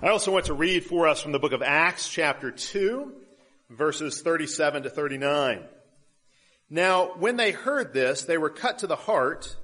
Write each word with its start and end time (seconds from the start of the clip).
I 0.00 0.10
also 0.10 0.30
want 0.30 0.44
to 0.44 0.54
read 0.54 0.84
for 0.84 1.08
us 1.08 1.20
from 1.20 1.32
the 1.32 1.40
book 1.40 1.50
of 1.50 1.60
Acts 1.60 2.08
chapter 2.08 2.52
2 2.52 3.12
verses 3.68 4.22
37 4.22 4.84
to 4.84 4.90
39. 4.90 5.64
Now, 6.70 7.14
when 7.16 7.36
they 7.36 7.50
heard 7.50 7.92
this, 7.92 8.22
they 8.22 8.38
were 8.38 8.48
cut 8.48 8.78
to 8.78 8.86
the 8.86 8.94
heart 8.94 9.56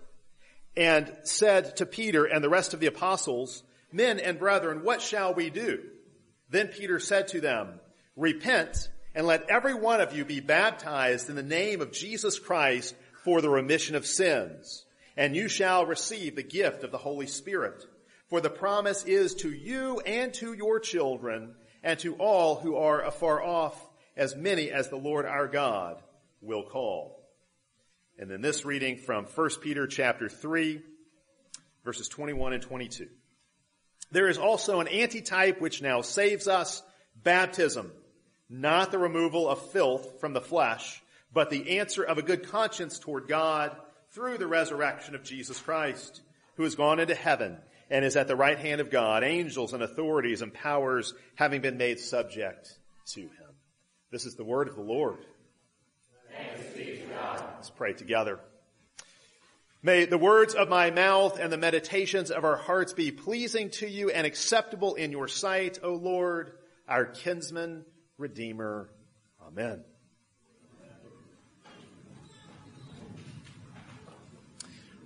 and 0.77 1.17
said 1.23 1.77
to 1.77 1.87
Peter 1.87 2.25
and 2.25 2.43
the 2.43 2.49
rest 2.49 2.75
of 2.75 2.81
the 2.81 2.89
apostles, 2.89 3.63
Men 3.93 4.19
and 4.19 4.37
brethren, 4.37 4.83
what 4.83 5.01
shall 5.01 5.35
we 5.35 5.51
do? 5.51 5.85
Then 6.51 6.67
Peter 6.67 6.99
said 6.99 7.29
to 7.29 7.41
them, 7.41 7.79
Repent 8.17 8.89
and 9.15 9.29
let 9.29 9.49
every 9.49 9.75
one 9.75 10.01
of 10.01 10.17
you 10.17 10.25
be 10.25 10.41
baptized 10.41 11.31
in 11.31 11.37
the 11.37 11.45
name 11.45 11.81
of 11.81 11.93
Jesus 11.93 12.41
Christ 12.41 12.97
for 13.23 13.41
the 13.41 13.51
remission 13.51 13.95
of 13.95 14.05
sins, 14.05 14.85
and 15.17 15.37
you 15.37 15.47
shall 15.47 15.87
receive 15.87 16.35
the 16.35 16.43
gift 16.43 16.83
of 16.83 16.91
the 16.91 16.99
Holy 16.99 17.29
Spirit. 17.29 17.87
For 18.35 18.41
the 18.41 18.51
promise 18.51 19.05
is 19.05 19.33
to 19.37 19.49
you 19.53 20.01
and 20.01 20.35
to 20.35 20.55
your 20.55 20.81
children 20.81 21.55
and 21.85 21.97
to 22.01 22.17
all 22.17 22.57
who 22.57 22.75
are 22.75 23.01
afar 23.01 23.41
off, 23.41 23.81
as 24.17 24.35
many 24.35 24.73
as 24.73 24.89
the 24.89 24.97
Lord 24.97 25.25
our 25.25 25.47
God 25.47 26.03
will 26.41 26.65
call. 26.65 27.25
And 28.19 28.29
then 28.29 28.41
this 28.41 28.65
reading 28.65 28.97
from 28.97 29.27
1 29.27 29.51
Peter 29.63 29.87
chapter 29.87 30.29
3, 30.29 30.83
verses 31.85 32.09
21 32.09 32.55
and 32.55 32.63
22. 32.65 33.07
There 34.11 34.27
is 34.27 34.39
also 34.39 34.81
an 34.81 34.89
antitype 34.89 35.61
which 35.61 35.81
now 35.81 36.01
saves 36.01 36.49
us, 36.49 36.83
baptism, 37.15 37.93
not 38.51 38.91
the 38.91 38.99
removal 38.99 39.49
of 39.49 39.71
filth 39.71 40.19
from 40.19 40.33
the 40.33 40.41
flesh, 40.41 41.01
but 41.33 41.51
the 41.51 41.79
answer 41.79 42.03
of 42.03 42.19
a 42.19 42.23
good 42.23 42.49
conscience 42.49 42.99
toward 42.99 43.29
God 43.29 43.77
through 44.11 44.39
the 44.39 44.49
resurrection 44.49 45.15
of 45.15 45.23
Jesus 45.23 45.61
Christ, 45.61 46.21
who 46.57 46.65
has 46.65 46.75
gone 46.75 46.99
into 46.99 47.15
heaven 47.15 47.59
and 47.95 48.05
is 48.05 48.17
at 48.17 48.27
the 48.27 48.35
right 48.35 48.59
hand 48.59 48.81
of 48.81 48.91
God, 48.91 49.23
angels 49.23 49.73
and 49.73 49.81
authorities 49.81 50.43
and 50.43 50.53
powers 50.53 51.15
having 51.37 51.61
been 51.61 51.77
made 51.77 52.01
subject 52.01 52.77
to 53.07 53.21
him. 53.21 53.55
This 54.11 54.27
is 54.27 54.35
the 54.35 54.43
word 54.43 54.67
of 54.67 54.75
the 54.75 54.83
Lord. 54.83 55.25
Let's 57.55 57.71
pray 57.71 57.93
together. 57.93 58.41
May 59.81 60.07
the 60.07 60.19
words 60.19 60.55
of 60.55 60.69
my 60.69 60.91
mouth 60.91 61.39
and 61.39 61.53
the 61.53 61.57
meditations 61.57 62.33
of 62.33 62.43
our 62.45 62.57
hearts 62.57 62.93
be 62.93 63.13
pleasing 63.13 63.71
to 63.71 63.89
you 63.89 64.11
and 64.11 64.27
acceptable 64.27 64.97
in 64.97 65.13
your 65.13 65.29
sight, 65.29 65.79
O 65.81 65.95
Lord, 65.95 66.51
our 66.89 67.05
kinsman, 67.05 67.85
redeemer. 68.19 68.91
Amen. 69.47 69.85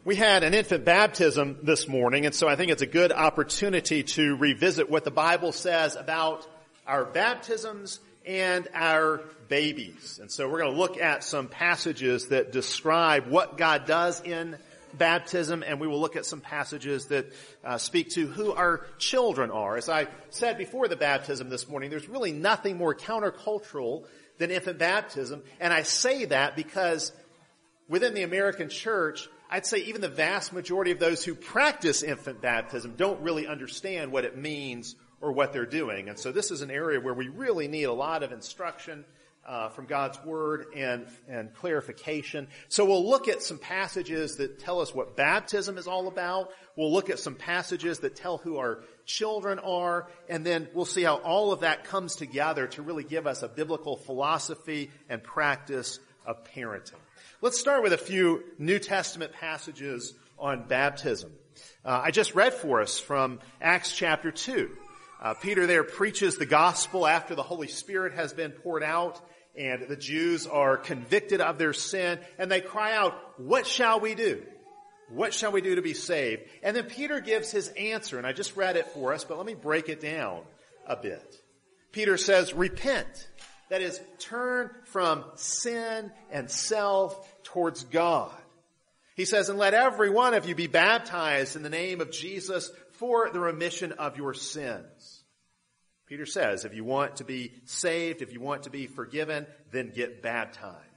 We 0.09 0.17
had 0.17 0.42
an 0.42 0.55
infant 0.55 0.87
baptism 0.87 1.59
this 1.64 1.87
morning, 1.87 2.25
and 2.25 2.34
so 2.34 2.48
I 2.48 2.56
think 2.56 2.73
it's 2.73 2.81
a 2.81 2.87
good 2.87 3.12
opportunity 3.12 4.05
to 4.05 4.37
revisit 4.37 4.89
what 4.89 5.05
the 5.05 5.11
Bible 5.11 5.53
says 5.53 5.97
about 5.97 6.48
our 6.87 7.05
baptisms 7.05 8.01
and 8.25 8.67
our 8.73 9.20
babies. 9.51 10.19
And 10.19 10.33
so 10.33 10.48
we're 10.48 10.61
going 10.61 10.73
to 10.73 10.79
look 10.79 10.97
at 10.97 11.25
some 11.25 11.47
passages 11.47 12.29
that 12.29 12.53
describe 12.53 13.27
what 13.27 13.59
God 13.59 13.84
does 13.84 14.23
in 14.23 14.56
baptism, 14.95 15.62
and 15.62 15.79
we 15.79 15.86
will 15.86 16.01
look 16.01 16.17
at 16.17 16.25
some 16.25 16.41
passages 16.41 17.09
that 17.09 17.31
uh, 17.62 17.77
speak 17.77 18.09
to 18.12 18.29
who 18.29 18.55
our 18.55 18.86
children 18.97 19.51
are. 19.51 19.77
As 19.77 19.91
I 19.91 20.06
said 20.31 20.56
before 20.56 20.89
the 20.89 20.97
baptism 20.97 21.51
this 21.51 21.69
morning, 21.69 21.91
there's 21.91 22.09
really 22.09 22.33
nothing 22.33 22.79
more 22.79 22.95
countercultural 22.95 24.06
than 24.39 24.51
infant 24.51 24.79
baptism, 24.79 25.42
and 25.61 25.70
I 25.70 25.83
say 25.83 26.25
that 26.25 26.56
because 26.56 27.12
within 27.91 28.14
the 28.14 28.23
American 28.23 28.70
church, 28.70 29.29
I'd 29.51 29.67
say 29.67 29.79
even 29.79 30.01
the 30.01 30.09
vast 30.09 30.53
majority 30.53 30.91
of 30.91 30.99
those 30.99 31.25
who 31.25 31.35
practice 31.35 32.03
infant 32.03 32.43
baptism 32.43 32.95
don't 32.97 33.21
really 33.23 33.47
understand 33.47 34.13
what 34.13 34.25
it 34.25 34.37
means 34.37 34.95
or 35.21 35.33
what 35.33 35.53
they're 35.53 35.67
doing. 35.67 36.09
And 36.09 36.19
so 36.19 36.33
this 36.33 36.51
is 36.51 36.61
an 36.61 36.71
area 36.71 37.01
where 37.01 37.15
we 37.15 37.29
really 37.29 37.67
need 37.67 37.85
a 37.85 37.93
lot 37.93 38.23
of 38.23 38.31
instruction 38.31 39.05
uh, 39.47 39.71
from 39.71 39.87
God's 39.87 40.23
Word 40.23 40.67
and, 40.77 41.07
and 41.27 41.55
clarification. 41.55 42.48
So 42.69 42.85
we'll 42.85 43.08
look 43.08 43.29
at 43.29 43.42
some 43.42 43.58
passages 43.58 44.37
that 44.37 44.58
tell 44.58 44.81
us 44.83 44.95
what 44.95 45.17
baptism 45.17 45.79
is 45.79 45.87
all 45.87 46.07
about. 46.08 46.51
We'll 46.77 46.92
look 46.92 47.08
at 47.08 47.19
some 47.19 47.35
passages 47.35 48.01
that 48.01 48.14
tell 48.14 48.37
who 48.37 48.58
our 48.58 48.81
children 49.07 49.58
are, 49.58 50.08
and 50.29 50.45
then 50.45 50.69
we'll 50.75 50.85
see 50.85 51.03
how 51.03 51.17
all 51.17 51.51
of 51.53 51.61
that 51.61 51.85
comes 51.85 52.14
together 52.17 52.67
to 52.69 52.83
really 52.83 53.05
give 53.05 53.27
us 53.27 53.42
a 53.42 53.48
biblical 53.48 53.97
philosophy 53.97 54.91
and 55.08 55.23
practice 55.23 55.98
of 56.27 56.45
parenting. 56.45 56.92
Let's 57.41 57.61
start 57.61 57.85
with 57.85 57.93
a 57.93 57.99
few 57.99 58.43
New 58.59 58.81
Testament 58.81 59.33
passages 59.33 60.13
on 60.41 60.67
baptism. 60.67 61.31
Uh, 61.85 62.01
I 62.03 62.11
just 62.11 62.35
read 62.35 62.53
for 62.53 62.81
us 62.81 62.99
from 62.99 63.39
Acts 63.61 63.95
chapter 63.95 64.33
2. 64.33 64.69
Uh, 65.23 65.35
Peter 65.35 65.65
there 65.69 65.85
preaches 65.85 66.37
the 66.37 66.47
gospel 66.47 67.07
after 67.07 67.37
the 67.37 67.45
Holy 67.45 67.69
Spirit 67.69 68.15
has 68.15 68.33
been 68.33 68.51
poured 68.51 68.83
out 68.83 69.21
and 69.57 69.87
the 69.89 69.95
Jews 69.95 70.49
are 70.49 70.77
convicted 70.77 71.41
of 71.41 71.59
their 71.59 71.73
sin 71.73 72.19
and 72.39 72.51
they 72.51 72.61
cry 72.61 72.97
out, 72.97 73.15
what 73.37 73.69
shall 73.69 74.01
we 74.01 74.17
do? 74.17 74.43
What 75.09 75.33
shall 75.33 75.53
we 75.53 75.61
do 75.61 75.77
to 75.77 75.83
be 75.83 75.95
saved? 75.95 76.43
And 76.65 76.75
then 76.75 76.87
Peter 76.87 77.20
gives 77.20 77.53
his 77.53 77.69
answer 77.69 78.19
and 78.19 78.27
I 78.27 78.33
just 78.33 78.57
read 78.57 78.75
it 78.77 78.89
for 78.89 79.13
us, 79.13 79.23
but 79.23 79.37
let 79.37 79.47
me 79.47 79.55
break 79.55 79.89
it 79.89 80.01
down 80.01 80.43
a 80.89 80.97
bit. 80.97 81.37
Peter 81.93 82.17
says, 82.17 82.53
repent. 82.53 83.29
That 83.70 83.83
is, 83.83 84.01
turn 84.18 84.70
from 84.84 85.24
sin 85.34 86.11
and 86.30 86.51
self 86.51 87.42
towards 87.45 87.84
God. 87.84 88.33
He 89.14 89.24
says, 89.24 89.48
and 89.48 89.58
let 89.58 89.74
every 89.74 90.11
one 90.11 90.34
of 90.34 90.48
you 90.48 90.55
be 90.55 90.68
baptized 90.68 91.56
in 91.56 91.62
the 91.62 91.68
name 91.68 92.01
of 92.01 92.11
Jesus 92.11 92.70
for 92.92 93.30
the 93.30 93.40
remission 93.40 93.92
of 93.92 94.17
your 94.17 94.33
sins. 94.33 95.24
Peter 96.07 96.24
says, 96.24 96.64
if 96.64 96.74
you 96.74 96.84
want 96.84 97.17
to 97.17 97.24
be 97.24 97.52
saved, 97.67 98.23
if 98.23 98.33
you 98.33 98.40
want 98.40 98.62
to 98.62 98.70
be 98.70 98.86
forgiven, 98.86 99.46
then 99.73 99.92
get 99.95 100.23
baptized. 100.23 100.88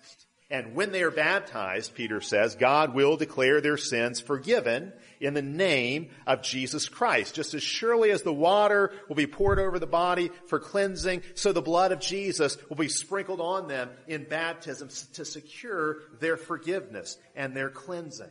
And 0.52 0.76
when 0.76 0.92
they 0.92 1.02
are 1.02 1.12
baptized, 1.12 1.96
Peter 1.96 2.20
says, 2.20 2.56
God 2.56 2.94
will 2.94 3.16
declare 3.16 3.62
their 3.62 3.78
sins 3.78 4.20
forgiven 4.20 4.92
in 5.22 5.34
the 5.34 5.42
name 5.42 6.10
of 6.28 6.42
Jesus 6.42 6.90
Christ. 6.90 7.36
Just 7.36 7.54
as 7.54 7.64
surely 7.64 8.12
as 8.12 8.24
the 8.24 8.34
water 8.34 8.92
will 9.08 9.16
be 9.16 9.28
poured 9.28 9.60
over 9.60 9.80
the 9.80 9.88
body 9.88 10.30
for 10.48 10.60
cleansing, 10.60 11.24
so 11.36 11.54
the 11.54 11.62
blood 11.62 11.94
of 11.94 12.02
Jesus 12.02 12.58
will 12.68 12.76
be 12.76 12.90
sprinkled 12.90 13.40
on 13.40 13.70
them 13.70 13.92
in 14.08 14.26
baptism 14.26 14.90
to 15.14 15.24
secure 15.24 16.00
their 16.20 16.36
forgiveness 16.36 17.18
and 17.34 17.56
their 17.56 17.70
cleansing. 17.70 18.30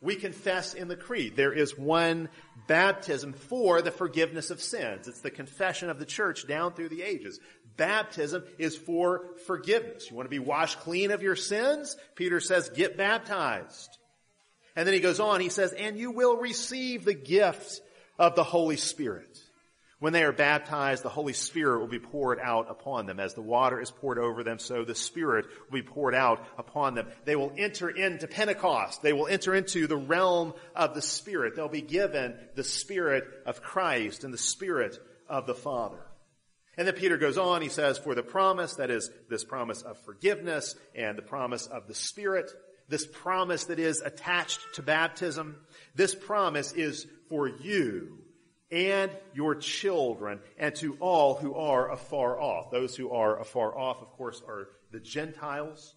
We 0.00 0.14
confess 0.16 0.74
in 0.74 0.88
the 0.88 0.96
creed 0.96 1.36
there 1.36 1.52
is 1.52 1.76
one 1.76 2.28
baptism 2.68 3.32
for 3.32 3.82
the 3.82 3.90
forgiveness 3.90 4.50
of 4.50 4.60
sins. 4.60 5.08
It's 5.08 5.22
the 5.22 5.30
confession 5.30 5.88
of 5.88 5.98
the 5.98 6.04
church 6.04 6.46
down 6.46 6.74
through 6.74 6.90
the 6.90 7.02
ages. 7.02 7.40
Baptism 7.76 8.44
is 8.58 8.76
for 8.76 9.26
forgiveness. 9.46 10.10
You 10.10 10.16
want 10.16 10.26
to 10.26 10.30
be 10.30 10.38
washed 10.38 10.80
clean 10.80 11.10
of 11.10 11.22
your 11.22 11.36
sins? 11.36 11.96
Peter 12.14 12.40
says, 12.40 12.70
get 12.70 12.96
baptized. 12.96 13.98
And 14.74 14.86
then 14.86 14.94
he 14.94 15.00
goes 15.00 15.20
on, 15.20 15.40
he 15.40 15.48
says, 15.48 15.72
and 15.72 15.98
you 15.98 16.10
will 16.10 16.36
receive 16.36 17.04
the 17.04 17.14
gift 17.14 17.80
of 18.18 18.34
the 18.34 18.44
Holy 18.44 18.76
Spirit. 18.76 19.38
When 19.98 20.12
they 20.12 20.24
are 20.24 20.32
baptized, 20.32 21.02
the 21.02 21.08
Holy 21.08 21.32
Spirit 21.32 21.80
will 21.80 21.86
be 21.86 21.98
poured 21.98 22.38
out 22.38 22.70
upon 22.70 23.06
them. 23.06 23.18
As 23.18 23.32
the 23.32 23.40
water 23.40 23.80
is 23.80 23.90
poured 23.90 24.18
over 24.18 24.44
them, 24.44 24.58
so 24.58 24.84
the 24.84 24.94
Spirit 24.94 25.46
will 25.70 25.80
be 25.80 25.86
poured 25.86 26.14
out 26.14 26.46
upon 26.58 26.94
them. 26.94 27.08
They 27.24 27.34
will 27.34 27.54
enter 27.56 27.88
into 27.88 28.28
Pentecost. 28.28 29.00
They 29.00 29.14
will 29.14 29.26
enter 29.26 29.54
into 29.54 29.86
the 29.86 29.96
realm 29.96 30.52
of 30.74 30.94
the 30.94 31.00
Spirit. 31.00 31.56
They'll 31.56 31.68
be 31.68 31.80
given 31.80 32.34
the 32.54 32.64
Spirit 32.64 33.24
of 33.46 33.62
Christ 33.62 34.22
and 34.22 34.34
the 34.34 34.38
Spirit 34.38 34.98
of 35.30 35.46
the 35.46 35.54
Father. 35.54 36.05
And 36.76 36.86
then 36.86 36.94
Peter 36.94 37.16
goes 37.16 37.38
on, 37.38 37.62
he 37.62 37.68
says, 37.68 37.96
for 37.96 38.14
the 38.14 38.22
promise, 38.22 38.74
that 38.74 38.90
is 38.90 39.10
this 39.30 39.44
promise 39.44 39.82
of 39.82 39.98
forgiveness 40.04 40.74
and 40.94 41.16
the 41.16 41.22
promise 41.22 41.66
of 41.66 41.88
the 41.88 41.94
Spirit, 41.94 42.50
this 42.88 43.06
promise 43.06 43.64
that 43.64 43.78
is 43.78 44.02
attached 44.02 44.60
to 44.74 44.82
baptism, 44.82 45.56
this 45.94 46.14
promise 46.14 46.72
is 46.72 47.06
for 47.28 47.48
you 47.48 48.18
and 48.70 49.10
your 49.32 49.54
children 49.54 50.40
and 50.58 50.74
to 50.76 50.96
all 51.00 51.34
who 51.34 51.54
are 51.54 51.90
afar 51.90 52.38
off. 52.38 52.70
Those 52.70 52.94
who 52.94 53.10
are 53.10 53.40
afar 53.40 53.76
off, 53.76 54.02
of 54.02 54.10
course, 54.10 54.42
are 54.46 54.68
the 54.92 55.00
Gentiles. 55.00 55.94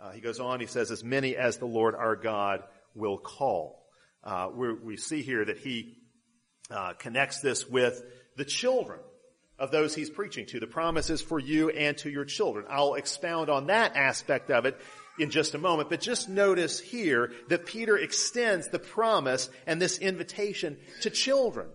Uh, 0.00 0.12
he 0.12 0.20
goes 0.20 0.38
on, 0.38 0.60
he 0.60 0.66
says, 0.66 0.92
as 0.92 1.02
many 1.02 1.36
as 1.36 1.58
the 1.58 1.66
Lord 1.66 1.94
our 1.96 2.14
God 2.14 2.62
will 2.94 3.18
call. 3.18 3.84
Uh, 4.22 4.48
we 4.54 4.96
see 4.96 5.22
here 5.22 5.44
that 5.44 5.58
he 5.58 5.96
uh, 6.70 6.92
connects 6.92 7.40
this 7.40 7.66
with 7.68 8.02
the 8.36 8.44
children 8.44 9.00
of 9.60 9.70
those 9.70 9.94
he's 9.94 10.10
preaching 10.10 10.46
to. 10.46 10.58
The 10.58 10.66
promise 10.66 11.10
is 11.10 11.20
for 11.20 11.38
you 11.38 11.68
and 11.68 11.96
to 11.98 12.10
your 12.10 12.24
children. 12.24 12.64
I'll 12.68 12.94
expound 12.94 13.50
on 13.50 13.66
that 13.66 13.94
aspect 13.94 14.50
of 14.50 14.64
it 14.64 14.80
in 15.18 15.30
just 15.30 15.54
a 15.54 15.58
moment, 15.58 15.90
but 15.90 16.00
just 16.00 16.30
notice 16.30 16.80
here 16.80 17.32
that 17.48 17.66
Peter 17.66 17.96
extends 17.96 18.68
the 18.68 18.78
promise 18.78 19.50
and 19.66 19.80
this 19.80 19.98
invitation 19.98 20.78
to 21.02 21.10
children, 21.10 21.68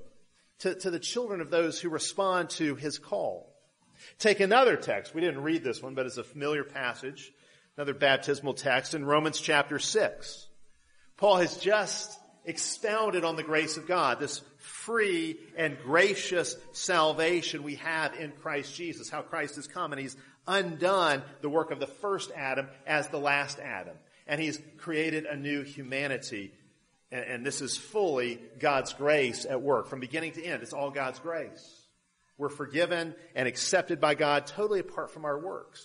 to, 0.60 0.74
to 0.74 0.90
the 0.90 1.00
children 1.00 1.42
of 1.42 1.52
those 1.52 1.80
who 1.80 1.90
respond 1.90 2.50
to 2.50 2.74
his 2.76 2.98
call. 2.98 3.54
Take 4.18 4.40
another 4.40 4.76
text. 4.76 5.14
We 5.14 5.22
didn't 5.22 5.44
read 5.44 5.64
this 5.64 5.82
one, 5.82 5.94
but 5.94 6.08
it's 6.08 6.18
a 6.18 6.24
familiar 6.24 6.64
passage. 6.64 7.32
Another 7.78 7.94
baptismal 7.94 8.56
text 8.56 8.96
in 8.96 9.06
Romans 9.06 9.40
chapter 9.40 9.78
6. 9.78 10.48
Paul 11.18 11.38
has 11.38 11.58
just 11.58 12.20
expounded 12.46 13.24
on 13.24 13.36
the 13.36 13.44
grace 13.44 13.78
of 13.78 13.88
God, 13.88 14.20
this 14.20 14.42
free 14.86 15.38
and 15.58 15.78
gracious 15.84 16.56
salvation 16.72 17.64
we 17.64 17.76
have 17.76 18.14
in 18.16 18.32
Christ 18.32 18.76
Jesus, 18.76 19.10
how 19.10 19.22
Christ 19.22 19.56
has 19.56 19.68
come 19.68 19.92
and 19.92 20.00
he's 20.00 20.16
undone 20.48 21.24
the 21.42 21.50
work 21.50 21.72
of 21.72 21.80
the 21.80 21.88
first 21.88 22.32
Adam 22.36 22.68
as 22.86 23.08
the 23.10 23.20
last 23.20 23.60
Adam. 23.60 23.96
And 24.28 24.40
he's 24.40 24.62
created 24.78 25.26
a 25.26 25.36
new 25.36 25.64
humanity. 25.64 26.52
And, 27.12 27.26
and 27.26 27.46
this 27.46 27.62
is 27.62 27.78
fully 27.78 28.40
God's 28.60 28.94
grace 28.94 29.46
at 29.46 29.62
work 29.62 29.88
from 29.88 30.00
beginning 30.00 30.34
to 30.34 30.44
end. 30.44 30.62
It's 30.62 30.74
all 30.74 30.92
God's 30.92 31.20
grace. 31.20 31.82
We're 32.38 32.50
forgiven 32.50 33.16
and 33.34 33.48
accepted 33.48 34.00
by 34.00 34.16
God 34.16 34.46
totally 34.46 34.82
apart 34.82 35.12
from 35.12 35.26
our 35.26 35.40
works. 35.40 35.82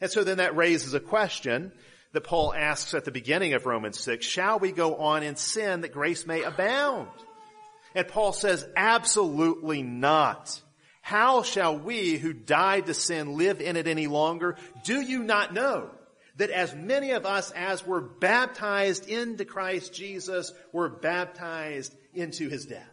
And 0.00 0.10
so 0.10 0.24
then 0.24 0.38
that 0.38 0.56
raises 0.56 0.94
a 0.94 1.00
question 1.00 1.72
that 2.12 2.24
Paul 2.24 2.52
asks 2.52 2.92
at 2.94 3.04
the 3.04 3.10
beginning 3.10 3.54
of 3.54 3.64
Romans 3.64 4.00
6. 4.00 4.26
Shall 4.26 4.58
we 4.58 4.72
go 4.72 4.96
on 4.96 5.22
in 5.22 5.36
sin 5.36 5.82
that 5.82 5.92
grace 5.92 6.26
may 6.26 6.42
abound? 6.42 7.08
And 7.94 8.08
Paul 8.08 8.32
says, 8.32 8.66
absolutely 8.76 9.82
not. 9.82 10.60
How 11.02 11.42
shall 11.42 11.76
we 11.76 12.16
who 12.16 12.32
died 12.32 12.86
to 12.86 12.94
sin 12.94 13.36
live 13.36 13.60
in 13.60 13.76
it 13.76 13.88
any 13.88 14.06
longer? 14.06 14.56
Do 14.84 15.00
you 15.00 15.22
not 15.22 15.52
know 15.52 15.90
that 16.36 16.50
as 16.50 16.74
many 16.74 17.10
of 17.10 17.26
us 17.26 17.50
as 17.50 17.86
were 17.86 18.00
baptized 18.00 19.08
into 19.08 19.44
Christ 19.44 19.92
Jesus 19.92 20.52
were 20.72 20.88
baptized 20.88 21.94
into 22.14 22.48
his 22.48 22.66
death? 22.66 22.88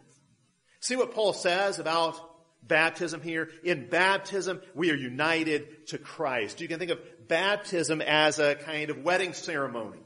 See 0.80 0.96
what 0.96 1.14
Paul 1.14 1.32
says 1.32 1.78
about 1.78 2.20
baptism 2.62 3.22
here? 3.22 3.50
In 3.62 3.88
baptism, 3.88 4.60
we 4.74 4.90
are 4.90 4.96
united 4.96 5.86
to 5.88 5.98
Christ. 5.98 6.60
You 6.60 6.68
can 6.68 6.78
think 6.78 6.90
of 6.90 7.00
baptism 7.28 8.00
as 8.00 8.38
a 8.38 8.56
kind 8.56 8.90
of 8.90 9.04
wedding 9.04 9.34
ceremony. 9.34 10.00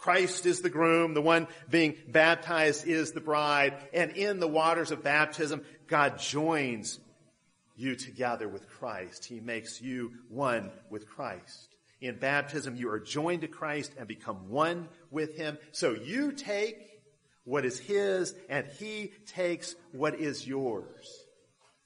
Christ 0.00 0.46
is 0.46 0.62
the 0.62 0.70
groom, 0.70 1.12
the 1.12 1.20
one 1.20 1.46
being 1.68 1.94
baptized 2.08 2.86
is 2.86 3.12
the 3.12 3.20
bride, 3.20 3.76
and 3.92 4.12
in 4.12 4.40
the 4.40 4.48
waters 4.48 4.90
of 4.92 5.04
baptism, 5.04 5.62
God 5.88 6.18
joins 6.18 6.98
you 7.76 7.96
together 7.96 8.48
with 8.48 8.66
Christ. 8.66 9.26
He 9.26 9.40
makes 9.40 9.82
you 9.82 10.12
one 10.30 10.70
with 10.88 11.06
Christ. 11.06 11.76
In 12.00 12.16
baptism, 12.16 12.76
you 12.76 12.90
are 12.90 12.98
joined 12.98 13.42
to 13.42 13.48
Christ 13.48 13.92
and 13.98 14.08
become 14.08 14.48
one 14.48 14.88
with 15.10 15.36
Him. 15.36 15.58
So 15.72 15.92
you 15.92 16.32
take 16.32 16.78
what 17.44 17.66
is 17.66 17.78
His 17.78 18.34
and 18.48 18.66
He 18.78 19.12
takes 19.26 19.74
what 19.92 20.14
is 20.14 20.46
yours. 20.46 21.24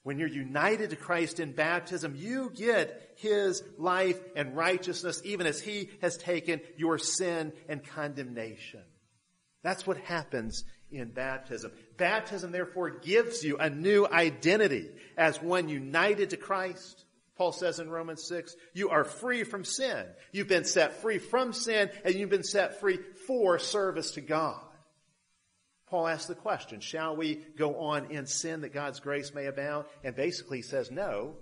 When 0.03 0.19
you're 0.19 0.29
united 0.29 0.91
to 0.91 0.95
Christ 0.95 1.41
in 1.41 1.51
baptism, 1.51 2.15
you 2.15 2.49
get 2.55 3.04
His 3.15 3.63
life 3.77 4.19
and 4.35 4.55
righteousness 4.55 5.21
even 5.25 5.47
as 5.47 5.61
He 5.61 5.89
has 6.01 6.17
taken 6.17 6.61
your 6.77 6.97
sin 6.97 7.53
and 7.67 7.83
condemnation. 7.83 8.81
That's 9.63 9.87
what 9.87 9.97
happens 9.97 10.63
in 10.91 11.09
baptism. 11.09 11.71
Baptism 11.97 12.51
therefore 12.51 12.91
gives 12.91 13.43
you 13.43 13.57
a 13.57 13.69
new 13.69 14.05
identity 14.05 14.89
as 15.17 15.41
one 15.41 15.69
united 15.69 16.29
to 16.31 16.37
Christ. 16.37 17.03
Paul 17.37 17.51
says 17.51 17.79
in 17.79 17.89
Romans 17.89 18.25
6, 18.27 18.55
you 18.73 18.89
are 18.89 19.03
free 19.03 19.43
from 19.43 19.65
sin. 19.65 20.05
You've 20.31 20.47
been 20.47 20.63
set 20.63 21.01
free 21.01 21.17
from 21.17 21.51
sin 21.51 21.89
and 22.05 22.15
you've 22.15 22.29
been 22.29 22.43
set 22.43 22.79
free 22.79 22.99
for 23.27 23.59
service 23.59 24.11
to 24.11 24.21
God. 24.21 24.61
Paul 25.87 26.07
asks 26.07 26.27
the 26.27 26.35
question, 26.35 26.79
shall 26.79 27.15
we 27.15 27.43
go 27.57 27.75
on 27.75 28.11
in 28.11 28.25
sin 28.25 28.61
that 28.61 28.73
God's 28.73 28.99
grace 28.99 29.33
may 29.33 29.45
abound? 29.45 29.85
And 30.03 30.15
basically 30.15 30.59
he 30.59 30.63
says, 30.63 30.91
no, 30.91 31.35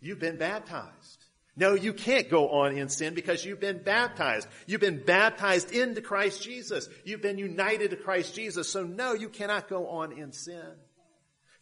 you've 0.00 0.18
been 0.18 0.36
baptized. 0.36 1.24
No, 1.56 1.74
you 1.74 1.92
can't 1.92 2.30
go 2.30 2.50
on 2.50 2.76
in 2.76 2.88
sin 2.88 3.14
because 3.14 3.44
you've 3.44 3.58
been 3.58 3.82
baptized. 3.82 4.46
You've 4.66 4.80
been 4.80 5.02
baptized 5.04 5.72
into 5.72 6.00
Christ 6.00 6.40
Jesus. 6.40 6.88
You've 7.04 7.20
been 7.20 7.36
united 7.36 7.90
to 7.90 7.96
Christ 7.96 8.36
Jesus. 8.36 8.70
So 8.70 8.84
no, 8.84 9.12
you 9.12 9.28
cannot 9.28 9.68
go 9.68 9.88
on 9.88 10.12
in 10.12 10.32
sin. 10.32 10.62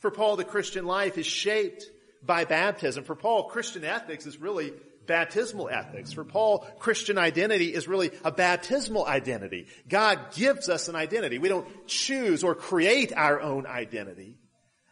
For 0.00 0.10
Paul, 0.10 0.36
the 0.36 0.44
Christian 0.44 0.84
life 0.84 1.16
is 1.16 1.24
shaped 1.24 1.86
by 2.22 2.44
baptism. 2.44 3.04
For 3.04 3.14
Paul, 3.14 3.44
Christian 3.44 3.84
ethics 3.84 4.26
is 4.26 4.38
really 4.38 4.74
baptismal 5.06 5.70
ethics. 5.70 6.12
For 6.12 6.24
Paul, 6.24 6.58
Christian 6.78 7.16
identity 7.16 7.72
is 7.72 7.88
really 7.88 8.10
a 8.22 8.30
baptismal 8.30 9.06
identity. 9.06 9.66
God 9.88 10.34
gives 10.34 10.68
us 10.68 10.88
an 10.88 10.96
identity. 10.96 11.38
We 11.38 11.48
don't 11.48 11.86
choose 11.86 12.44
or 12.44 12.54
create 12.54 13.14
our 13.16 13.40
own 13.40 13.66
identity. 13.66 14.36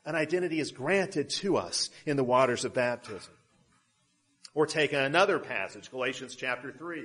An 0.06 0.14
identity 0.14 0.60
is 0.60 0.72
granted 0.72 1.30
to 1.30 1.56
us 1.56 1.90
in 2.04 2.16
the 2.16 2.24
waters 2.24 2.64
of 2.64 2.74
baptism. 2.74 3.32
Or 4.54 4.66
take 4.66 4.92
another 4.92 5.38
passage, 5.38 5.90
Galatians 5.90 6.36
chapter 6.36 6.70
3. 6.70 7.04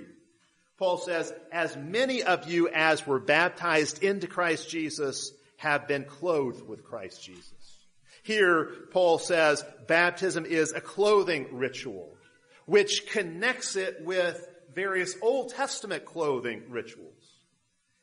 Paul 0.78 0.98
says, 0.98 1.34
as 1.52 1.76
many 1.76 2.24
of 2.24 2.50
you 2.50 2.70
as 2.70 3.06
were 3.06 3.20
baptized 3.20 4.04
into 4.04 4.28
Christ 4.28 4.70
Jesus 4.70 5.32
have 5.58 5.88
been 5.88 6.06
clothed 6.06 6.66
with 6.68 6.84
Christ 6.86 7.24
Jesus. 7.24 7.54
Here, 8.24 8.72
Paul 8.92 9.18
says, 9.18 9.64
baptism 9.88 10.46
is 10.46 10.72
a 10.72 10.82
clothing 10.82 11.48
ritual 11.52 12.16
which 12.66 13.08
connects 13.12 13.76
it 13.76 13.98
with 14.02 14.48
various 14.74 15.16
Old 15.22 15.50
Testament 15.50 16.06
clothing 16.06 16.64
rituals. 16.70 17.09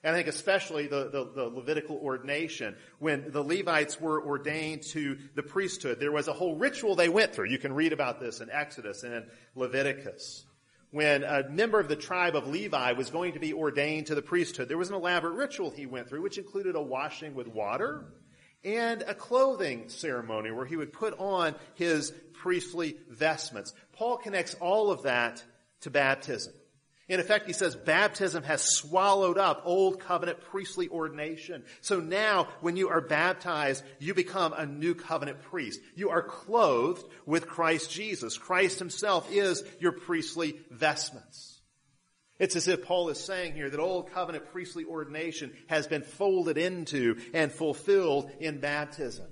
And 0.06 0.14
I 0.14 0.18
think 0.18 0.28
especially 0.28 0.86
the, 0.86 1.10
the, 1.10 1.28
the, 1.34 1.48
Levitical 1.48 1.96
ordination, 1.96 2.76
when 3.00 3.32
the 3.32 3.42
Levites 3.42 4.00
were 4.00 4.24
ordained 4.24 4.84
to 4.92 5.18
the 5.34 5.42
priesthood, 5.42 5.98
there 5.98 6.12
was 6.12 6.28
a 6.28 6.32
whole 6.32 6.54
ritual 6.54 6.94
they 6.94 7.08
went 7.08 7.34
through. 7.34 7.48
You 7.48 7.58
can 7.58 7.72
read 7.72 7.92
about 7.92 8.20
this 8.20 8.40
in 8.40 8.48
Exodus 8.48 9.02
and 9.02 9.12
in 9.12 9.24
Leviticus. 9.56 10.44
When 10.92 11.24
a 11.24 11.48
member 11.48 11.80
of 11.80 11.88
the 11.88 11.96
tribe 11.96 12.36
of 12.36 12.46
Levi 12.46 12.92
was 12.92 13.10
going 13.10 13.32
to 13.32 13.40
be 13.40 13.52
ordained 13.52 14.06
to 14.06 14.14
the 14.14 14.22
priesthood, 14.22 14.68
there 14.68 14.78
was 14.78 14.90
an 14.90 14.94
elaborate 14.94 15.34
ritual 15.34 15.70
he 15.70 15.86
went 15.86 16.08
through, 16.08 16.22
which 16.22 16.38
included 16.38 16.76
a 16.76 16.80
washing 16.80 17.34
with 17.34 17.48
water 17.48 18.04
and 18.62 19.02
a 19.02 19.14
clothing 19.14 19.88
ceremony 19.88 20.52
where 20.52 20.66
he 20.66 20.76
would 20.76 20.92
put 20.92 21.18
on 21.18 21.56
his 21.74 22.12
priestly 22.32 22.96
vestments. 23.10 23.74
Paul 23.92 24.18
connects 24.18 24.54
all 24.60 24.92
of 24.92 25.02
that 25.02 25.42
to 25.80 25.90
baptism. 25.90 26.52
In 27.08 27.20
effect, 27.20 27.46
he 27.46 27.52
says 27.52 27.76
baptism 27.76 28.42
has 28.42 28.62
swallowed 28.62 29.38
up 29.38 29.62
old 29.64 30.00
covenant 30.00 30.40
priestly 30.40 30.88
ordination. 30.88 31.62
So 31.80 32.00
now, 32.00 32.48
when 32.60 32.76
you 32.76 32.88
are 32.88 33.00
baptized, 33.00 33.84
you 34.00 34.12
become 34.12 34.52
a 34.52 34.66
new 34.66 34.94
covenant 34.94 35.42
priest. 35.42 35.80
You 35.94 36.10
are 36.10 36.22
clothed 36.22 37.06
with 37.24 37.46
Christ 37.46 37.92
Jesus. 37.92 38.36
Christ 38.36 38.80
himself 38.80 39.30
is 39.30 39.62
your 39.78 39.92
priestly 39.92 40.58
vestments. 40.72 41.60
It's 42.40 42.56
as 42.56 42.66
if 42.66 42.84
Paul 42.84 43.08
is 43.08 43.20
saying 43.20 43.54
here 43.54 43.70
that 43.70 43.80
old 43.80 44.10
covenant 44.12 44.52
priestly 44.52 44.84
ordination 44.84 45.52
has 45.68 45.86
been 45.86 46.02
folded 46.02 46.58
into 46.58 47.18
and 47.32 47.52
fulfilled 47.52 48.30
in 48.40 48.58
baptism. 48.58 49.26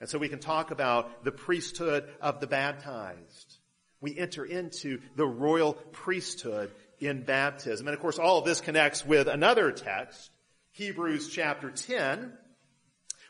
And 0.00 0.08
so 0.08 0.18
we 0.18 0.28
can 0.28 0.38
talk 0.38 0.70
about 0.70 1.24
the 1.24 1.32
priesthood 1.32 2.04
of 2.20 2.40
the 2.40 2.46
baptized. 2.46 3.58
We 4.02 4.18
enter 4.18 4.44
into 4.44 5.00
the 5.16 5.26
royal 5.26 5.74
priesthood 5.92 6.70
in 6.98 7.22
baptism. 7.22 7.86
And 7.86 7.94
of 7.94 8.00
course, 8.00 8.18
all 8.18 8.38
of 8.38 8.44
this 8.44 8.60
connects 8.60 9.06
with 9.06 9.28
another 9.28 9.72
text, 9.72 10.30
Hebrews 10.72 11.28
chapter 11.28 11.70
10, 11.70 12.32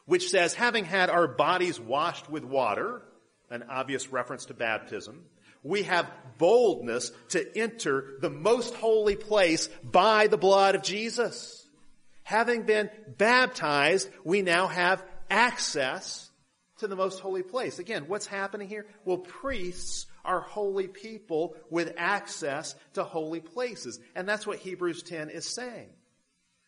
which 0.06 0.30
says, 0.30 0.54
having 0.54 0.84
had 0.84 1.10
our 1.10 1.28
bodies 1.28 1.78
washed 1.78 2.28
with 2.28 2.42
water, 2.42 3.02
an 3.50 3.64
obvious 3.68 4.10
reference 4.10 4.46
to 4.46 4.54
baptism, 4.54 5.24
we 5.62 5.82
have 5.84 6.10
boldness 6.38 7.12
to 7.28 7.56
enter 7.56 8.16
the 8.20 8.30
most 8.30 8.74
holy 8.74 9.14
place 9.14 9.68
by 9.84 10.26
the 10.26 10.38
blood 10.38 10.74
of 10.74 10.82
Jesus. 10.82 11.68
Having 12.24 12.62
been 12.62 12.90
baptized, 13.18 14.08
we 14.24 14.42
now 14.42 14.68
have 14.68 15.04
access 15.30 16.30
to 16.78 16.88
the 16.88 16.96
most 16.96 17.20
holy 17.20 17.42
place. 17.42 17.78
Again, 17.78 18.04
what's 18.08 18.26
happening 18.26 18.68
here? 18.68 18.86
Well, 19.04 19.18
priests 19.18 20.06
are 20.24 20.40
holy 20.40 20.88
people 20.88 21.56
with 21.70 21.94
access 21.96 22.74
to 22.94 23.04
holy 23.04 23.40
places. 23.40 23.98
And 24.14 24.28
that's 24.28 24.46
what 24.46 24.58
Hebrews 24.58 25.02
10 25.02 25.30
is 25.30 25.46
saying. 25.46 25.90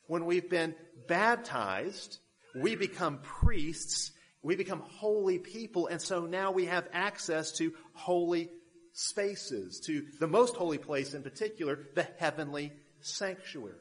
When 0.06 0.26
we've 0.26 0.48
been 0.48 0.74
baptized, 1.06 2.18
we 2.54 2.76
become 2.76 3.18
priests, 3.22 4.12
we 4.42 4.56
become 4.56 4.80
holy 4.80 5.38
people, 5.38 5.86
and 5.86 6.00
so 6.00 6.26
now 6.26 6.52
we 6.52 6.66
have 6.66 6.88
access 6.92 7.52
to 7.52 7.72
holy 7.94 8.50
spaces, 8.92 9.80
to 9.86 10.04
the 10.20 10.28
most 10.28 10.56
holy 10.56 10.78
place 10.78 11.14
in 11.14 11.22
particular, 11.22 11.78
the 11.94 12.06
heavenly 12.18 12.72
sanctuary 13.00 13.74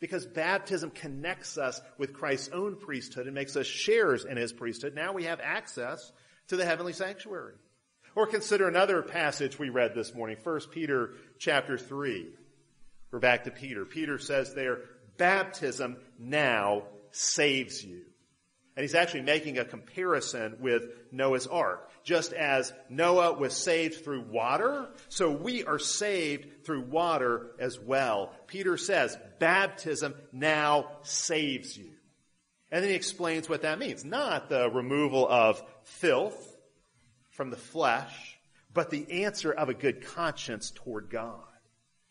because 0.00 0.26
baptism 0.26 0.90
connects 0.90 1.58
us 1.58 1.80
with 1.98 2.14
Christ's 2.14 2.48
own 2.48 2.76
priesthood 2.76 3.26
and 3.26 3.34
makes 3.34 3.54
us 3.54 3.66
sharers 3.66 4.24
in 4.24 4.36
his 4.36 4.52
priesthood. 4.52 4.94
Now 4.94 5.12
we 5.12 5.24
have 5.24 5.40
access 5.40 6.10
to 6.48 6.56
the 6.56 6.64
heavenly 6.64 6.94
sanctuary. 6.94 7.54
Or 8.14 8.26
consider 8.26 8.66
another 8.66 9.02
passage 9.02 9.58
we 9.58 9.68
read 9.68 9.94
this 9.94 10.14
morning, 10.14 10.36
1 10.42 10.60
Peter 10.72 11.12
chapter 11.38 11.78
3. 11.78 12.26
We're 13.12 13.20
back 13.20 13.44
to 13.44 13.50
Peter. 13.50 13.84
Peter 13.84 14.18
says 14.18 14.52
there, 14.54 14.80
baptism 15.16 15.96
now 16.18 16.84
saves 17.12 17.84
you. 17.84 18.02
And 18.76 18.82
he's 18.82 18.94
actually 18.94 19.22
making 19.22 19.58
a 19.58 19.64
comparison 19.64 20.56
with 20.60 20.84
Noah's 21.12 21.46
ark. 21.46 21.88
Just 22.02 22.32
as 22.32 22.72
Noah 22.88 23.34
was 23.34 23.54
saved 23.54 24.04
through 24.04 24.22
water, 24.22 24.88
so 25.08 25.30
we 25.30 25.64
are 25.64 25.78
saved 25.78 26.64
through 26.64 26.82
water 26.82 27.50
as 27.58 27.78
well. 27.78 28.32
Peter 28.46 28.76
says, 28.76 29.18
baptism 29.38 30.14
now 30.32 30.86
saves 31.02 31.76
you. 31.76 31.90
And 32.72 32.82
then 32.82 32.90
he 32.90 32.96
explains 32.96 33.48
what 33.48 33.62
that 33.62 33.78
means. 33.78 34.04
Not 34.04 34.48
the 34.48 34.70
removal 34.70 35.28
of 35.28 35.62
filth 35.82 36.49
from 37.30 37.50
the 37.50 37.56
flesh, 37.56 38.38
but 38.72 38.90
the 38.90 39.24
answer 39.24 39.52
of 39.52 39.68
a 39.68 39.74
good 39.74 40.04
conscience 40.04 40.70
toward 40.70 41.10
God. 41.10 41.42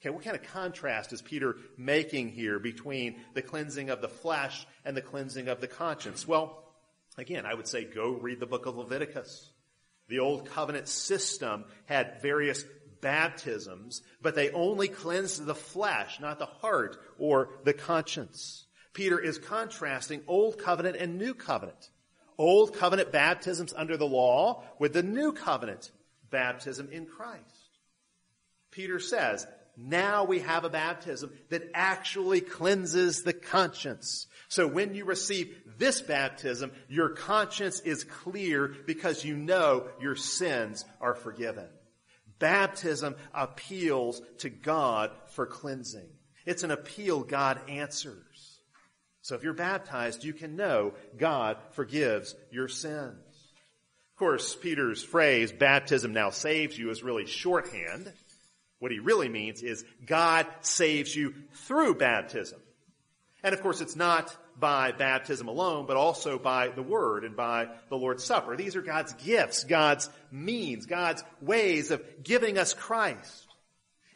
Okay, 0.01 0.09
what 0.09 0.23
kind 0.23 0.35
of 0.35 0.43
contrast 0.43 1.11
is 1.11 1.21
Peter 1.21 1.57
making 1.77 2.29
here 2.29 2.57
between 2.57 3.19
the 3.33 3.41
cleansing 3.41 3.89
of 3.89 4.01
the 4.01 4.07
flesh 4.07 4.65
and 4.85 4.95
the 4.95 5.01
cleansing 5.01 5.49
of 5.49 5.59
the 5.59 5.67
conscience? 5.67 6.27
Well, 6.27 6.63
again, 7.17 7.45
I 7.45 7.53
would 7.53 7.67
say 7.67 7.83
go 7.83 8.11
read 8.11 8.39
the 8.39 8.45
book 8.45 8.65
of 8.65 8.77
Leviticus. 8.77 9.51
The 10.07 10.19
old 10.19 10.45
covenant 10.45 10.87
system 10.87 11.65
had 11.85 12.21
various 12.21 12.63
baptisms, 13.01 14.01
but 14.21 14.35
they 14.35 14.51
only 14.51 14.87
cleansed 14.87 15.45
the 15.45 15.55
flesh, 15.55 16.19
not 16.19 16.39
the 16.39 16.45
heart 16.45 16.97
or 17.17 17.49
the 17.63 17.73
conscience. 17.73 18.65
Peter 18.93 19.19
is 19.19 19.37
contrasting 19.37 20.21
old 20.27 20.57
covenant 20.57 20.95
and 20.95 21.17
new 21.17 21.33
covenant. 21.33 21.89
Old 22.39 22.73
covenant 22.73 23.11
baptisms 23.11 23.73
under 23.75 23.97
the 23.97 24.07
law 24.07 24.63
with 24.79 24.93
the 24.93 25.03
new 25.03 25.33
covenant 25.33 25.91
baptism 26.31 26.87
in 26.89 27.05
Christ. 27.05 27.43
Peter 28.71 28.97
says, 28.97 29.45
now 29.75 30.23
we 30.23 30.39
have 30.39 30.63
a 30.63 30.69
baptism 30.69 31.31
that 31.49 31.69
actually 31.73 32.39
cleanses 32.39 33.23
the 33.23 33.33
conscience. 33.33 34.27
So 34.47 34.67
when 34.67 34.95
you 34.95 35.03
receive 35.03 35.53
this 35.77 36.01
baptism, 36.01 36.71
your 36.87 37.09
conscience 37.09 37.81
is 37.81 38.05
clear 38.05 38.73
because 38.87 39.25
you 39.25 39.35
know 39.35 39.87
your 39.99 40.15
sins 40.15 40.85
are 41.01 41.15
forgiven. 41.15 41.67
Baptism 42.39 43.15
appeals 43.33 44.21
to 44.39 44.49
God 44.49 45.11
for 45.31 45.45
cleansing. 45.45 46.07
It's 46.45 46.63
an 46.63 46.71
appeal 46.71 47.23
God 47.23 47.59
answers. 47.69 48.58
So 49.21 49.35
if 49.35 49.43
you're 49.43 49.53
baptized, 49.53 50.23
you 50.23 50.33
can 50.33 50.55
know 50.55 50.93
God 51.17 51.57
forgives 51.71 52.35
your 52.51 52.67
sins. 52.67 53.17
Of 54.13 54.19
course, 54.19 54.55
Peter's 54.55 55.03
phrase, 55.03 55.51
baptism 55.51 56.13
now 56.13 56.29
saves 56.29 56.77
you, 56.77 56.89
is 56.89 57.03
really 57.03 57.25
shorthand. 57.25 58.11
What 58.79 58.91
he 58.91 58.99
really 58.99 59.29
means 59.29 59.61
is 59.61 59.83
God 60.05 60.47
saves 60.61 61.15
you 61.15 61.33
through 61.53 61.95
baptism. 61.95 62.59
And 63.43 63.53
of 63.53 63.61
course, 63.61 63.81
it's 63.81 63.95
not 63.95 64.35
by 64.59 64.91
baptism 64.91 65.47
alone, 65.47 65.85
but 65.85 65.95
also 65.97 66.37
by 66.37 66.69
the 66.69 66.83
Word 66.83 67.23
and 67.23 67.35
by 67.35 67.67
the 67.89 67.95
Lord's 67.95 68.23
Supper. 68.23 68.57
These 68.57 68.75
are 68.75 68.81
God's 68.81 69.13
gifts, 69.13 69.63
God's 69.63 70.09
means, 70.31 70.85
God's 70.85 71.23
ways 71.41 71.91
of 71.91 72.03
giving 72.23 72.57
us 72.57 72.73
Christ. 72.73 73.47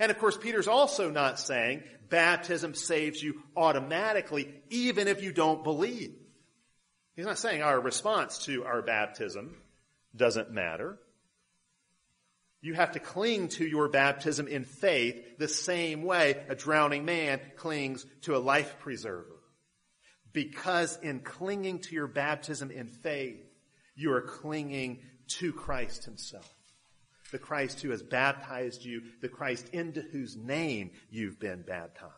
And 0.04 0.12
of 0.12 0.20
course, 0.20 0.36
Peter's 0.36 0.68
also 0.68 1.10
not 1.10 1.40
saying 1.40 1.82
baptism 2.10 2.74
saves 2.74 3.24
you 3.24 3.42
automatically, 3.56 4.54
even 4.70 5.08
if 5.08 5.24
you 5.24 5.32
don't 5.32 5.64
believe. 5.64 6.14
He's 7.16 7.26
not 7.26 7.38
saying 7.38 7.62
our 7.62 7.80
response 7.80 8.40
to 8.40 8.66
our 8.66 8.82
baptism 8.82 9.56
doesn't 10.14 10.52
matter. 10.52 11.00
You 12.60 12.74
have 12.74 12.92
to 12.92 13.00
cling 13.00 13.48
to 13.50 13.66
your 13.66 13.88
baptism 13.88 14.50
in 14.50 14.66
faith 14.66 15.38
the 15.38 15.48
same 15.48 16.04
way 16.04 16.44
a 16.50 16.56
drowning 16.56 17.06
man 17.06 17.40
clings 17.56 18.06
to 18.24 18.36
a 18.36 18.40
life 18.40 18.80
preserver. 18.80 19.40
Because 20.34 21.00
in 21.02 21.22
clinging 21.22 21.80
to 21.80 21.96
your 21.96 22.08
baptism 22.08 22.72
in 22.72 22.88
faith, 22.90 23.40
you 23.96 24.12
are 24.12 24.22
clinging 24.22 25.00
to 25.40 25.54
Christ 25.54 26.04
himself. 26.04 26.53
The 27.34 27.40
Christ 27.40 27.82
who 27.82 27.90
has 27.90 28.04
baptized 28.04 28.86
you, 28.86 29.02
the 29.22 29.28
Christ 29.28 29.68
into 29.74 30.02
whose 30.02 30.38
name 30.38 30.92
you've 31.10 31.40
been 31.40 31.64
baptized. 31.64 32.14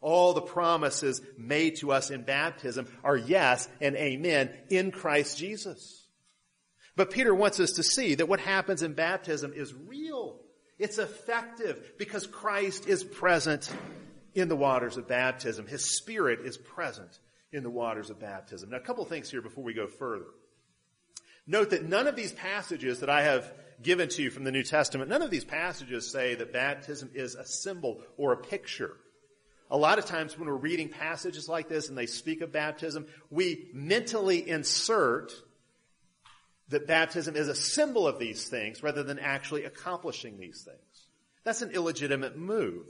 All 0.00 0.32
the 0.32 0.40
promises 0.40 1.20
made 1.36 1.76
to 1.76 1.92
us 1.92 2.10
in 2.10 2.22
baptism 2.22 2.88
are 3.04 3.18
yes 3.18 3.68
and 3.82 3.94
amen 3.96 4.50
in 4.70 4.92
Christ 4.92 5.36
Jesus. 5.36 6.08
But 6.96 7.10
Peter 7.10 7.34
wants 7.34 7.60
us 7.60 7.72
to 7.72 7.82
see 7.82 8.14
that 8.14 8.30
what 8.30 8.40
happens 8.40 8.82
in 8.82 8.94
baptism 8.94 9.52
is 9.54 9.74
real. 9.74 10.40
It's 10.78 10.96
effective 10.96 11.92
because 11.98 12.26
Christ 12.26 12.88
is 12.88 13.04
present 13.04 13.70
in 14.34 14.48
the 14.48 14.56
waters 14.56 14.96
of 14.96 15.06
baptism. 15.06 15.66
His 15.66 15.84
Spirit 15.98 16.40
is 16.46 16.56
present 16.56 17.18
in 17.52 17.62
the 17.62 17.68
waters 17.68 18.08
of 18.08 18.18
baptism. 18.18 18.70
Now, 18.70 18.78
a 18.78 18.80
couple 18.80 19.04
things 19.04 19.30
here 19.30 19.42
before 19.42 19.64
we 19.64 19.74
go 19.74 19.86
further. 19.86 20.24
Note 21.46 21.70
that 21.70 21.84
none 21.84 22.06
of 22.06 22.16
these 22.16 22.32
passages 22.32 23.00
that 23.00 23.10
I 23.10 23.22
have 23.22 23.52
given 23.82 24.08
to 24.08 24.22
you 24.22 24.30
from 24.30 24.44
the 24.44 24.50
New 24.50 24.62
Testament, 24.62 25.10
none 25.10 25.22
of 25.22 25.30
these 25.30 25.44
passages 25.44 26.10
say 26.10 26.34
that 26.34 26.52
baptism 26.52 27.10
is 27.14 27.34
a 27.34 27.46
symbol 27.46 28.02
or 28.16 28.32
a 28.32 28.36
picture. 28.36 28.96
A 29.70 29.76
lot 29.76 29.98
of 29.98 30.06
times 30.06 30.38
when 30.38 30.48
we're 30.48 30.54
reading 30.54 30.88
passages 30.88 31.48
like 31.48 31.68
this 31.68 31.88
and 31.88 31.98
they 31.98 32.06
speak 32.06 32.40
of 32.40 32.52
baptism, 32.52 33.06
we 33.30 33.68
mentally 33.72 34.48
insert 34.48 35.32
that 36.68 36.86
baptism 36.86 37.36
is 37.36 37.48
a 37.48 37.54
symbol 37.54 38.06
of 38.06 38.18
these 38.18 38.48
things 38.48 38.82
rather 38.82 39.02
than 39.02 39.18
actually 39.18 39.64
accomplishing 39.64 40.38
these 40.38 40.62
things. 40.62 41.06
That's 41.44 41.62
an 41.62 41.70
illegitimate 41.70 42.36
move. 42.36 42.86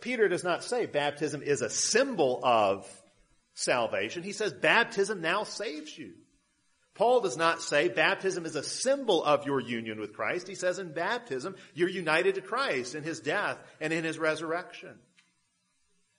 Peter 0.00 0.28
does 0.28 0.44
not 0.44 0.62
say 0.62 0.86
baptism 0.86 1.42
is 1.42 1.60
a 1.60 1.70
symbol 1.70 2.40
of 2.44 2.88
salvation. 3.54 4.22
He 4.22 4.32
says 4.32 4.52
baptism 4.52 5.20
now 5.20 5.42
saves 5.42 5.96
you. 5.96 6.12
Paul 6.96 7.20
does 7.20 7.36
not 7.36 7.60
say 7.60 7.88
baptism 7.88 8.46
is 8.46 8.56
a 8.56 8.62
symbol 8.62 9.22
of 9.22 9.44
your 9.44 9.60
union 9.60 10.00
with 10.00 10.14
Christ. 10.14 10.48
He 10.48 10.54
says 10.54 10.78
in 10.78 10.92
baptism, 10.92 11.54
you're 11.74 11.90
united 11.90 12.36
to 12.36 12.40
Christ 12.40 12.94
in 12.94 13.04
his 13.04 13.20
death 13.20 13.58
and 13.80 13.92
in 13.92 14.02
his 14.02 14.18
resurrection. 14.18 14.98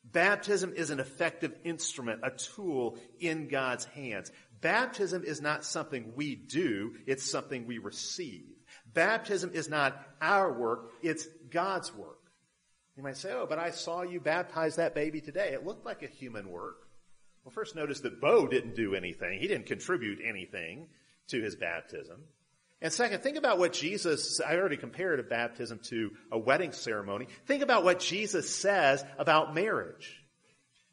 Baptism 0.04 0.74
is 0.76 0.92
an 0.92 1.00
effective 1.00 1.54
instrument, 1.64 2.22
a 2.24 2.30
tool 2.30 2.98
in 3.20 3.48
God's 3.48 3.86
hands. 3.86 4.32
Baptism 4.62 5.24
is 5.24 5.42
not 5.42 5.66
something 5.66 6.14
we 6.16 6.36
do, 6.36 6.94
it's 7.08 7.30
something 7.30 7.66
we 7.66 7.80
receive. 7.80 8.46
Baptism 8.94 9.52
is 9.54 9.68
not 9.68 10.00
our 10.22 10.54
work, 10.54 10.92
it's 11.02 11.28
God's 11.50 11.94
work. 11.94 12.20
You 12.96 13.04
might 13.04 13.18
say, 13.18 13.32
oh, 13.34 13.46
but 13.48 13.60
I 13.60 13.72
saw 13.72 14.04
you 14.04 14.20
baptize 14.20 14.76
that 14.76 14.96
baby 14.96 15.22
today. 15.22 15.54
It 15.54 15.66
looked 15.66 15.86
like 15.86 16.04
a 16.04 16.08
human 16.08 16.50
work. 16.50 16.87
Well, 17.48 17.54
first 17.54 17.77
notice 17.77 18.01
that 18.01 18.20
Bo 18.20 18.46
didn't 18.46 18.75
do 18.75 18.94
anything. 18.94 19.39
He 19.39 19.48
didn't 19.48 19.68
contribute 19.68 20.20
anything 20.22 20.88
to 21.30 21.42
his 21.42 21.56
baptism. 21.56 22.18
And 22.82 22.92
second, 22.92 23.24
think 23.24 23.38
about 23.38 23.58
what 23.58 23.72
Jesus, 23.72 24.42
I 24.42 24.58
already 24.58 24.75
compared 24.75 25.22
a 25.22 25.24
baptism 25.24 25.80
to 25.84 26.12
a 26.30 26.38
wedding 26.38 26.74
ceremony. 26.74 27.30
Think 27.46 27.63
about 27.63 27.86
what 27.86 28.01
Jesus 28.01 28.54
says 28.54 29.01
about 29.18 29.56
marriage. 29.56 30.22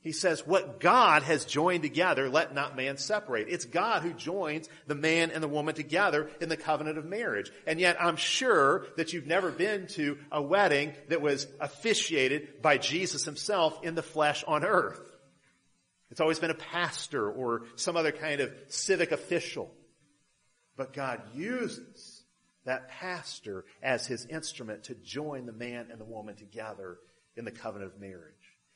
He 0.00 0.12
says, 0.12 0.46
what 0.46 0.78
God 0.78 1.24
has 1.24 1.44
joined 1.44 1.82
together, 1.82 2.28
let 2.28 2.54
not 2.54 2.76
man 2.76 2.98
separate. 2.98 3.48
It's 3.48 3.64
God 3.64 4.02
who 4.02 4.12
joins 4.12 4.68
the 4.86 4.94
man 4.94 5.32
and 5.32 5.42
the 5.42 5.48
woman 5.48 5.74
together 5.74 6.30
in 6.40 6.48
the 6.48 6.56
covenant 6.56 6.98
of 6.98 7.04
marriage. 7.04 7.50
And 7.66 7.80
yet 7.80 8.00
I'm 8.00 8.14
sure 8.14 8.86
that 8.96 9.12
you've 9.12 9.26
never 9.26 9.50
been 9.50 9.88
to 9.88 10.18
a 10.30 10.40
wedding 10.40 10.92
that 11.08 11.20
was 11.20 11.48
officiated 11.58 12.62
by 12.62 12.78
Jesus 12.78 13.24
himself 13.24 13.82
in 13.82 13.96
the 13.96 14.04
flesh 14.04 14.44
on 14.46 14.64
earth. 14.64 15.00
It's 16.14 16.20
always 16.20 16.38
been 16.38 16.52
a 16.52 16.54
pastor 16.54 17.28
or 17.28 17.62
some 17.74 17.96
other 17.96 18.12
kind 18.12 18.40
of 18.40 18.52
civic 18.68 19.10
official. 19.10 19.68
But 20.76 20.92
God 20.92 21.20
uses 21.34 22.22
that 22.64 22.88
pastor 22.88 23.64
as 23.82 24.06
his 24.06 24.24
instrument 24.26 24.84
to 24.84 24.94
join 24.94 25.44
the 25.44 25.52
man 25.52 25.88
and 25.90 26.00
the 26.00 26.04
woman 26.04 26.36
together 26.36 26.98
in 27.36 27.44
the 27.44 27.50
covenant 27.50 27.92
of 27.92 28.00
marriage. 28.00 28.32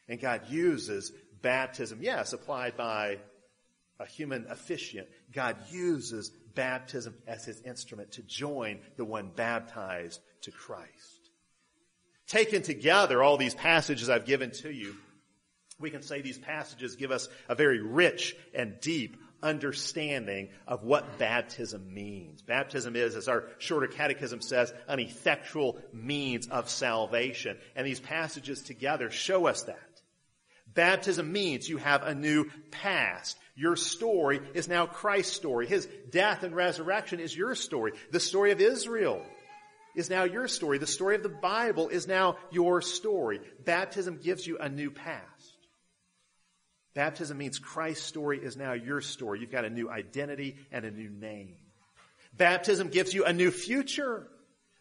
And 0.08 0.20
God 0.20 0.48
uses 0.48 1.12
baptism, 1.40 2.00
yes, 2.02 2.32
applied 2.32 2.76
by 2.76 3.18
a 4.00 4.06
human 4.06 4.46
officiant. 4.50 5.06
God 5.32 5.58
uses 5.70 6.30
baptism 6.56 7.14
as 7.28 7.44
his 7.44 7.60
instrument 7.60 8.10
to 8.14 8.22
join 8.22 8.80
the 8.96 9.04
one 9.04 9.30
baptized 9.36 10.20
to 10.42 10.50
Christ. 10.50 11.30
Taken 12.26 12.62
together, 12.62 13.22
all 13.22 13.36
these 13.36 13.54
passages 13.54 14.10
I've 14.10 14.26
given 14.26 14.50
to 14.50 14.72
you, 14.72 14.96
we 15.80 15.90
can 15.90 16.02
say 16.02 16.20
these 16.20 16.38
passages 16.38 16.96
give 16.96 17.12
us 17.12 17.28
a 17.48 17.54
very 17.54 17.80
rich 17.80 18.36
and 18.52 18.80
deep 18.80 19.16
understanding 19.42 20.48
of 20.66 20.82
what 20.82 21.18
baptism 21.18 21.94
means. 21.94 22.42
Baptism 22.42 22.96
is, 22.96 23.14
as 23.14 23.28
our 23.28 23.44
shorter 23.58 23.86
catechism 23.86 24.40
says, 24.40 24.72
an 24.88 24.98
effectual 24.98 25.78
means 25.92 26.48
of 26.48 26.68
salvation. 26.68 27.56
And 27.76 27.86
these 27.86 28.00
passages 28.00 28.62
together 28.62 29.10
show 29.10 29.46
us 29.46 29.62
that. 29.62 29.78
Baptism 30.74 31.30
means 31.30 31.68
you 31.68 31.76
have 31.76 32.02
a 32.02 32.14
new 32.14 32.46
past. 32.72 33.38
Your 33.54 33.76
story 33.76 34.40
is 34.54 34.68
now 34.68 34.86
Christ's 34.86 35.36
story. 35.36 35.68
His 35.68 35.88
death 36.10 36.42
and 36.42 36.54
resurrection 36.54 37.20
is 37.20 37.36
your 37.36 37.54
story. 37.54 37.92
The 38.10 38.20
story 38.20 38.50
of 38.50 38.60
Israel 38.60 39.22
is 39.94 40.10
now 40.10 40.24
your 40.24 40.48
story. 40.48 40.78
The 40.78 40.86
story 40.86 41.16
of 41.16 41.22
the 41.22 41.28
Bible 41.28 41.88
is 41.88 42.06
now 42.06 42.36
your 42.50 42.82
story. 42.82 43.40
Baptism 43.64 44.18
gives 44.22 44.46
you 44.46 44.58
a 44.58 44.68
new 44.68 44.90
past. 44.90 45.24
Baptism 46.98 47.38
means 47.38 47.60
Christ's 47.60 48.04
story 48.04 48.40
is 48.40 48.56
now 48.56 48.72
your 48.72 49.00
story. 49.00 49.38
You've 49.38 49.52
got 49.52 49.64
a 49.64 49.70
new 49.70 49.88
identity 49.88 50.56
and 50.72 50.84
a 50.84 50.90
new 50.90 51.08
name. 51.08 51.54
Baptism 52.36 52.88
gives 52.88 53.14
you 53.14 53.24
a 53.24 53.32
new 53.32 53.52
future. 53.52 54.26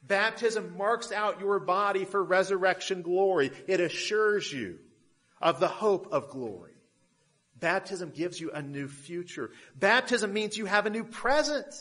Baptism 0.02 0.76
marks 0.80 1.12
out 1.12 1.42
your 1.42 1.60
body 1.60 2.06
for 2.06 2.24
resurrection 2.24 3.04
glory. 3.04 3.52
It 3.68 3.82
assures 3.82 4.52
you 4.52 4.80
of 5.40 5.60
the 5.60 5.68
hope 5.68 6.08
of 6.12 6.32
glory. 6.32 6.74
Baptism 7.60 8.10
gives 8.10 8.42
you 8.42 8.50
a 8.50 8.64
new 8.64 8.88
future. 8.88 9.52
Baptism 9.76 10.34
means 10.34 10.58
you 10.58 10.66
have 10.66 10.88
a 10.88 10.90
new 10.90 11.04
present, 11.04 11.72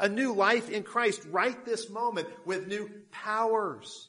a 0.00 0.08
new 0.08 0.32
life 0.32 0.68
in 0.68 0.82
Christ 0.82 1.22
right 1.30 1.64
this 1.64 1.88
moment 1.88 2.26
with 2.44 2.66
new 2.66 2.90
powers. 3.12 4.08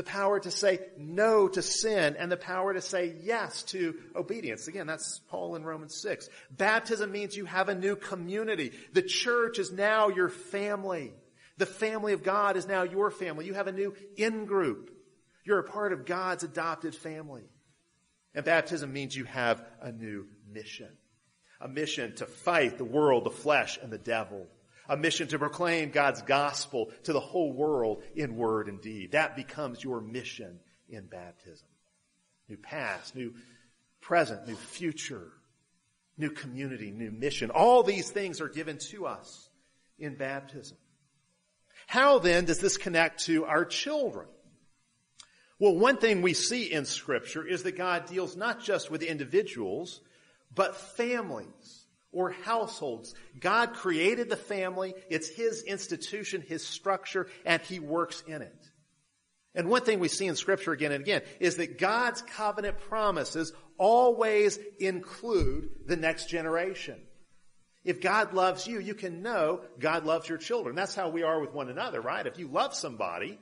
The 0.00 0.04
power 0.04 0.40
to 0.40 0.50
say 0.50 0.78
no 0.96 1.46
to 1.46 1.60
sin 1.60 2.16
and 2.18 2.32
the 2.32 2.38
power 2.38 2.72
to 2.72 2.80
say 2.80 3.16
yes 3.22 3.64
to 3.64 3.96
obedience. 4.16 4.66
Again, 4.66 4.86
that's 4.86 5.20
Paul 5.28 5.56
in 5.56 5.62
Romans 5.62 5.94
6. 5.94 6.30
Baptism 6.50 7.12
means 7.12 7.36
you 7.36 7.44
have 7.44 7.68
a 7.68 7.74
new 7.74 7.96
community. 7.96 8.72
The 8.94 9.02
church 9.02 9.58
is 9.58 9.70
now 9.70 10.08
your 10.08 10.30
family. 10.30 11.12
The 11.58 11.66
family 11.66 12.14
of 12.14 12.22
God 12.22 12.56
is 12.56 12.66
now 12.66 12.84
your 12.84 13.10
family. 13.10 13.44
You 13.44 13.52
have 13.52 13.66
a 13.66 13.72
new 13.72 13.94
in-group. 14.16 14.90
You're 15.44 15.58
a 15.58 15.64
part 15.64 15.92
of 15.92 16.06
God's 16.06 16.44
adopted 16.44 16.94
family. 16.94 17.44
And 18.34 18.42
baptism 18.42 18.90
means 18.94 19.14
you 19.14 19.24
have 19.24 19.62
a 19.82 19.92
new 19.92 20.28
mission. 20.50 20.88
A 21.60 21.68
mission 21.68 22.14
to 22.14 22.24
fight 22.24 22.78
the 22.78 22.84
world, 22.84 23.24
the 23.24 23.30
flesh, 23.30 23.78
and 23.82 23.92
the 23.92 23.98
devil. 23.98 24.46
A 24.90 24.96
mission 24.96 25.28
to 25.28 25.38
proclaim 25.38 25.90
God's 25.90 26.20
gospel 26.22 26.90
to 27.04 27.12
the 27.12 27.20
whole 27.20 27.52
world 27.52 28.02
in 28.16 28.36
word 28.36 28.66
and 28.66 28.80
deed. 28.80 29.12
That 29.12 29.36
becomes 29.36 29.84
your 29.84 30.00
mission 30.00 30.58
in 30.88 31.06
baptism. 31.06 31.68
New 32.48 32.56
past, 32.56 33.14
new 33.14 33.32
present, 34.00 34.48
new 34.48 34.56
future, 34.56 35.28
new 36.18 36.30
community, 36.30 36.90
new 36.90 37.12
mission. 37.12 37.50
All 37.50 37.84
these 37.84 38.10
things 38.10 38.40
are 38.40 38.48
given 38.48 38.78
to 38.90 39.06
us 39.06 39.48
in 39.96 40.16
baptism. 40.16 40.76
How 41.86 42.18
then 42.18 42.44
does 42.44 42.58
this 42.58 42.76
connect 42.76 43.26
to 43.26 43.44
our 43.44 43.64
children? 43.64 44.26
Well, 45.60 45.76
one 45.76 45.98
thing 45.98 46.20
we 46.20 46.34
see 46.34 46.64
in 46.64 46.84
scripture 46.84 47.46
is 47.46 47.62
that 47.62 47.76
God 47.76 48.06
deals 48.06 48.36
not 48.36 48.60
just 48.60 48.90
with 48.90 49.04
individuals, 49.04 50.00
but 50.52 50.74
families 50.74 51.79
or 52.12 52.30
households. 52.30 53.14
God 53.38 53.74
created 53.74 54.28
the 54.28 54.36
family. 54.36 54.94
It's 55.08 55.28
His 55.28 55.62
institution, 55.62 56.42
His 56.42 56.66
structure, 56.66 57.28
and 57.44 57.62
He 57.62 57.78
works 57.78 58.22
in 58.26 58.42
it. 58.42 58.70
And 59.54 59.68
one 59.68 59.82
thing 59.82 59.98
we 59.98 60.08
see 60.08 60.26
in 60.26 60.36
scripture 60.36 60.72
again 60.72 60.92
and 60.92 61.02
again 61.02 61.22
is 61.40 61.56
that 61.56 61.78
God's 61.78 62.22
covenant 62.22 62.78
promises 62.78 63.52
always 63.78 64.58
include 64.78 65.70
the 65.86 65.96
next 65.96 66.28
generation. 66.28 67.00
If 67.82 68.00
God 68.00 68.34
loves 68.34 68.66
you, 68.66 68.78
you 68.78 68.94
can 68.94 69.22
know 69.22 69.62
God 69.78 70.04
loves 70.04 70.28
your 70.28 70.38
children. 70.38 70.76
That's 70.76 70.94
how 70.94 71.08
we 71.08 71.22
are 71.22 71.40
with 71.40 71.52
one 71.52 71.70
another, 71.70 72.00
right? 72.00 72.26
If 72.26 72.38
you 72.38 72.46
love 72.46 72.74
somebody, 72.74 73.38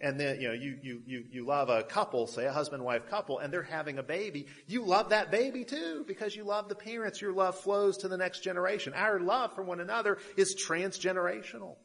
and 0.00 0.18
then, 0.18 0.40
you 0.40 0.48
know, 0.48 0.54
you, 0.54 0.78
you, 0.80 1.02
you, 1.06 1.24
you 1.30 1.44
love 1.44 1.68
a 1.68 1.82
couple, 1.82 2.28
say 2.28 2.46
a 2.46 2.52
husband 2.52 2.84
wife 2.84 3.08
couple, 3.10 3.38
and 3.38 3.52
they're 3.52 3.62
having 3.62 3.98
a 3.98 4.02
baby, 4.02 4.46
you 4.68 4.84
love 4.84 5.08
that 5.08 5.32
baby 5.32 5.64
too, 5.64 6.04
because 6.06 6.36
you 6.36 6.44
love 6.44 6.68
the 6.68 6.76
parents. 6.76 7.20
Your 7.20 7.32
love 7.32 7.56
flows 7.56 7.98
to 7.98 8.08
the 8.08 8.16
next 8.16 8.40
generation. 8.40 8.92
Our 8.94 9.18
love 9.18 9.54
for 9.54 9.62
one 9.62 9.80
another 9.80 10.18
is 10.36 10.54
transgenerational. 10.54 11.76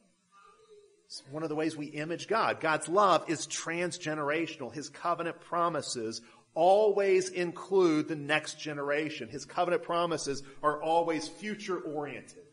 It's 1.06 1.22
one 1.30 1.42
of 1.42 1.48
the 1.48 1.56
ways 1.56 1.76
we 1.76 1.86
image 1.86 2.28
God. 2.28 2.60
God's 2.60 2.88
love 2.88 3.28
is 3.28 3.48
transgenerational. 3.48 4.72
His 4.72 4.88
covenant 4.88 5.40
promises 5.40 6.22
always 6.54 7.30
include 7.30 8.06
the 8.06 8.16
next 8.16 8.60
generation. 8.60 9.28
His 9.28 9.44
covenant 9.44 9.82
promises 9.82 10.44
are 10.62 10.80
always 10.80 11.26
future 11.26 11.78
oriented. 11.78 12.44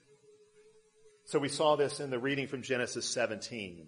So 1.26 1.38
we 1.38 1.50
saw 1.50 1.76
this 1.76 2.00
in 2.00 2.10
the 2.10 2.20
reading 2.20 2.48
from 2.48 2.64
Genesis 2.64 3.08
17. 3.08 3.88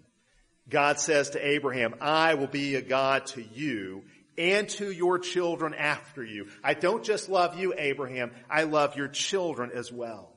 God 0.68 0.98
says 0.98 1.30
to 1.30 1.46
Abraham, 1.46 1.94
I 2.00 2.34
will 2.34 2.46
be 2.46 2.74
a 2.74 2.82
God 2.82 3.26
to 3.26 3.42
you 3.42 4.04
and 4.38 4.68
to 4.68 4.90
your 4.90 5.18
children 5.18 5.74
after 5.74 6.24
you. 6.24 6.48
I 6.62 6.74
don't 6.74 7.04
just 7.04 7.28
love 7.28 7.58
you, 7.58 7.74
Abraham, 7.76 8.32
I 8.50 8.64
love 8.64 8.96
your 8.96 9.08
children 9.08 9.70
as 9.74 9.92
well. 9.92 10.32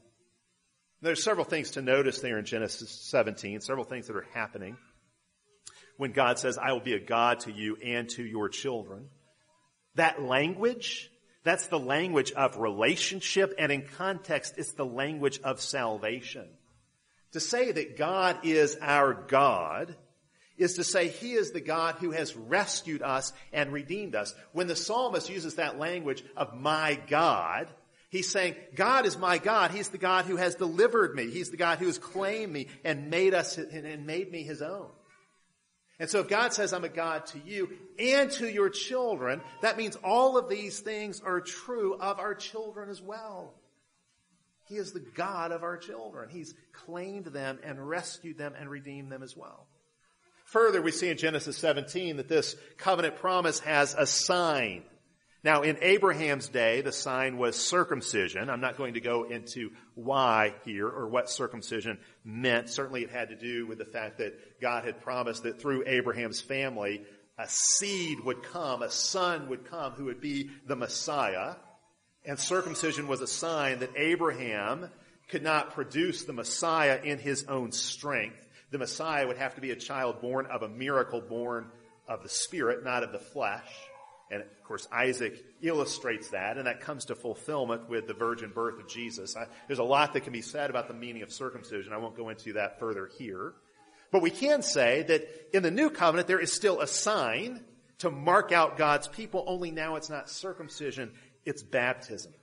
There's 1.02 1.24
several 1.24 1.46
things 1.46 1.72
to 1.72 1.82
notice 1.82 2.20
there 2.20 2.40
in 2.40 2.46
Genesis 2.46 2.90
17, 2.90 3.62
several 3.62 3.86
things 3.86 4.08
that 4.08 4.16
are 4.16 4.28
happening 4.34 4.78
when 5.98 6.12
God 6.12 6.40
says, 6.40 6.58
I 6.58 6.74
will 6.74 6.80
be 6.80 6.94
a 6.94 7.00
God 7.00 7.42
to 7.42 7.52
you 7.52 7.78
and 7.84 8.10
to 8.10 8.24
your 8.24 8.50
children. 8.50 9.10
That 9.96 10.22
language, 10.22 11.10
that's 11.44 11.68
the 11.68 11.80
language 11.80 12.32
of 12.32 12.58
relationship, 12.58 13.54
and 13.58 13.72
in 13.72 13.84
context, 13.98 14.56
it's 14.58 14.74
the 14.74 14.86
language 14.86 15.40
of 15.44 15.62
salvation. 15.62 16.48
To 17.34 17.40
say 17.40 17.72
that 17.72 17.98
God 17.98 18.40
is 18.44 18.78
our 18.82 19.14
God 19.14 19.96
is 20.58 20.74
to 20.74 20.84
say 20.84 21.08
he 21.08 21.34
is 21.34 21.52
the 21.52 21.62
God 21.62 21.96
who 21.96 22.12
has 22.12 22.36
rescued 22.36 23.02
us 23.02 23.34
and 23.54 23.72
redeemed 23.72 24.16
us. 24.16 24.34
When 24.54 24.68
the 24.68 24.76
psalmist 24.76 25.30
uses 25.30 25.56
that 25.56 25.80
language 25.80 26.24
of 26.36 26.56
my 26.56 27.00
God, 27.08 27.68
he's 28.10 28.30
saying, 28.30 28.56
God 28.76 29.06
is 29.06 29.18
my 29.18 29.38
God. 29.38 29.72
He's 29.72 29.90
the 29.90 29.98
God 29.98 30.26
who 30.26 30.36
has 30.36 30.56
delivered 30.56 31.16
me. 31.16 31.30
He's 31.30 31.52
the 31.52 31.58
God 31.58 31.78
who 31.78 31.86
has 31.86 32.00
claimed 32.00 32.52
me 32.52 32.68
and 32.84 33.10
made 33.10 33.34
us 33.34 33.58
and 33.58 34.06
made 34.08 34.32
me 34.32 34.44
his 34.44 34.62
own. 34.62 34.90
And 36.00 36.10
so 36.10 36.20
if 36.20 36.28
God 36.28 36.54
says, 36.54 36.74
I'm 36.74 36.84
a 36.84 36.90
God 36.90 37.26
to 37.28 37.40
you 37.40 37.70
and 37.98 38.30
to 38.34 38.48
your 38.48 38.70
children, 38.70 39.42
that 39.62 39.78
means 39.78 39.96
all 40.04 40.38
of 40.38 40.48
these 40.48 40.80
things 40.80 41.22
are 41.22 41.42
true 41.42 41.96
of 41.96 42.20
our 42.20 42.36
children 42.36 42.90
as 42.90 43.02
well. 43.02 43.54
He 44.66 44.76
is 44.76 44.92
the 44.92 45.06
God 45.16 45.52
of 45.52 45.64
our 45.64 45.78
children. 45.78 46.30
He's 46.30 46.54
claimed 46.74 47.26
them 47.26 47.58
and 47.64 47.88
rescued 47.88 48.38
them 48.38 48.54
and 48.60 48.70
redeemed 48.70 49.12
them 49.12 49.24
as 49.24 49.36
well. 49.36 49.66
Further, 50.48 50.82
we 50.82 50.92
see 50.92 51.10
in 51.10 51.18
Genesis 51.18 51.58
17 51.58 52.18
that 52.18 52.30
this 52.30 52.56
covenant 52.78 53.18
promise 53.18 53.60
has 53.60 53.94
a 53.98 54.06
sign. 54.06 54.84
Now, 55.44 55.62
in 55.62 55.78
Abraham's 55.82 56.48
day, 56.48 56.80
the 56.80 56.94
sign 56.94 57.38
was 57.38 57.58
circumcision. 57.58 58.50
I'm 58.50 58.62
not 58.62 58.78
going 58.78 58.94
to 58.94 59.02
go 59.02 59.26
into 59.26 59.72
why 59.94 60.56
here 60.64 60.88
or 60.88 61.10
what 61.10 61.30
circumcision 61.30 61.98
meant. 62.24 62.70
Certainly 62.70 63.04
it 63.04 63.12
had 63.12 63.30
to 63.30 63.36
do 63.36 63.68
with 63.68 63.78
the 63.78 63.86
fact 63.86 64.20
that 64.20 64.62
God 64.62 64.86
had 64.86 65.02
promised 65.02 65.44
that 65.44 65.62
through 65.62 65.84
Abraham's 65.86 66.40
family, 66.40 67.04
a 67.38 67.48
seed 67.48 68.22
would 68.22 68.42
come, 68.42 68.82
a 68.82 68.90
son 68.90 69.50
would 69.50 69.66
come 69.66 69.94
who 69.94 70.06
would 70.06 70.22
be 70.22 70.50
the 70.66 70.78
Messiah. 70.78 71.56
And 72.26 72.40
circumcision 72.40 73.10
was 73.10 73.20
a 73.20 73.28
sign 73.28 73.80
that 73.80 73.92
Abraham 73.98 74.90
could 75.28 75.44
not 75.44 75.74
produce 75.74 76.24
the 76.24 76.34
Messiah 76.34 77.02
in 77.04 77.20
his 77.20 77.44
own 77.50 77.74
strength 77.74 78.47
the 78.72 78.78
Messiah 78.78 79.28
would 79.28 79.38
have 79.38 79.56
to 79.56 79.62
be 79.62 79.72
a 79.72 79.76
child 79.76 80.22
born 80.22 80.46
of 80.48 80.62
a 80.62 80.70
miracle 80.70 81.22
born 81.22 81.68
of 82.08 82.24
the 82.24 82.30
Spirit, 82.30 82.84
not 82.84 83.04
of 83.04 83.12
the 83.12 83.20
flesh. 83.20 83.70
And 84.30 84.42
of 84.42 84.64
course, 84.64 84.88
Isaac 84.92 85.44
illustrates 85.62 86.30
that, 86.30 86.58
and 86.58 86.68
that 86.68 86.82
comes 86.82 87.06
to 87.06 87.16
fulfillment 87.16 87.90
with 87.90 88.08
the 88.08 88.14
virgin 88.14 88.52
birth 88.54 88.80
of 88.80 88.88
Jesus. 88.90 89.38
I, 89.38 89.46
there's 89.68 89.80
a 89.80 89.84
lot 89.84 90.14
that 90.14 90.22
can 90.22 90.34
be 90.34 90.42
said 90.42 90.70
about 90.70 90.90
the 90.90 90.94
meaning 90.94 91.24
of 91.24 91.32
circumcision. 91.32 91.94
I 91.94 91.98
won't 91.98 92.18
go 92.18 92.30
into 92.30 92.54
that 92.54 92.80
further 92.80 93.10
here. 93.18 93.54
But 94.12 94.22
we 94.22 94.30
can 94.30 94.62
say 94.62 95.04
that 95.04 95.56
in 95.56 95.64
the 95.64 95.72
new 95.72 95.90
covenant, 95.90 96.28
there 96.28 96.40
is 96.40 96.52
still 96.52 96.82
a 96.82 96.88
sign 96.88 97.64
to 98.00 98.12
mark 98.12 98.52
out 98.52 98.78
God's 98.78 99.08
people, 99.08 99.44
only 99.48 99.72
now 99.72 99.96
it's 99.96 100.10
not 100.10 100.30
circumcision, 100.30 101.12
it's 101.46 101.64
baptism. 101.64 102.34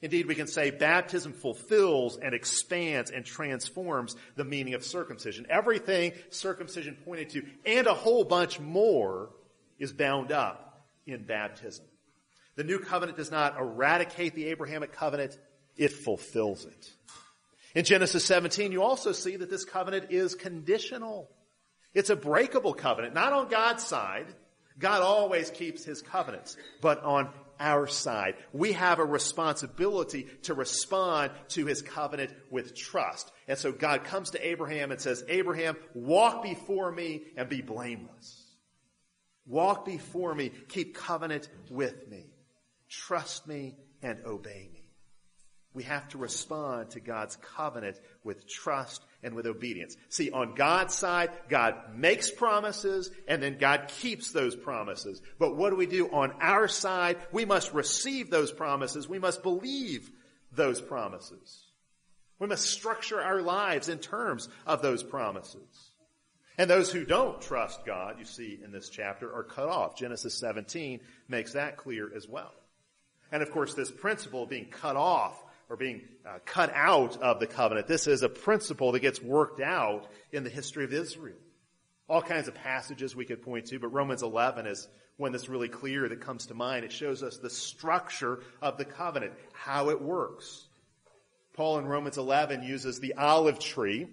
Indeed, 0.00 0.26
we 0.26 0.36
can 0.36 0.46
say 0.46 0.70
baptism 0.70 1.32
fulfills 1.32 2.18
and 2.18 2.34
expands 2.34 3.10
and 3.10 3.24
transforms 3.24 4.14
the 4.36 4.44
meaning 4.44 4.74
of 4.74 4.84
circumcision. 4.84 5.46
Everything 5.50 6.12
circumcision 6.30 6.96
pointed 7.04 7.30
to 7.30 7.42
and 7.66 7.86
a 7.86 7.94
whole 7.94 8.24
bunch 8.24 8.60
more 8.60 9.30
is 9.78 9.92
bound 9.92 10.30
up 10.30 10.86
in 11.06 11.24
baptism. 11.24 11.84
The 12.54 12.64
new 12.64 12.78
covenant 12.78 13.18
does 13.18 13.30
not 13.30 13.58
eradicate 13.58 14.34
the 14.34 14.46
Abrahamic 14.46 14.92
covenant, 14.92 15.38
it 15.76 15.92
fulfills 15.92 16.64
it. 16.64 16.92
In 17.74 17.84
Genesis 17.84 18.24
17, 18.24 18.72
you 18.72 18.82
also 18.82 19.12
see 19.12 19.36
that 19.36 19.50
this 19.50 19.64
covenant 19.64 20.10
is 20.10 20.34
conditional. 20.34 21.30
It's 21.94 22.10
a 22.10 22.16
breakable 22.16 22.74
covenant, 22.74 23.14
not 23.14 23.32
on 23.32 23.48
God's 23.48 23.84
side. 23.84 24.26
God 24.78 25.02
always 25.02 25.50
keeps 25.50 25.84
his 25.84 26.02
covenants, 26.02 26.56
but 26.80 27.02
on 27.02 27.30
our 27.60 27.86
side. 27.86 28.34
We 28.52 28.72
have 28.72 28.98
a 28.98 29.04
responsibility 29.04 30.26
to 30.42 30.54
respond 30.54 31.32
to 31.48 31.66
his 31.66 31.82
covenant 31.82 32.32
with 32.50 32.76
trust. 32.76 33.30
And 33.46 33.58
so 33.58 33.72
God 33.72 34.04
comes 34.04 34.30
to 34.30 34.46
Abraham 34.46 34.90
and 34.90 35.00
says, 35.00 35.24
Abraham, 35.28 35.76
walk 35.94 36.42
before 36.42 36.90
me 36.92 37.22
and 37.36 37.48
be 37.48 37.62
blameless. 37.62 38.44
Walk 39.46 39.86
before 39.86 40.34
me, 40.34 40.50
keep 40.68 40.94
covenant 40.94 41.48
with 41.70 42.08
me. 42.08 42.26
Trust 42.88 43.46
me 43.46 43.76
and 44.02 44.20
obey 44.24 44.68
me. 44.72 44.77
We 45.78 45.84
have 45.84 46.08
to 46.08 46.18
respond 46.18 46.90
to 46.90 46.98
God's 46.98 47.36
covenant 47.36 48.00
with 48.24 48.48
trust 48.48 49.00
and 49.22 49.32
with 49.32 49.46
obedience. 49.46 49.96
See, 50.08 50.28
on 50.28 50.56
God's 50.56 50.92
side, 50.92 51.30
God 51.48 51.94
makes 51.94 52.32
promises 52.32 53.12
and 53.28 53.40
then 53.40 53.58
God 53.58 53.86
keeps 53.86 54.32
those 54.32 54.56
promises. 54.56 55.22
But 55.38 55.54
what 55.54 55.70
do 55.70 55.76
we 55.76 55.86
do 55.86 56.08
on 56.08 56.32
our 56.40 56.66
side? 56.66 57.18
We 57.30 57.44
must 57.44 57.72
receive 57.74 58.28
those 58.28 58.50
promises. 58.50 59.08
We 59.08 59.20
must 59.20 59.44
believe 59.44 60.10
those 60.50 60.80
promises. 60.80 61.62
We 62.40 62.48
must 62.48 62.64
structure 62.64 63.22
our 63.22 63.40
lives 63.40 63.88
in 63.88 64.00
terms 64.00 64.48
of 64.66 64.82
those 64.82 65.04
promises. 65.04 65.92
And 66.58 66.68
those 66.68 66.90
who 66.90 67.04
don't 67.04 67.40
trust 67.40 67.86
God, 67.86 68.16
you 68.18 68.24
see 68.24 68.58
in 68.64 68.72
this 68.72 68.88
chapter, 68.88 69.32
are 69.32 69.44
cut 69.44 69.68
off. 69.68 69.96
Genesis 69.96 70.34
17 70.34 70.98
makes 71.28 71.52
that 71.52 71.76
clear 71.76 72.10
as 72.16 72.26
well. 72.26 72.52
And 73.30 73.44
of 73.44 73.52
course, 73.52 73.74
this 73.74 73.92
principle 73.92 74.42
of 74.42 74.48
being 74.48 74.66
cut 74.66 74.96
off 74.96 75.40
or 75.68 75.76
being 75.76 76.02
uh, 76.26 76.38
cut 76.44 76.72
out 76.74 77.20
of 77.20 77.40
the 77.40 77.46
covenant, 77.46 77.86
this 77.86 78.06
is 78.06 78.22
a 78.22 78.28
principle 78.28 78.92
that 78.92 79.00
gets 79.00 79.20
worked 79.20 79.60
out 79.60 80.06
in 80.32 80.44
the 80.44 80.50
history 80.50 80.84
of 80.84 80.92
Israel. 80.92 81.36
All 82.08 82.22
kinds 82.22 82.48
of 82.48 82.54
passages 82.54 83.14
we 83.14 83.26
could 83.26 83.42
point 83.42 83.66
to, 83.66 83.78
but 83.78 83.88
Romans 83.88 84.22
11 84.22 84.66
is 84.66 84.88
one 85.18 85.32
that's 85.32 85.48
really 85.48 85.68
clear 85.68 86.08
that 86.08 86.20
comes 86.20 86.46
to 86.46 86.54
mind. 86.54 86.84
It 86.84 86.92
shows 86.92 87.22
us 87.22 87.36
the 87.38 87.50
structure 87.50 88.40
of 88.62 88.78
the 88.78 88.84
covenant, 88.84 89.32
how 89.52 89.90
it 89.90 90.00
works. 90.00 90.66
Paul 91.54 91.78
in 91.80 91.86
Romans 91.86 92.16
11 92.16 92.62
uses 92.62 93.00
the 93.00 93.14
olive 93.14 93.58
tree 93.58 94.06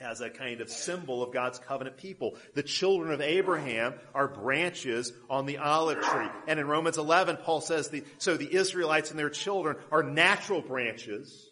as 0.00 0.20
a 0.20 0.30
kind 0.30 0.60
of 0.60 0.70
symbol 0.70 1.22
of 1.22 1.32
God's 1.32 1.58
covenant 1.58 1.96
people. 1.96 2.36
The 2.54 2.62
children 2.62 3.12
of 3.12 3.20
Abraham 3.20 3.94
are 4.14 4.28
branches 4.28 5.12
on 5.28 5.46
the 5.46 5.58
olive 5.58 6.00
tree. 6.00 6.28
And 6.46 6.60
in 6.60 6.66
Romans 6.66 6.98
11, 6.98 7.38
Paul 7.38 7.60
says, 7.60 7.88
the, 7.88 8.04
so 8.18 8.36
the 8.36 8.54
Israelites 8.54 9.10
and 9.10 9.18
their 9.18 9.30
children 9.30 9.76
are 9.90 10.02
natural 10.02 10.60
branches 10.60 11.48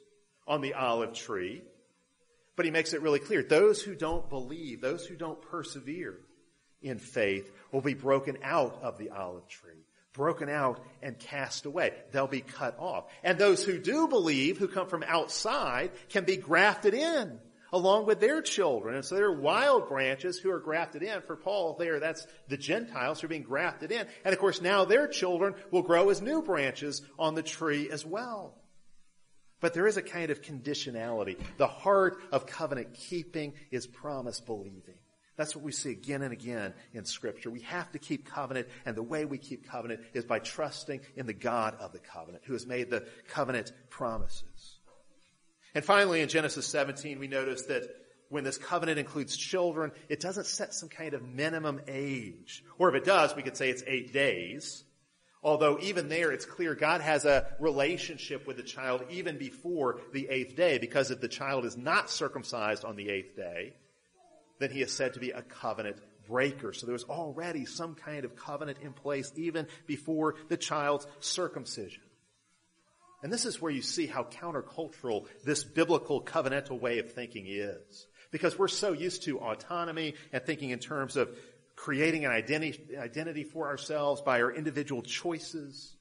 on 0.47 0.61
the 0.61 0.75
olive 0.75 1.15
tree. 1.15 1.63
But 2.57 2.65
he 2.65 2.71
makes 2.71 2.93
it 2.93 3.03
really 3.03 3.19
clear. 3.19 3.43
Those 3.43 3.81
who 3.81 3.95
don't 3.95 4.29
believe, 4.29 4.81
those 4.81 5.07
who 5.07 5.17
don't 5.17 5.41
persevere 5.41 6.19
in 6.83 6.99
faith 6.99 7.51
will 7.71 7.81
be 7.81 7.95
broken 7.95 8.39
out 8.43 8.81
of 8.83 8.99
the 8.99 9.11
olive 9.11 9.49
tree. 9.49 9.71
Broken 10.13 10.51
out 10.51 10.85
and 11.01 11.19
cast 11.19 11.65
away. 11.65 11.95
They'll 12.11 12.27
be 12.27 12.43
cut 12.43 12.79
off. 12.79 13.05
And 13.25 13.39
those 13.39 13.65
who 13.65 13.79
do 13.79 14.09
believe, 14.09 14.59
who 14.59 14.69
come 14.69 14.87
from 14.87 15.03
outside, 15.03 15.91
can 16.11 16.25
be 16.25 16.37
grafted 16.37 16.93
in 16.93 17.39
along 17.73 18.07
with 18.07 18.21
their 18.21 18.43
children. 18.43 18.95
And 18.95 19.05
so 19.05 19.15
they're 19.15 19.33
wild 19.33 19.89
branches 19.89 20.39
who 20.39 20.51
are 20.51 20.61
grafted 20.61 21.03
in. 21.03 21.23
For 21.23 21.37
Paul 21.37 21.77
there, 21.79 22.01
that's 22.01 22.27
the 22.49 22.57
Gentiles 22.57 23.21
who 23.21 23.27
are 23.27 23.29
being 23.29 23.43
grafted 23.43 23.91
in. 23.91 24.07
And 24.25 24.33
of 24.33 24.39
course 24.39 24.61
now 24.61 24.85
their 24.85 25.09
children 25.09 25.55
will 25.71 25.83
grow 25.83 26.11
as 26.11 26.21
new 26.21 26.43
branches 26.43 27.03
on 27.19 27.35
the 27.35 27.43
tree 27.43 27.91
as 27.91 28.05
well. 28.05 28.59
But 29.61 29.75
there 29.75 29.87
is 29.87 29.97
a 29.97 30.03
kind 30.03 30.31
of 30.31 30.43
conditionality. 30.43 31.39
The 31.57 31.69
heart 31.69 32.21
of 32.33 32.47
covenant 32.47 32.95
keeping 32.95 33.55
is 33.71 33.87
promise 33.87 34.41
believing. 34.41 34.97
That's 35.37 35.57
what 35.57 35.65
we 35.65 35.73
see 35.73 35.91
again 35.91 36.23
and 36.23 36.33
again 36.33 36.75
in 36.93 37.05
scripture. 37.05 37.51
We 37.51 37.61
have 37.61 37.91
to 37.93 37.99
keep 37.99 38.29
covenant 38.29 38.69
and 38.85 38.95
the 38.95 39.03
way 39.03 39.25
we 39.25 39.39
keep 39.39 39.67
covenant 39.69 40.01
is 40.13 40.25
by 40.25 40.41
trusting 40.41 41.01
in 41.17 41.27
the 41.27 41.33
God 41.33 41.77
of 41.81 41.93
the 41.93 42.01
covenant 42.01 42.45
who 42.45 42.53
has 42.53 42.67
made 42.67 42.91
the 42.91 43.07
covenant 43.29 43.73
promises. 43.89 44.79
And 45.75 45.85
finally, 45.85 46.21
in 46.21 46.29
Genesis 46.29 46.67
17, 46.67 47.19
we 47.19 47.29
notice 47.29 47.63
that 47.63 47.85
when 48.29 48.45
this 48.45 48.59
covenant 48.59 48.99
includes 48.99 49.37
children, 49.37 49.93
it 50.09 50.21
doesn't 50.21 50.47
set 50.47 50.75
some 50.75 50.89
kind 50.89 51.15
of 51.15 51.23
minimum 51.23 51.81
age. 51.87 52.65
Or 52.79 52.89
if 52.89 52.95
it 52.95 53.05
does, 53.05 53.37
we 53.37 53.43
could 53.43 53.57
say 53.57 53.71
it's 53.71 53.85
eight 53.87 54.13
days. 54.13 54.85
Although 55.43 55.79
even 55.81 56.09
there, 56.09 56.31
it's 56.31 56.47
clear 56.47 56.75
God 56.75 57.01
has 57.01 57.25
a 57.25 57.47
relationship 57.59 58.47
with 58.47 58.57
the 58.57 58.63
child 58.63 59.03
even 59.11 59.39
before 59.39 60.01
the 60.13 60.29
eighth 60.29 60.57
day, 60.57 60.79
because 60.79 61.11
if 61.11 61.21
the 61.21 61.29
child 61.29 61.65
is 61.65 61.77
not 61.77 62.11
circumcised 62.11 62.85
on 62.85 62.97
the 62.97 63.11
eighth 63.11 63.37
day, 63.37 63.75
then 64.61 64.71
he 64.71 64.83
is 64.83 64.93
said 64.93 65.15
to 65.15 65.21
be 65.21 65.31
a 65.31 65.43
covenant 65.43 65.97
breaker. 66.29 66.73
So 66.73 66.87
there's 66.87 67.05
already 67.05 67.65
some 67.65 67.95
kind 67.97 68.25
of 68.25 68.37
covenant 68.37 68.79
in 68.83 68.93
place 68.93 69.33
even 69.37 69.67
before 69.87 70.37
the 70.49 70.57
child's 70.57 71.07
circumcision. 71.21 72.03
And 73.23 73.33
this 73.33 73.47
is 73.47 73.63
where 73.63 73.71
you 73.71 73.83
see 73.83 74.07
how 74.07 74.25
countercultural 74.25 75.27
this 75.45 75.63
biblical 75.63 76.23
covenantal 76.23 76.81
way 76.81 76.99
of 76.99 77.13
thinking 77.13 77.47
is. 77.47 78.07
Because 78.33 78.59
we're 78.59 78.69
so 78.69 78.93
used 78.93 79.25
to 79.25 79.39
autonomy 79.39 80.15
and 80.33 80.43
thinking 80.43 80.71
in 80.71 80.81
terms 80.81 81.17
of 81.17 81.31
creating 81.77 82.25
an 82.25 82.33
identity, 82.33 82.97
identity 82.99 83.45
for 83.45 83.69
ourselves 83.69 84.21
by 84.23 84.41
our 84.43 84.51
individual 84.51 85.03
choices. 85.03 85.95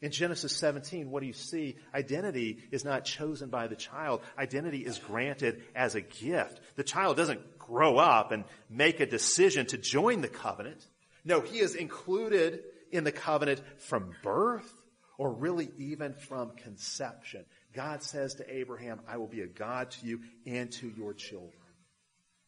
In 0.00 0.10
Genesis 0.10 0.54
17, 0.56 1.10
what 1.10 1.20
do 1.20 1.26
you 1.26 1.32
see? 1.32 1.76
Identity 1.94 2.58
is 2.70 2.84
not 2.84 3.04
chosen 3.04 3.48
by 3.48 3.66
the 3.68 3.76
child. 3.76 4.20
Identity 4.38 4.84
is 4.84 4.98
granted 4.98 5.62
as 5.74 5.94
a 5.94 6.00
gift. 6.00 6.60
The 6.76 6.84
child 6.84 7.16
doesn't 7.16 7.58
grow 7.58 7.96
up 7.96 8.30
and 8.30 8.44
make 8.68 9.00
a 9.00 9.06
decision 9.06 9.66
to 9.66 9.78
join 9.78 10.20
the 10.20 10.28
covenant. 10.28 10.86
No, 11.24 11.40
he 11.40 11.58
is 11.58 11.74
included 11.74 12.62
in 12.92 13.04
the 13.04 13.12
covenant 13.12 13.62
from 13.78 14.14
birth 14.22 14.70
or 15.18 15.32
really 15.32 15.70
even 15.78 16.14
from 16.14 16.50
conception. 16.56 17.44
God 17.74 18.02
says 18.02 18.34
to 18.34 18.54
Abraham, 18.54 19.00
I 19.08 19.16
will 19.16 19.26
be 19.26 19.42
a 19.42 19.46
God 19.46 19.90
to 19.92 20.06
you 20.06 20.20
and 20.46 20.70
to 20.72 20.92
your 20.96 21.14
children. 21.14 21.52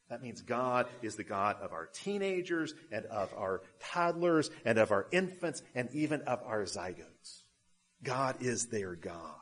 That 0.09 0.23
means 0.23 0.41
God 0.41 0.87
is 1.03 1.17
the 1.17 1.25
God 1.25 1.57
of 1.61 1.73
our 1.73 1.87
teenagers 1.87 2.73
and 2.93 3.07
of 3.07 3.35
our 3.37 3.63
toddlers 3.81 4.51
and 4.65 4.79
of 4.79 4.93
our 4.93 5.07
infants 5.11 5.63
and 5.75 5.89
even 5.93 6.23
of 6.23 6.41
our 6.45 6.63
zygotes. 6.63 7.43
God 8.05 8.37
is 8.41 8.67
their 8.67 8.95
God. 8.95 9.35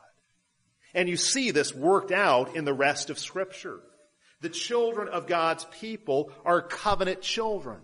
And 0.95 1.07
you 1.07 1.17
see 1.17 1.51
this 1.51 1.75
worked 1.75 2.11
out 2.11 2.55
in 2.55 2.65
the 2.65 2.73
rest 2.73 3.09
of 3.09 3.19
scripture. 3.19 3.79
The 4.41 4.49
children 4.49 5.07
of 5.07 5.27
God's 5.27 5.65
people 5.65 6.31
are 6.45 6.61
covenant 6.61 7.21
children. 7.21 7.81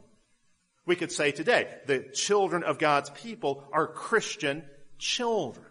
We 0.86 0.95
could 0.95 1.12
say 1.12 1.32
today, 1.32 1.67
the 1.86 1.99
children 2.13 2.63
of 2.63 2.80
God's 2.80 3.12
people 3.12 3.63
are 3.71 3.88
Christian 3.88 4.63
children. 5.01 5.65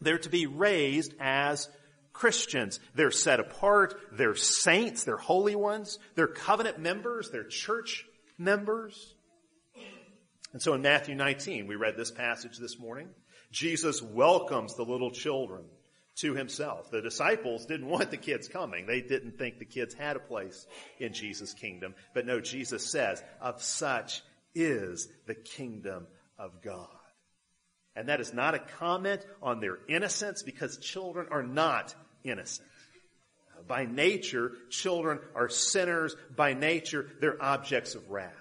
They're 0.00 0.18
to 0.18 0.28
be 0.28 0.46
raised 0.46 1.14
as 1.18 1.68
Christians. 2.12 2.78
They're 2.94 3.10
set 3.10 3.40
apart. 3.40 3.98
They're 4.12 4.36
saints. 4.36 5.04
They're 5.04 5.16
holy 5.16 5.56
ones. 5.56 5.98
They're 6.14 6.28
covenant 6.28 6.78
members. 6.78 7.30
They're 7.30 7.44
church 7.44 8.04
members. 8.38 9.14
And 10.52 10.60
so 10.60 10.74
in 10.74 10.82
Matthew 10.82 11.14
19, 11.14 11.66
we 11.66 11.76
read 11.76 11.96
this 11.96 12.10
passage 12.10 12.58
this 12.58 12.78
morning. 12.78 13.08
Jesus 13.50 14.02
welcomes 14.02 14.76
the 14.76 14.84
little 14.84 15.10
children 15.10 15.64
to 16.16 16.34
himself. 16.34 16.90
The 16.90 17.00
disciples 17.00 17.64
didn't 17.64 17.88
want 17.88 18.10
the 18.10 18.18
kids 18.18 18.48
coming. 18.48 18.86
They 18.86 19.00
didn't 19.00 19.38
think 19.38 19.58
the 19.58 19.64
kids 19.64 19.94
had 19.94 20.16
a 20.16 20.20
place 20.20 20.66
in 20.98 21.14
Jesus' 21.14 21.54
kingdom. 21.54 21.94
But 22.12 22.26
no, 22.26 22.40
Jesus 22.40 22.84
says, 22.84 23.22
of 23.40 23.62
such 23.62 24.22
is 24.54 25.08
the 25.26 25.34
kingdom 25.34 26.06
of 26.38 26.60
God. 26.60 26.88
And 27.94 28.08
that 28.08 28.20
is 28.20 28.32
not 28.32 28.54
a 28.54 28.58
comment 28.58 29.24
on 29.42 29.60
their 29.60 29.78
innocence 29.88 30.42
because 30.42 30.78
children 30.78 31.26
are 31.30 31.42
not 31.42 31.94
innocent. 32.24 32.68
By 33.68 33.84
nature, 33.86 34.52
children 34.70 35.20
are 35.34 35.48
sinners. 35.48 36.16
By 36.34 36.54
nature, 36.54 37.06
they're 37.20 37.42
objects 37.42 37.94
of 37.94 38.10
wrath. 38.10 38.32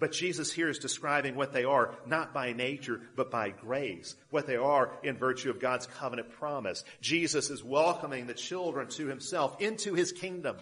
But 0.00 0.12
Jesus 0.12 0.52
here 0.52 0.68
is 0.68 0.78
describing 0.78 1.36
what 1.36 1.52
they 1.52 1.64
are, 1.64 1.94
not 2.06 2.34
by 2.34 2.52
nature, 2.52 3.00
but 3.16 3.30
by 3.30 3.50
grace. 3.50 4.14
What 4.30 4.46
they 4.46 4.56
are 4.56 4.90
in 5.02 5.16
virtue 5.16 5.50
of 5.50 5.60
God's 5.60 5.86
covenant 5.86 6.30
promise. 6.32 6.84
Jesus 7.00 7.48
is 7.50 7.62
welcoming 7.62 8.26
the 8.26 8.34
children 8.34 8.88
to 8.90 9.06
himself 9.06 9.60
into 9.60 9.94
his 9.94 10.12
kingdom 10.12 10.56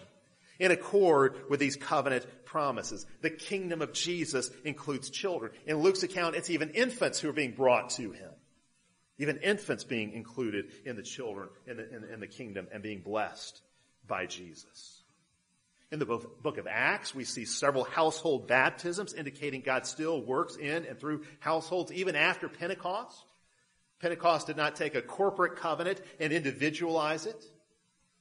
in 0.59 0.71
accord 0.71 1.49
with 1.49 1.59
these 1.59 1.75
covenant 1.75 2.25
promises. 2.45 3.05
The 3.21 3.29
kingdom 3.29 3.81
of 3.81 3.93
Jesus 3.93 4.49
includes 4.63 5.09
children. 5.09 5.51
In 5.65 5.77
Luke's 5.77 6.03
account, 6.03 6.35
it's 6.35 6.49
even 6.49 6.69
infants 6.71 7.19
who 7.19 7.29
are 7.29 7.33
being 7.33 7.53
brought 7.53 7.89
to 7.91 8.11
him. 8.11 8.31
Even 9.17 9.37
infants 9.37 9.83
being 9.83 10.13
included 10.13 10.71
in 10.85 10.95
the 10.95 11.03
children, 11.03 11.49
in 11.67 11.77
the, 11.77 11.95
in, 11.95 12.03
in 12.13 12.19
the 12.19 12.27
kingdom 12.27 12.67
and 12.71 12.81
being 12.81 13.01
blessed 13.01 13.61
by 14.07 14.25
Jesus. 14.25 15.03
In 15.91 15.99
the 15.99 16.05
book 16.05 16.57
of 16.57 16.65
Acts, 16.67 17.13
we 17.13 17.23
see 17.23 17.45
several 17.45 17.83
household 17.83 18.47
baptisms 18.47 19.13
indicating 19.13 19.61
God 19.61 19.85
still 19.85 20.23
works 20.23 20.55
in 20.55 20.85
and 20.85 20.99
through 20.99 21.23
households 21.39 21.91
even 21.91 22.15
after 22.15 22.49
Pentecost. 22.49 23.23
Pentecost 23.99 24.47
did 24.47 24.57
not 24.57 24.75
take 24.75 24.95
a 24.95 25.03
corporate 25.03 25.55
covenant 25.55 26.01
and 26.19 26.33
individualize 26.33 27.27
it. 27.27 27.45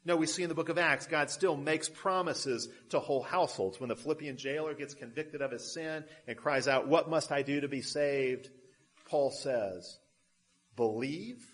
No, 0.05 0.17
we 0.17 0.27
see 0.27 0.43
in 0.43 0.49
the 0.49 0.55
book 0.55 0.69
of 0.69 0.79
Acts, 0.79 1.07
God 1.07 1.31
still 1.31 1.57
makes 1.57 1.89
promises 1.89 2.69
to 2.91 2.99
whole 2.99 3.23
households. 3.23 3.79
When 3.79 3.89
the 3.89 3.97
Philippian 3.97 4.37
jailer 4.37 4.75
gets 4.75 4.95
convicted 4.95 5.43
of 5.43 5.53
his 5.53 5.73
sin 5.73 6.05
and 6.27 6.37
cries 6.37 6.67
out, 6.67 6.89
what 6.89 7.09
must 7.09 7.31
I 7.31 7.43
do 7.43 7.61
to 7.61 7.69
be 7.69 7.83
saved? 7.83 8.51
Paul 9.09 9.31
says, 9.31 9.99
believe 10.75 11.47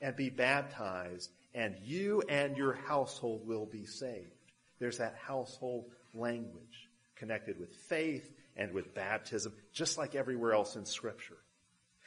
and 0.00 0.14
be 0.14 0.30
baptized 0.30 1.30
and 1.54 1.76
you 1.82 2.22
and 2.28 2.56
your 2.56 2.74
household 2.74 3.46
will 3.46 3.66
be 3.66 3.84
saved. 3.84 4.30
There's 4.78 4.98
that 4.98 5.16
household 5.16 5.86
language 6.14 6.88
connected 7.16 7.58
with 7.58 7.74
faith 7.74 8.30
and 8.56 8.72
with 8.72 8.94
baptism, 8.94 9.52
just 9.72 9.98
like 9.98 10.14
everywhere 10.14 10.52
else 10.52 10.76
in 10.76 10.84
scripture. 10.84 11.38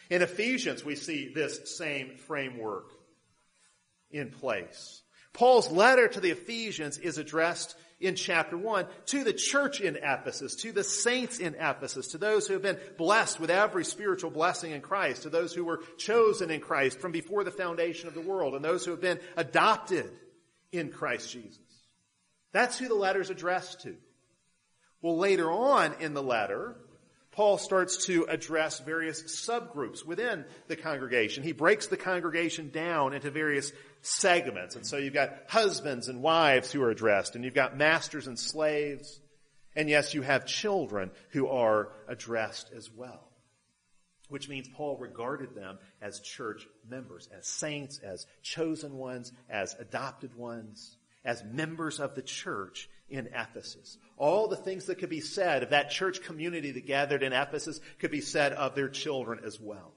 In 0.10 0.22
Ephesians, 0.22 0.86
we 0.86 0.96
see 0.96 1.32
this 1.34 1.78
same 1.78 2.16
framework 2.16 2.92
in 4.12 4.30
place. 4.30 5.02
Paul's 5.36 5.70
letter 5.70 6.08
to 6.08 6.20
the 6.20 6.32
Ephesians 6.32 6.98
is 6.98 7.18
addressed 7.18 7.76
in 8.00 8.16
chapter 8.16 8.58
1 8.58 8.88
to 9.08 9.24
the 9.24 9.34
church 9.34 9.82
in 9.82 9.98
Ephesus, 9.98 10.56
to 10.56 10.72
the 10.72 10.84
saints 10.84 11.40
in 11.40 11.56
Ephesus, 11.56 12.08
to 12.10 12.18
those 12.18 12.48
who 12.48 12.54
have 12.54 12.62
been 12.62 12.80
blessed 12.98 13.40
with 13.40 13.50
every 13.50 13.84
spiritual 13.84 14.32
blessing 14.32 14.72
in 14.72 14.82
Christ, 14.82 15.24
to 15.24 15.30
those 15.30 15.54
who 15.54 15.66
were 15.66 15.82
chosen 15.98 16.50
in 16.52 16.62
Christ 16.62 17.00
from 17.00 17.12
before 17.12 17.44
the 17.44 17.52
foundation 17.52 18.08
of 18.08 18.14
the 18.14 18.22
world, 18.22 18.56
and 18.56 18.64
those 18.64 18.86
who 18.86 18.92
have 18.92 19.02
been 19.02 19.20
adopted 19.36 20.10
in 20.72 20.90
Christ 20.90 21.32
Jesus. 21.32 21.60
That's 22.54 22.80
who 22.80 22.88
the 22.88 22.96
letter's 22.96 23.30
addressed 23.30 23.82
to. 23.82 23.96
Well, 25.02 25.18
later 25.18 25.52
on 25.52 25.96
in 26.00 26.14
the 26.14 26.24
letter, 26.24 26.78
Paul 27.36 27.58
starts 27.58 28.06
to 28.06 28.24
address 28.30 28.80
various 28.80 29.24
subgroups 29.24 30.06
within 30.06 30.46
the 30.68 30.78
congregation. 30.78 31.44
He 31.44 31.52
breaks 31.52 31.88
the 31.88 31.98
congregation 31.98 32.70
down 32.70 33.14
into 33.14 33.30
various 33.30 33.74
segments. 34.02 34.78
And 34.78 34.88
so 34.88 34.96
you've 34.96 35.14
got 35.14 35.34
husbands 35.50 36.08
and 36.08 36.22
wives 36.22 36.72
who 36.72 36.82
are 36.82 36.92
addressed, 36.92 37.36
and 37.36 37.44
you've 37.44 37.54
got 37.54 37.78
masters 37.78 38.28
and 38.28 38.40
slaves. 38.40 39.20
And 39.76 39.90
yes, 39.90 40.14
you 40.14 40.22
have 40.22 40.46
children 40.46 41.12
who 41.32 41.50
are 41.50 41.90
addressed 42.08 42.72
as 42.74 42.90
well. 42.90 43.30
Which 44.30 44.48
means 44.48 44.70
Paul 44.70 44.98
regarded 44.98 45.54
them 45.54 45.78
as 46.02 46.22
church 46.22 46.66
members, 46.88 47.28
as 47.38 47.48
saints, 47.48 48.00
as 48.00 48.26
chosen 48.44 48.96
ones, 48.96 49.34
as 49.50 49.76
adopted 49.78 50.34
ones, 50.36 50.96
as 51.26 51.44
members 51.44 52.00
of 52.00 52.16
the 52.16 52.22
church 52.22 52.90
in 53.10 53.28
Ephesus. 53.28 53.98
All 54.18 54.48
the 54.48 54.56
things 54.56 54.86
that 54.86 54.98
could 54.98 55.10
be 55.10 55.22
said 55.22 55.64
of 55.64 55.70
that 55.70 55.92
church 55.92 56.22
community 56.22 56.72
that 56.72 56.88
gathered 56.88 57.24
in 57.24 57.34
Ephesus 57.34 57.80
could 58.00 58.12
be 58.12 58.22
said 58.22 58.54
of 58.54 58.76
their 58.76 58.90
children 58.90 59.40
as 59.46 59.60
well. 59.60 59.94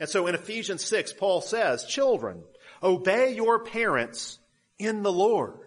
And 0.00 0.08
so 0.08 0.26
in 0.26 0.34
Ephesians 0.34 0.84
6, 0.84 1.12
Paul 1.14 1.40
says, 1.40 1.84
children, 1.84 2.42
obey 2.82 3.34
your 3.34 3.60
parents 3.60 4.38
in 4.78 5.02
the 5.02 5.12
Lord. 5.12 5.58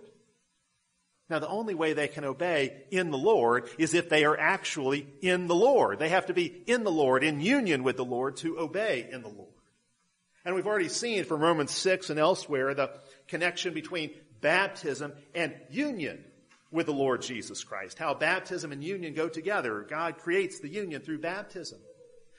Now 1.29 1.39
the 1.39 1.47
only 1.47 1.73
way 1.73 1.93
they 1.93 2.08
can 2.08 2.25
obey 2.25 2.84
in 2.91 3.10
the 3.10 3.17
Lord 3.17 3.69
is 3.77 3.93
if 3.93 4.10
they 4.10 4.25
are 4.25 4.38
actually 4.38 5.08
in 5.21 5.47
the 5.47 5.55
Lord. 5.55 5.97
They 5.97 6.10
have 6.10 6.27
to 6.27 6.34
be 6.34 6.45
in 6.67 6.84
the 6.84 6.91
Lord, 6.91 7.23
in 7.23 7.41
union 7.41 7.84
with 7.84 7.97
the 7.97 8.05
Lord 8.05 8.38
to 8.38 8.60
obey 8.60 9.08
in 9.12 9.21
the 9.21 9.29
Lord. 9.29 9.49
And 10.43 10.53
we've 10.53 10.67
already 10.67 10.89
seen 10.89 11.23
from 11.23 11.41
Romans 11.41 11.71
6 11.71 12.12
and 12.12 12.19
elsewhere 12.19 12.75
the 12.75 12.91
connection 13.27 13.73
between 13.73 14.12
baptism 14.41 15.13
and 15.34 15.55
union 15.71 16.23
with 16.75 16.85
the 16.85 16.93
Lord 16.93 17.21
Jesus 17.21 17.63
Christ. 17.63 17.97
How 17.97 18.13
baptism 18.13 18.71
and 18.71 18.83
union 18.83 19.13
go 19.13 19.29
together. 19.29 19.85
God 19.89 20.17
creates 20.17 20.59
the 20.59 20.69
union 20.69 21.01
through 21.01 21.19
baptism. 21.19 21.79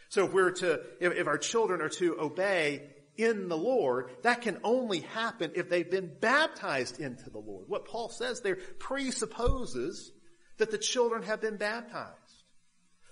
So 0.09 0.27
if 0.27 0.33
we're 0.33 0.53
to, 0.53 0.83
if, 1.01 1.15
if 1.15 1.27
our 1.27 1.39
children 1.39 1.81
are 1.81 1.89
to 1.89 2.21
obey 2.21 2.91
in 3.17 3.49
the 3.49 3.57
Lord, 3.57 4.11
that 4.23 4.43
can 4.43 4.59
only 4.63 5.01
happen 5.01 5.53
if 5.55 5.69
they've 5.69 5.91
been 5.91 6.13
baptized 6.21 7.01
into 7.01 7.31
the 7.31 7.39
Lord. 7.39 7.65
What 7.67 7.87
Paul 7.87 8.11
says 8.11 8.41
there 8.41 8.59
presupposes 8.79 10.13
that 10.59 10.71
the 10.71 10.79
children 10.79 11.23
have 11.23 11.41
been 11.41 11.57
baptized. 11.57 12.13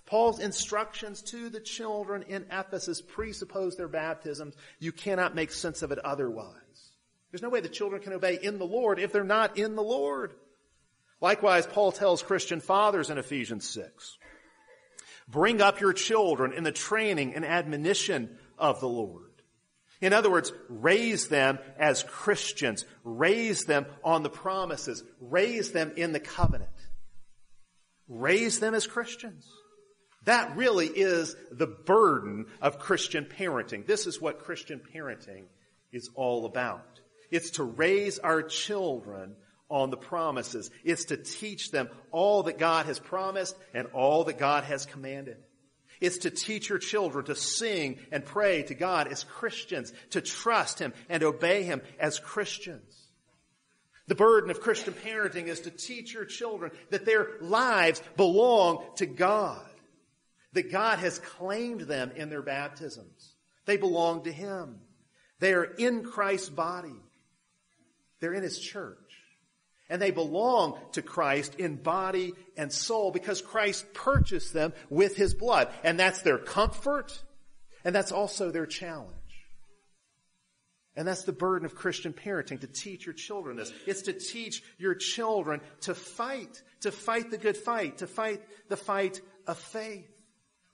Paul's 0.06 0.38
instructions 0.38 1.22
to 1.22 1.48
the 1.48 1.60
children 1.60 2.24
in 2.28 2.44
Ephesus 2.52 3.00
presuppose 3.00 3.76
their 3.76 3.88
baptisms. 3.88 4.54
You 4.78 4.92
cannot 4.92 5.34
make 5.34 5.50
sense 5.50 5.82
of 5.82 5.92
it 5.92 5.98
otherwise. 5.98 6.54
There's 7.30 7.42
no 7.42 7.48
way 7.48 7.60
the 7.60 7.68
children 7.68 8.02
can 8.02 8.12
obey 8.12 8.38
in 8.40 8.58
the 8.58 8.66
Lord 8.66 9.00
if 9.00 9.10
they're 9.10 9.24
not 9.24 9.56
in 9.56 9.74
the 9.74 9.82
Lord. 9.82 10.34
Likewise, 11.20 11.66
Paul 11.66 11.92
tells 11.92 12.22
Christian 12.22 12.61
fathers 12.61 13.11
in 13.11 13.18
Ephesians 13.18 13.68
6, 13.70 14.18
bring 15.29 15.61
up 15.61 15.81
your 15.81 15.92
children 15.92 16.53
in 16.53 16.64
the 16.64 16.72
training 16.72 17.35
and 17.35 17.44
admonition 17.44 18.37
of 18.59 18.81
the 18.81 18.88
Lord. 18.88 19.31
In 20.00 20.12
other 20.12 20.31
words, 20.31 20.53
raise 20.68 21.29
them 21.29 21.59
as 21.79 22.03
Christians. 22.03 22.85
Raise 23.05 23.62
them 23.62 23.87
on 24.03 24.22
the 24.22 24.29
promises. 24.29 25.03
Raise 25.20 25.72
them 25.72 25.92
in 25.96 26.12
the 26.12 26.20
covenant. 26.20 26.68
Raise 28.07 28.61
them 28.61 28.74
as 28.74 28.87
Christians. 28.87 29.48
That 30.24 30.57
really 30.57 30.88
is 30.88 31.35
the 31.50 31.66
burden 31.66 32.46
of 32.61 32.79
Christian 32.79 33.24
parenting. 33.24 33.87
This 33.87 34.07
is 34.07 34.20
what 34.20 34.40
Christian 34.40 34.81
parenting 34.94 35.44
is 35.92 36.11
all 36.14 36.44
about. 36.44 37.00
It's 37.31 37.53
to 37.53 37.64
raise 37.64 38.18
our 38.18 38.42
children 38.42 39.37
on 39.74 39.90
the 39.90 39.96
promises. 39.96 40.70
It's 40.84 41.06
to 41.06 41.16
teach 41.16 41.72
them 41.72 41.88
all 42.12 42.44
that 42.44 42.58
God 42.58 42.87
has 42.87 43.00
promised 43.00 43.56
and 43.74 43.88
all 43.88 44.22
that 44.24 44.38
God 44.38 44.62
has 44.62 44.87
commanded. 44.87 45.37
It's 46.00 46.18
to 46.18 46.30
teach 46.30 46.68
your 46.68 46.78
children 46.78 47.24
to 47.24 47.34
sing 47.34 47.98
and 48.12 48.24
pray 48.24 48.62
to 48.62 48.74
God 48.74 49.08
as 49.08 49.24
Christians, 49.24 49.92
to 50.10 50.20
trust 50.20 50.78
Him 50.78 50.94
and 51.08 51.24
obey 51.24 51.64
Him 51.64 51.82
as 51.98 52.20
Christians. 52.20 52.94
The 54.06 54.14
burden 54.14 54.50
of 54.52 54.60
Christian 54.60 54.94
parenting 54.94 55.46
is 55.46 55.60
to 55.62 55.70
teach 55.70 56.14
your 56.14 56.24
children 56.24 56.70
that 56.90 57.04
their 57.04 57.30
lives 57.40 58.00
belong 58.16 58.84
to 58.96 59.06
God, 59.06 59.66
that 60.52 60.70
God 60.70 61.00
has 61.00 61.18
claimed 61.18 61.80
them 61.80 62.12
in 62.14 62.30
their 62.30 62.42
baptisms. 62.42 63.34
They 63.66 63.76
belong 63.76 64.22
to 64.24 64.32
Him. 64.32 64.78
They 65.40 65.52
are 65.52 65.64
in 65.64 66.04
Christ's 66.04 66.50
body. 66.50 66.94
They're 68.20 68.34
in 68.34 68.44
His 68.44 68.60
church. 68.60 68.98
And 69.90 70.01
they 70.01 70.11
belong 70.11 70.79
to 70.92 71.03
Christ 71.03 71.57
in 71.57 71.77
body 71.77 72.33
and 72.57 72.73
soul 72.73 73.11
because 73.11 73.42
Christ 73.42 73.92
purchased 73.92 74.53
them 74.53 74.73
with 74.88 75.16
His 75.16 75.35
blood. 75.35 75.68
And 75.83 75.99
that's 75.99 76.23
their 76.23 76.38
comfort 76.38 77.23
and 77.85 77.94
that's 77.94 78.12
also 78.12 78.51
their 78.51 78.66
challenge. 78.66 79.11
And 80.97 81.07
that's 81.07 81.25
the 81.25 81.33
burden 81.33 81.66
of 81.66 81.75
Christian 81.75 82.12
parenting, 82.12 82.61
to 82.61 82.68
teach 82.68 83.05
your 83.05 83.14
children 83.14 83.57
this. 83.57 83.73
It's 83.87 84.03
to 84.03 84.12
teach 84.12 84.62
your 84.79 84.94
children 84.94 85.61
to 85.83 85.94
fight, 85.94 86.62
to 86.81 86.92
fight 86.92 87.31
the 87.31 87.38
good 87.38 87.57
fight, 87.57 87.99
to 87.99 88.07
fight 88.07 88.42
the 88.68 88.77
fight 88.77 89.20
of 89.47 89.59
faith. 89.59 90.09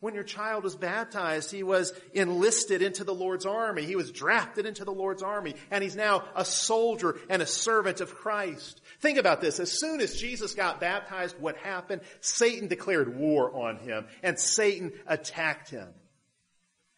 When 0.01 0.15
your 0.15 0.25
child 0.25 0.65
was 0.65 0.77
baptized, 0.77 1.51
he 1.51 1.63
was 1.63 1.93
enlisted 2.15 2.81
into 2.81 3.05
the 3.05 3.15
Lord's 3.15 3.45
army. 3.45 3.85
He 3.85 3.97
was 3.97 4.11
drafted 4.11 4.65
into 4.65 4.85
the 4.85 4.93
Lord's 4.93 5.23
army. 5.23 5.55
And 5.71 5.83
he's 5.83 5.97
now 5.97 6.25
a 6.35 6.45
soldier 6.45 7.19
and 7.29 7.43
a 7.43 7.47
servant 7.47 8.01
of 8.01 8.15
Christ. 8.15 8.81
Think 9.01 9.19
about 9.19 9.41
this. 9.41 9.61
As 9.61 9.79
soon 9.79 10.01
as 10.01 10.21
Jesus 10.21 10.55
got 10.55 10.81
baptized, 10.81 11.37
what 11.41 11.57
happened? 11.57 12.03
Satan 12.21 12.69
declared 12.69 13.17
war 13.17 13.55
on 13.55 13.79
him 13.79 14.07
and 14.23 14.39
Satan 14.39 14.93
attacked 15.07 15.71
him. 15.71 15.89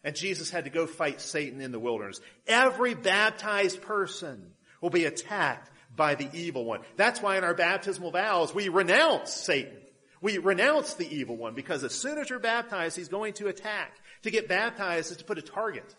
And 0.05 0.17
Jesus 0.17 0.51
had 0.51 0.65
to 0.65 0.71
go 0.71 0.87
fight 0.87 1.21
Satan 1.21 1.61
in 1.61 1.71
the 1.71 1.79
wilderness. 1.79 2.21
Every 2.49 2.95
baptized 2.95 3.83
person 3.83 4.53
will 4.81 4.91
be 4.91 5.05
attacked 5.05 5.71
by 5.95 6.17
the 6.17 6.29
evil 6.33 6.65
one. 6.65 6.81
That's 6.97 7.23
why 7.23 7.39
in 7.39 7.45
our 7.45 7.55
baptismal 7.55 8.11
vows, 8.11 8.53
we 8.53 8.69
renounce 8.69 9.33
Satan. 9.33 9.77
We 10.21 10.39
renounce 10.39 10.95
the 10.95 11.09
evil 11.09 11.37
one 11.37 11.55
because 11.55 11.85
as 11.85 11.93
soon 11.95 12.19
as 12.19 12.31
you're 12.31 12.41
baptized, 12.41 12.97
he's 12.97 13.09
going 13.09 13.35
to 13.35 13.47
attack. 13.47 13.93
To 14.23 14.31
get 14.31 14.49
baptized 14.49 15.13
is 15.13 15.19
to 15.19 15.25
put 15.25 15.39
a 15.39 15.43
target 15.43 15.95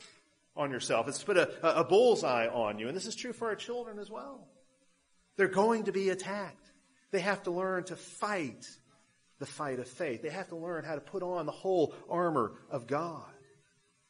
on 0.55 0.71
yourself. 0.71 1.07
It's 1.07 1.19
to 1.19 1.25
put 1.25 1.37
a, 1.37 1.79
a 1.79 1.83
bullseye 1.85 2.47
on 2.47 2.79
you. 2.79 2.87
And 2.87 2.95
this 2.95 3.05
is 3.05 3.15
true 3.15 3.33
for 3.33 3.47
our 3.47 3.55
children 3.55 3.99
as 3.99 4.09
well. 4.09 4.47
They're 5.37 5.47
going 5.47 5.85
to 5.85 5.91
be 5.91 6.09
attacked. 6.09 6.71
They 7.11 7.19
have 7.19 7.43
to 7.43 7.51
learn 7.51 7.85
to 7.85 7.95
fight 7.95 8.67
the 9.39 9.45
fight 9.45 9.79
of 9.79 9.87
faith. 9.87 10.21
They 10.21 10.29
have 10.29 10.49
to 10.49 10.55
learn 10.55 10.83
how 10.83 10.95
to 10.95 11.01
put 11.01 11.23
on 11.23 11.45
the 11.45 11.51
whole 11.51 11.93
armor 12.09 12.53
of 12.69 12.87
God. 12.87 13.25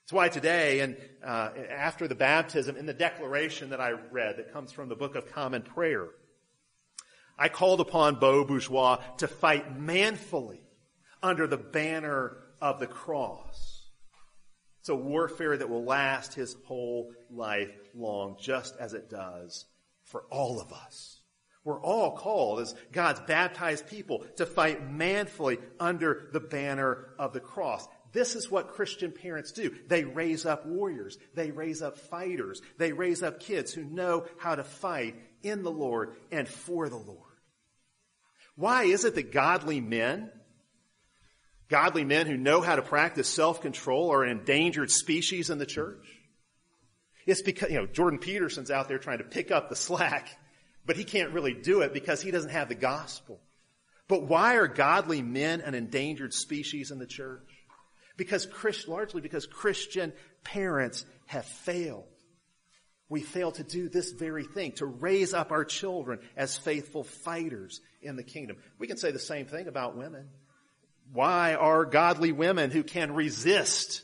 That's 0.04 0.14
why 0.14 0.30
today, 0.30 0.82
and 0.82 0.98
uh, 1.24 1.50
after 1.70 2.08
the 2.08 2.16
baptism, 2.16 2.76
in 2.76 2.86
the 2.86 2.94
declaration 2.94 3.70
that 3.70 3.80
I 3.80 3.92
read 3.92 4.38
that 4.38 4.52
comes 4.52 4.72
from 4.72 4.90
the 4.90 4.96
Book 4.96 5.16
of 5.16 5.32
Common 5.32 5.62
Prayer, 5.62 6.10
I 7.38 7.50
called 7.50 7.80
upon 7.80 8.20
Beau 8.20 8.44
Bourgeois 8.44 9.02
to 9.18 9.28
fight 9.28 9.80
manfully 9.80 10.62
under 11.22 11.48
the 11.48 11.58
banner 11.58 12.38
of 12.62 12.80
the 12.80 12.88
cross. 12.88 13.90
It's 14.82 14.90
a 14.90 14.96
warfare 14.96 15.58
that 15.58 15.70
will 15.70 15.86
last 15.86 16.34
his 16.34 16.56
whole 16.66 17.14
life 17.32 17.72
long, 17.96 18.36
just 18.40 18.76
as 18.78 18.94
it 18.94 19.10
does 19.10 19.66
for 20.04 20.24
all 20.30 20.60
of 20.60 20.72
us. 20.72 21.20
We're 21.64 21.82
all 21.82 22.12
called 22.12 22.60
as 22.60 22.76
God's 22.92 23.22
baptized 23.22 23.88
people 23.88 24.26
to 24.36 24.46
fight 24.46 24.92
manfully 24.92 25.60
under 25.80 26.28
the 26.34 26.42
banner 26.42 27.14
of 27.18 27.32
the 27.32 27.40
cross. 27.40 27.88
This 28.12 28.36
is 28.36 28.52
what 28.52 28.74
Christian 28.74 29.12
parents 29.12 29.54
do. 29.54 29.74
They 29.88 30.04
raise 30.04 30.46
up 30.46 30.66
warriors. 30.66 31.18
They 31.34 31.52
raise 31.52 31.82
up 31.82 31.98
fighters. 31.98 32.62
They 32.78 32.92
raise 32.92 33.24
up 33.24 33.40
kids 33.40 33.74
who 33.74 33.84
know 33.84 34.26
how 34.38 34.56
to 34.56 34.64
fight 34.64 35.16
in 35.42 35.64
the 35.64 35.72
Lord 35.72 36.16
and 36.32 36.48
for 36.48 36.90
the 36.90 36.98
Lord. 36.98 37.20
Why 38.56 38.84
is 38.84 39.04
it 39.04 39.16
that 39.16 39.32
godly 39.32 39.82
men, 39.82 40.30
godly 41.70 42.04
men 42.04 42.28
who 42.28 42.38
know 42.38 42.62
how 42.62 42.76
to 42.76 42.84
practice 42.84 43.28
self-control 43.28 44.12
are 44.12 44.24
an 44.24 44.38
endangered 44.38 44.92
species 44.92 45.50
in 45.50 45.58
the 45.58 45.66
church? 45.66 46.06
It's 47.26 47.42
because, 47.42 47.70
you 47.70 47.78
know, 47.78 47.86
Jordan 47.86 48.20
Peterson's 48.20 48.72
out 48.72 48.88
there 48.88 48.98
trying 48.98 49.20
to 49.20 49.24
pick 49.24 49.52
up 49.52 49.70
the 49.70 49.76
slack, 49.76 50.30
but 50.86 50.98
he 50.98 51.04
can't 51.04 51.32
really 51.32 51.54
do 51.54 51.82
it 51.82 51.94
because 51.94 52.22
he 52.22 52.32
doesn't 52.32 52.50
have 52.50 52.70
the 52.70 52.76
gospel. 52.76 53.40
But 54.08 54.24
why 54.24 54.56
are 54.56 54.68
godly 54.68 55.22
men 55.22 55.62
an 55.62 55.76
endangered 55.76 56.34
species 56.34 56.92
in 56.92 57.00
the 57.00 57.08
church? 57.08 57.50
Because 58.18 58.46
Christ, 58.46 58.88
largely 58.88 59.22
because 59.22 59.46
Christian 59.46 60.14
parents 60.44 61.06
have 61.26 61.46
failed. 61.46 62.06
We 63.10 63.22
fail 63.22 63.52
to 63.54 63.64
do 63.64 63.90
this 63.90 64.12
very 64.12 64.44
thing, 64.44 64.74
to 64.74 64.86
raise 64.86 65.34
up 65.34 65.52
our 65.52 65.66
children 65.66 66.20
as 66.36 66.58
faithful 66.58 67.04
fighters 67.04 67.80
in 68.02 68.16
the 68.16 68.24
kingdom. 68.24 68.58
We 68.80 68.88
can 68.88 68.98
say 68.98 69.12
the 69.12 69.20
same 69.20 69.46
thing 69.46 69.68
about 69.68 69.98
women. 69.98 70.30
Why 71.12 71.54
are 71.56 71.86
godly 71.86 72.32
women 72.32 72.72
who 72.72 72.84
can 72.84 73.14
resist 73.14 74.04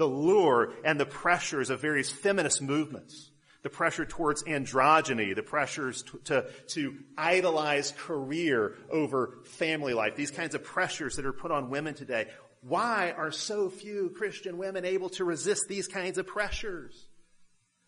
the 0.00 0.06
lure 0.06 0.72
and 0.82 0.98
the 0.98 1.06
pressures 1.06 1.70
of 1.70 1.80
various 1.80 2.10
feminist 2.10 2.60
movements? 2.62 3.30
The 3.62 3.68
pressure 3.68 4.06
towards 4.06 4.42
androgyny, 4.44 5.36
the 5.36 5.42
pressures 5.42 6.02
to, 6.04 6.18
to, 6.24 6.46
to 6.68 6.96
idolize 7.18 7.92
career 7.92 8.76
over 8.90 9.40
family 9.44 9.92
life, 9.92 10.16
these 10.16 10.30
kinds 10.30 10.54
of 10.54 10.64
pressures 10.64 11.16
that 11.16 11.26
are 11.26 11.34
put 11.34 11.50
on 11.50 11.68
women 11.68 11.92
today. 11.94 12.28
Why 12.62 13.12
are 13.14 13.30
so 13.30 13.68
few 13.68 14.14
Christian 14.16 14.56
women 14.56 14.86
able 14.86 15.10
to 15.10 15.24
resist 15.26 15.66
these 15.68 15.86
kinds 15.86 16.16
of 16.16 16.26
pressures? 16.26 17.06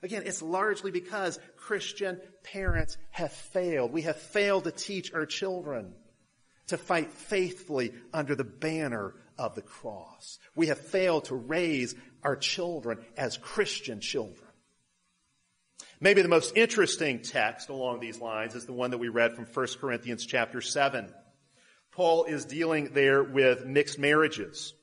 Again, 0.02 0.24
it's 0.26 0.42
largely 0.42 0.90
because 0.90 1.38
Christian 1.56 2.20
parents 2.42 2.98
have 3.10 3.32
failed. 3.32 3.92
We 3.92 4.02
have 4.02 4.16
failed 4.16 4.64
to 4.64 4.72
teach 4.72 5.14
our 5.14 5.24
children 5.24 5.94
to 6.68 6.78
fight 6.78 7.12
faithfully 7.12 7.92
under 8.12 8.34
the 8.34 8.44
banner 8.44 9.14
of 9.38 9.54
the 9.54 9.62
cross. 9.62 10.38
We 10.54 10.68
have 10.68 10.78
failed 10.78 11.24
to 11.26 11.34
raise 11.34 11.94
our 12.22 12.36
children 12.36 12.98
as 13.16 13.36
Christian 13.36 14.00
children. 14.00 14.48
Maybe 16.00 16.22
the 16.22 16.28
most 16.28 16.56
interesting 16.56 17.22
text 17.22 17.68
along 17.68 18.00
these 18.00 18.20
lines 18.20 18.54
is 18.54 18.66
the 18.66 18.72
one 18.72 18.90
that 18.90 18.98
we 18.98 19.08
read 19.08 19.34
from 19.34 19.46
1 19.46 19.66
Corinthians 19.80 20.26
chapter 20.26 20.60
7. 20.60 21.12
Paul 21.92 22.24
is 22.24 22.44
dealing 22.44 22.90
there 22.92 23.22
with 23.22 23.66
mixed 23.66 23.98
marriages, 23.98 24.74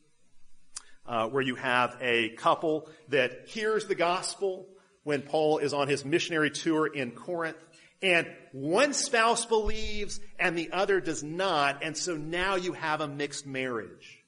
uh, 1.06 1.28
where 1.28 1.42
you 1.42 1.56
have 1.56 1.98
a 2.00 2.30
couple 2.30 2.88
that 3.10 3.48
hears 3.48 3.86
the 3.86 3.96
gospel 3.96 4.68
when 5.04 5.22
Paul 5.22 5.58
is 5.58 5.74
on 5.74 5.88
his 5.88 6.06
missionary 6.06 6.52
tour 6.52 6.88
in 6.88 7.12
Corinth 7.12 7.58
and 8.02 8.28
one 8.52 8.94
spouse 8.94 9.46
believes 9.46 10.20
and 10.40 10.58
the 10.58 10.72
other 10.72 11.02
does 11.02 11.24
not, 11.24 11.84
and 11.84 11.96
so 11.98 12.16
now 12.16 12.56
you 12.56 12.74
have 12.74 13.02
a 13.02 13.08
mixed 13.08 13.46
marriage. 13.46 14.24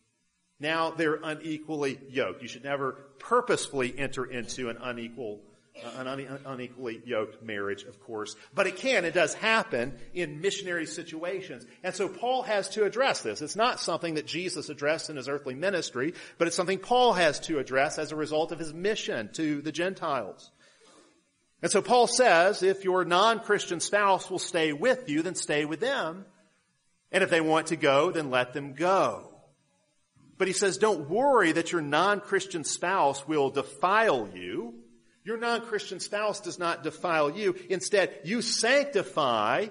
Now 0.59 0.91
they're 0.91 1.19
unequally 1.23 1.99
yoked. 2.09 2.41
You 2.41 2.47
should 2.47 2.63
never 2.63 2.93
purposefully 3.19 3.97
enter 3.97 4.25
into 4.25 4.69
an 4.69 4.77
unequal 4.81 5.41
uh, 5.83 6.03
an 6.03 6.39
unequally 6.45 7.01
yoked 7.05 7.41
marriage, 7.41 7.83
of 7.83 7.99
course. 8.01 8.35
But 8.53 8.67
it 8.67 8.75
can, 8.75 9.05
it 9.05 9.13
does 9.13 9.33
happen 9.33 9.97
in 10.13 10.41
missionary 10.41 10.85
situations. 10.85 11.65
And 11.83 11.95
so 11.95 12.09
Paul 12.09 12.43
has 12.43 12.69
to 12.69 12.83
address 12.83 13.21
this. 13.21 13.41
It's 13.41 13.55
not 13.55 13.79
something 13.79 14.15
that 14.15 14.27
Jesus 14.27 14.69
addressed 14.69 15.09
in 15.09 15.15
his 15.15 15.29
earthly 15.29 15.55
ministry, 15.55 16.13
but 16.37 16.47
it's 16.47 16.57
something 16.57 16.77
Paul 16.77 17.13
has 17.13 17.39
to 17.41 17.57
address 17.57 17.97
as 17.97 18.11
a 18.11 18.17
result 18.17 18.51
of 18.51 18.59
his 18.59 18.73
mission 18.73 19.29
to 19.33 19.61
the 19.61 19.71
Gentiles. 19.71 20.51
And 21.61 21.71
so 21.71 21.81
Paul 21.81 22.07
says, 22.07 22.63
if 22.63 22.83
your 22.83 23.05
non-Christian 23.05 23.79
spouse 23.79 24.29
will 24.29 24.39
stay 24.39 24.73
with 24.73 25.09
you, 25.09 25.21
then 25.21 25.35
stay 25.35 25.65
with 25.65 25.79
them. 25.79 26.25
And 27.11 27.23
if 27.23 27.29
they 27.29 27.41
want 27.41 27.67
to 27.67 27.75
go, 27.75 28.11
then 28.11 28.31
let 28.31 28.53
them 28.53 28.73
go. 28.73 29.27
But 30.37 30.47
he 30.47 30.53
says, 30.53 30.77
don't 30.77 31.07
worry 31.07 31.51
that 31.51 31.71
your 31.71 31.81
non-Christian 31.81 32.63
spouse 32.63 33.27
will 33.27 33.51
defile 33.51 34.27
you. 34.33 34.73
Your 35.23 35.37
non-Christian 35.37 35.99
spouse 35.99 36.39
does 36.39 36.57
not 36.57 36.81
defile 36.81 37.29
you. 37.29 37.55
Instead, 37.69 38.21
you 38.23 38.41
sanctify 38.41 39.67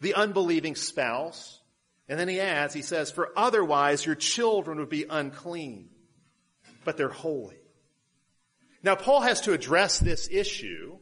the 0.00 0.14
unbelieving 0.14 0.76
spouse. 0.76 1.60
And 2.08 2.18
then 2.18 2.28
he 2.28 2.40
adds, 2.40 2.72
he 2.72 2.80
says, 2.80 3.10
for 3.10 3.32
otherwise 3.36 4.06
your 4.06 4.14
children 4.14 4.78
would 4.78 4.88
be 4.88 5.04
unclean, 5.08 5.90
but 6.84 6.96
they're 6.96 7.08
holy. 7.08 7.58
Now 8.82 8.94
Paul 8.94 9.20
has 9.22 9.42
to 9.42 9.52
address 9.52 9.98
this 9.98 10.28
issue 10.30 10.98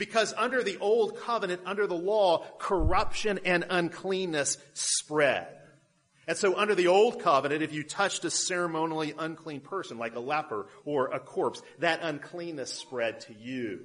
because 0.00 0.32
under 0.38 0.62
the 0.62 0.78
old 0.78 1.20
covenant, 1.20 1.60
under 1.66 1.86
the 1.86 1.94
law, 1.94 2.42
corruption 2.58 3.38
and 3.44 3.66
uncleanness 3.68 4.56
spread. 4.72 5.46
And 6.26 6.38
so 6.38 6.56
under 6.56 6.74
the 6.74 6.86
old 6.86 7.20
covenant, 7.20 7.62
if 7.62 7.74
you 7.74 7.82
touched 7.82 8.24
a 8.24 8.30
ceremonially 8.30 9.12
unclean 9.18 9.60
person, 9.60 9.98
like 9.98 10.16
a 10.16 10.20
leper 10.20 10.68
or 10.86 11.08
a 11.08 11.20
corpse, 11.20 11.60
that 11.80 12.00
uncleanness 12.02 12.72
spread 12.72 13.20
to 13.20 13.34
you. 13.34 13.80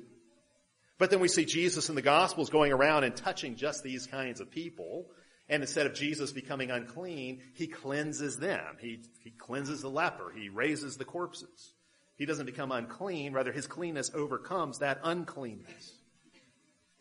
But 0.98 1.10
then 1.10 1.20
we 1.20 1.28
see 1.28 1.44
Jesus 1.44 1.90
in 1.90 1.96
the 1.96 2.02
Gospels 2.02 2.50
going 2.50 2.72
around 2.72 3.04
and 3.04 3.14
touching 3.14 3.58
just 3.58 3.84
these 3.84 4.08
kinds 4.08 4.40
of 4.40 4.50
people. 4.50 5.08
And 5.50 5.64
instead 5.64 5.86
of 5.86 5.96
Jesus 5.96 6.32
becoming 6.32 6.72
unclean, 6.72 7.42
he 7.56 7.68
cleanses 7.68 8.38
them. 8.38 8.78
He, 8.80 9.04
he 9.20 9.32
cleanses 9.32 9.82
the 9.82 9.90
leper. 9.90 10.32
He 10.34 10.48
raises 10.48 10.96
the 10.96 11.04
corpses. 11.04 11.74
He 12.16 12.26
doesn't 12.26 12.46
become 12.46 12.72
unclean. 12.72 13.34
Rather, 13.34 13.52
his 13.52 13.68
cleanness 13.68 14.12
overcomes 14.14 14.80
that 14.80 15.02
uncleanness. 15.04 15.92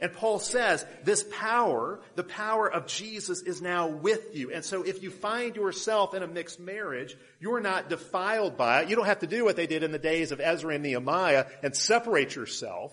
And 0.01 0.13
Paul 0.13 0.41
says 0.41 0.85
this 1.05 1.25
power, 1.31 2.01
the 2.17 2.25
power 2.25 2.71
of 2.71 2.87
Jesus 2.87 3.43
is 3.43 3.63
now 3.63 3.87
with 3.87 4.37
you. 4.37 4.53
And 4.53 4.65
so 4.65 4.83
if 4.83 5.03
you 5.03 5.11
find 5.11 5.55
yourself 5.55 6.15
in 6.15 6.23
a 6.23 6.27
mixed 6.27 6.59
marriage, 6.59 7.17
you're 7.41 7.61
not 7.61 7.89
defiled 7.89 8.57
by 8.57 8.83
it. 8.83 8.89
You 8.89 8.97
don't 8.97 9.07
have 9.07 9.21
to 9.21 9.27
do 9.27 9.45
what 9.45 9.57
they 9.57 9.69
did 9.69 9.83
in 9.83 9.93
the 9.93 9.99
days 9.99 10.33
of 10.33 10.41
Ezra 10.41 10.75
and 10.75 10.83
Nehemiah 10.83 11.47
and 11.63 11.77
separate 11.77 12.35
yourself 12.35 12.93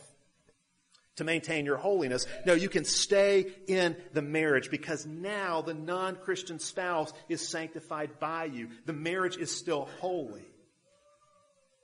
to 1.15 1.23
maintain 1.23 1.65
your 1.65 1.77
holiness. 1.77 2.27
No, 2.45 2.53
you 2.53 2.69
can 2.69 2.85
stay 2.85 3.47
in 3.67 3.97
the 4.13 4.21
marriage 4.21 4.69
because 4.69 5.05
now 5.05 5.61
the 5.61 5.73
non-Christian 5.73 6.59
spouse 6.59 7.11
is 7.29 7.45
sanctified 7.45 8.19
by 8.19 8.45
you. 8.45 8.69
The 8.85 8.93
marriage 8.93 9.37
is 9.37 9.51
still 9.55 9.89
holy 9.99 10.45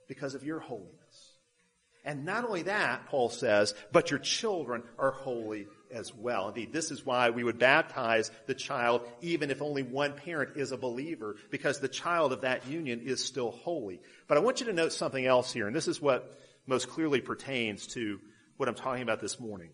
because 0.06 0.34
of 0.34 0.44
your 0.44 0.60
holiness. 0.60 0.94
And 2.08 2.24
not 2.24 2.46
only 2.46 2.62
that, 2.62 3.04
Paul 3.08 3.28
says, 3.28 3.74
but 3.92 4.10
your 4.10 4.18
children 4.18 4.82
are 4.98 5.10
holy 5.10 5.66
as 5.90 6.10
well. 6.14 6.48
Indeed, 6.48 6.72
this 6.72 6.90
is 6.90 7.04
why 7.04 7.28
we 7.28 7.44
would 7.44 7.58
baptize 7.58 8.30
the 8.46 8.54
child 8.54 9.02
even 9.20 9.50
if 9.50 9.60
only 9.60 9.82
one 9.82 10.14
parent 10.14 10.56
is 10.56 10.72
a 10.72 10.78
believer, 10.78 11.36
because 11.50 11.80
the 11.80 11.86
child 11.88 12.32
of 12.32 12.40
that 12.40 12.66
union 12.66 13.02
is 13.04 13.22
still 13.22 13.50
holy. 13.50 14.00
But 14.26 14.38
I 14.38 14.40
want 14.40 14.60
you 14.60 14.66
to 14.68 14.72
note 14.72 14.94
something 14.94 15.26
else 15.26 15.52
here, 15.52 15.66
and 15.66 15.76
this 15.76 15.86
is 15.86 16.00
what 16.00 16.34
most 16.66 16.88
clearly 16.88 17.20
pertains 17.20 17.86
to 17.88 18.18
what 18.56 18.70
I'm 18.70 18.74
talking 18.74 19.02
about 19.02 19.20
this 19.20 19.38
morning. 19.38 19.72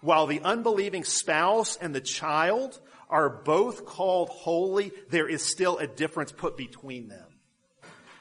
While 0.00 0.26
the 0.26 0.40
unbelieving 0.40 1.04
spouse 1.04 1.76
and 1.76 1.94
the 1.94 2.00
child 2.00 2.80
are 3.10 3.28
both 3.28 3.84
called 3.84 4.30
holy, 4.30 4.92
there 5.10 5.28
is 5.28 5.42
still 5.42 5.76
a 5.76 5.86
difference 5.86 6.32
put 6.32 6.56
between 6.56 7.08
them 7.08 7.35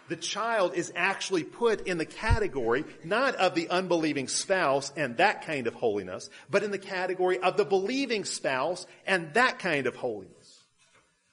the 0.07 0.15
child 0.15 0.73
is 0.75 0.91
actually 0.95 1.43
put 1.43 1.87
in 1.87 1.97
the 1.97 2.05
category 2.05 2.85
not 3.03 3.35
of 3.35 3.55
the 3.55 3.69
unbelieving 3.69 4.27
spouse 4.27 4.91
and 4.95 5.17
that 5.17 5.45
kind 5.45 5.67
of 5.67 5.73
holiness, 5.73 6.29
but 6.49 6.63
in 6.63 6.71
the 6.71 6.77
category 6.77 7.39
of 7.39 7.57
the 7.57 7.65
believing 7.65 8.25
spouse 8.25 8.85
and 9.05 9.33
that 9.33 9.59
kind 9.59 9.87
of 9.87 9.95
holiness. 9.95 10.63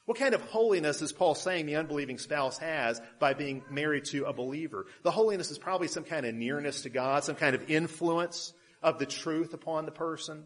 What 0.04 0.18
kind 0.18 0.34
of 0.34 0.42
holiness 0.42 1.00
is 1.00 1.12
Paul 1.12 1.34
saying 1.34 1.66
the 1.66 1.76
unbelieving 1.76 2.18
spouse 2.18 2.58
has 2.58 3.00
by 3.20 3.34
being 3.34 3.62
married 3.70 4.06
to 4.06 4.24
a 4.24 4.32
believer? 4.32 4.86
The 5.04 5.12
holiness 5.12 5.50
is 5.50 5.58
probably 5.58 5.88
some 5.88 6.04
kind 6.04 6.26
of 6.26 6.34
nearness 6.34 6.82
to 6.82 6.88
God, 6.88 7.22
some 7.22 7.36
kind 7.36 7.54
of 7.54 7.70
influence 7.70 8.52
of 8.82 8.98
the 8.98 9.06
truth 9.06 9.54
upon 9.54 9.84
the 9.86 9.92
person 9.92 10.44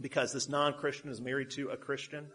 because 0.00 0.32
this 0.32 0.48
non-Christian 0.48 1.10
is 1.10 1.20
married 1.20 1.50
to 1.50 1.68
a 1.68 1.76
Christian. 1.76 2.26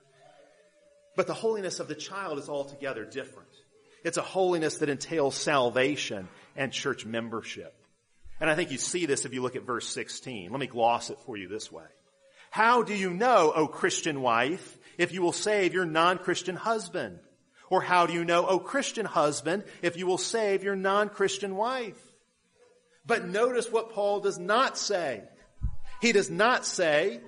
But 1.15 1.27
the 1.27 1.33
holiness 1.33 1.79
of 1.79 1.87
the 1.87 1.95
child 1.95 2.37
is 2.39 2.49
altogether 2.49 3.05
different. 3.05 3.42
It's 4.03 4.17
a 4.17 4.21
holiness 4.21 4.77
that 4.77 4.89
entails 4.89 5.35
salvation 5.35 6.27
and 6.55 6.71
church 6.71 7.05
membership. 7.05 7.73
And 8.39 8.49
I 8.49 8.55
think 8.55 8.71
you 8.71 8.77
see 8.77 9.05
this 9.05 9.25
if 9.25 9.33
you 9.33 9.41
look 9.41 9.55
at 9.55 9.63
verse 9.63 9.87
16. 9.87 10.51
Let 10.51 10.59
me 10.59 10.67
gloss 10.67 11.09
it 11.09 11.17
for 11.25 11.37
you 11.37 11.47
this 11.47 11.71
way. 11.71 11.85
How 12.51 12.83
do 12.83 12.93
you 12.93 13.11
know, 13.11 13.51
O 13.55 13.67
Christian 13.67 14.21
wife, 14.21 14.77
if 14.97 15.13
you 15.13 15.21
will 15.21 15.31
save 15.31 15.73
your 15.73 15.85
non-Christian 15.85 16.55
husband? 16.55 17.19
Or 17.69 17.81
how 17.81 18.05
do 18.05 18.13
you 18.13 18.25
know, 18.25 18.45
O 18.45 18.59
Christian 18.59 19.05
husband, 19.05 19.63
if 19.81 19.97
you 19.97 20.05
will 20.05 20.17
save 20.17 20.63
your 20.63 20.75
non-Christian 20.75 21.55
wife? 21.55 21.99
But 23.05 23.27
notice 23.27 23.71
what 23.71 23.93
Paul 23.93 24.19
does 24.19 24.37
not 24.37 24.77
say. 24.77 25.23
He 26.01 26.11
does 26.11 26.29
not 26.29 26.65
say, 26.65 27.21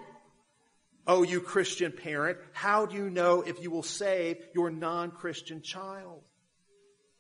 Oh, 1.08 1.24
you 1.24 1.40
Christian 1.40 1.92
parent, 1.92 2.40
how 2.52 2.86
do 2.86 2.96
you 2.96 3.10
know 3.10 3.42
if 3.42 3.62
you 3.62 3.70
will 3.72 3.84
save 3.84 4.38
your 4.54 4.70
non-Christian 4.70 5.62
child? 5.62 6.24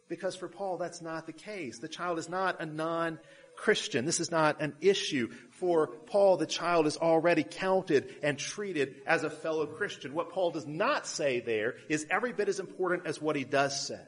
Because 0.08 0.36
for 0.36 0.48
Paul, 0.48 0.78
that's 0.78 1.02
not 1.02 1.26
the 1.26 1.34
case. 1.34 1.80
The 1.80 1.88
child 1.88 2.20
is 2.20 2.30
not 2.30 2.62
a 2.62 2.66
non-Christian. 2.66 4.06
This 4.06 4.20
is 4.20 4.30
not 4.30 4.62
an 4.62 4.76
issue. 4.80 5.30
For 5.52 5.88
Paul, 5.88 6.38
the 6.38 6.46
child 6.46 6.86
is 6.86 6.98
already 6.98 7.44
counted 7.44 8.14
and 8.22 8.38
treated 8.38 8.96
as 9.08 9.24
a 9.24 9.30
fellow 9.30 9.66
Christian. 9.66 10.14
What 10.14 10.32
Paul 10.32 10.52
does 10.52 10.68
not 10.68 11.08
say 11.08 11.40
there 11.40 11.76
is 11.90 12.06
every 12.12 12.34
bit 12.34 12.50
as 12.50 12.60
important 12.60 13.08
as 13.08 13.20
what 13.20 13.36
he 13.36 13.44
does 13.44 13.88
say. 13.88 14.02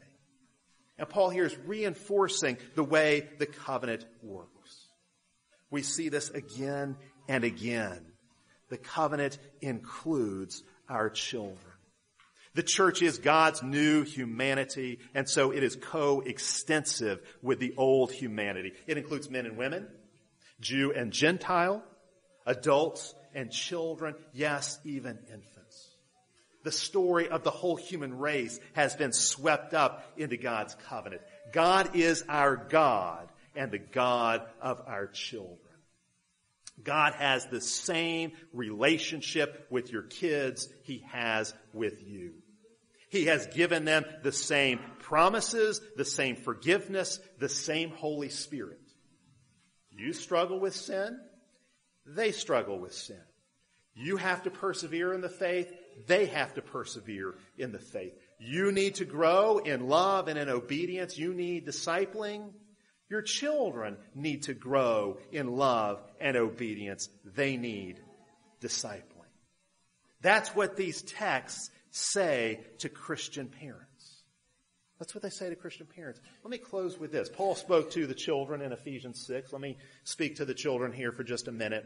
And 0.99 1.09
Paul 1.09 1.29
here 1.29 1.45
is 1.45 1.57
reinforcing 1.65 2.57
the 2.75 2.83
way 2.83 3.27
the 3.39 3.45
covenant 3.45 4.05
works. 4.21 4.87
We 5.69 5.81
see 5.81 6.09
this 6.09 6.29
again 6.29 6.95
and 7.27 7.43
again. 7.43 8.05
The 8.69 8.77
covenant 8.77 9.37
includes 9.61 10.63
our 10.89 11.09
children. 11.09 11.66
The 12.57 12.63
church 12.63 13.03
is 13.03 13.19
God's 13.19 13.61
new 13.61 14.03
humanity, 14.03 14.97
and 15.13 15.29
so 15.29 15.51
it 15.51 15.61
is 15.61 15.75
coextensive 15.75 17.21
with 17.43 17.59
the 17.59 17.75
old 17.77 18.11
humanity. 18.11 18.73
It 18.87 18.97
includes 18.97 19.29
men 19.29 19.45
and 19.45 19.57
women, 19.57 19.87
Jew 20.59 20.91
and 20.91 21.13
Gentile, 21.13 21.83
adults 22.47 23.13
and 23.35 23.51
children, 23.51 24.15
yes, 24.33 24.79
even 24.83 25.19
infants. 25.31 25.91
The 26.63 26.71
story 26.71 27.29
of 27.29 27.43
the 27.43 27.51
whole 27.51 27.75
human 27.75 28.17
race 28.17 28.59
has 28.73 28.95
been 28.95 29.13
swept 29.13 29.75
up 29.75 30.11
into 30.17 30.37
God's 30.37 30.75
covenant. 30.89 31.21
God 31.53 31.95
is 31.95 32.23
our 32.27 32.55
God 32.55 33.29
and 33.55 33.71
the 33.71 33.77
God 33.77 34.41
of 34.59 34.81
our 34.87 35.05
children. 35.05 35.59
God 36.83 37.13
has 37.13 37.45
the 37.45 37.61
same 37.61 38.31
relationship 38.51 39.67
with 39.69 39.91
your 39.91 40.01
kids 40.01 40.67
he 40.81 41.05
has 41.11 41.53
with 41.71 42.01
you. 42.01 42.33
He 43.09 43.25
has 43.25 43.47
given 43.47 43.85
them 43.85 44.05
the 44.23 44.31
same 44.31 44.79
promises, 44.99 45.81
the 45.95 46.05
same 46.05 46.35
forgiveness, 46.35 47.19
the 47.39 47.49
same 47.49 47.91
Holy 47.91 48.29
Spirit. 48.29 48.81
You 49.91 50.13
struggle 50.13 50.59
with 50.59 50.75
sin, 50.75 51.19
they 52.05 52.31
struggle 52.31 52.79
with 52.79 52.93
sin. 52.93 53.21
You 53.93 54.17
have 54.17 54.43
to 54.43 54.51
persevere 54.51 55.13
in 55.13 55.21
the 55.21 55.29
faith, 55.29 55.73
they 56.05 56.27
have 56.27 56.53
to 56.53 56.61
persevere 56.61 57.35
in 57.57 57.71
the 57.71 57.79
faith. 57.79 58.13
You 58.39 58.71
need 58.71 58.95
to 58.95 59.05
grow 59.05 59.57
in 59.57 59.87
love 59.87 60.27
and 60.27 60.37
in 60.37 60.49
obedience. 60.49 61.17
You 61.17 61.33
need 61.33 61.65
discipling. 61.65 62.51
Your 63.09 63.23
children 63.23 63.97
need 64.13 64.43
to 64.43 64.53
grow 64.53 65.17
in 65.31 65.55
love 65.55 66.03
and 66.19 66.37
obedience. 66.37 67.09
They 67.25 67.57
need 67.57 67.99
discipling. 68.61 69.01
That's 70.21 70.49
what 70.49 70.75
these 70.75 71.01
texts 71.01 71.71
say 71.97 72.61
to 72.79 72.89
Christian 72.89 73.47
parents. 73.47 74.23
That's 74.99 75.13
what 75.13 75.21
they 75.21 75.29
say 75.29 75.49
to 75.49 75.55
Christian 75.55 75.85
parents. 75.85 76.19
Let 76.43 76.51
me 76.51 76.57
close 76.57 76.97
with 76.97 77.11
this. 77.11 77.29
Paul 77.29 77.55
spoke 77.55 77.91
to 77.91 78.07
the 78.07 78.15
children 78.15 78.61
in 78.61 78.71
Ephesians 78.71 79.25
6. 79.27 79.51
Let 79.51 79.61
me 79.61 79.77
speak 80.03 80.37
to 80.37 80.45
the 80.45 80.55
children 80.55 80.91
here 80.91 81.11
for 81.11 81.23
just 81.23 81.47
a 81.47 81.51
minute 81.51 81.85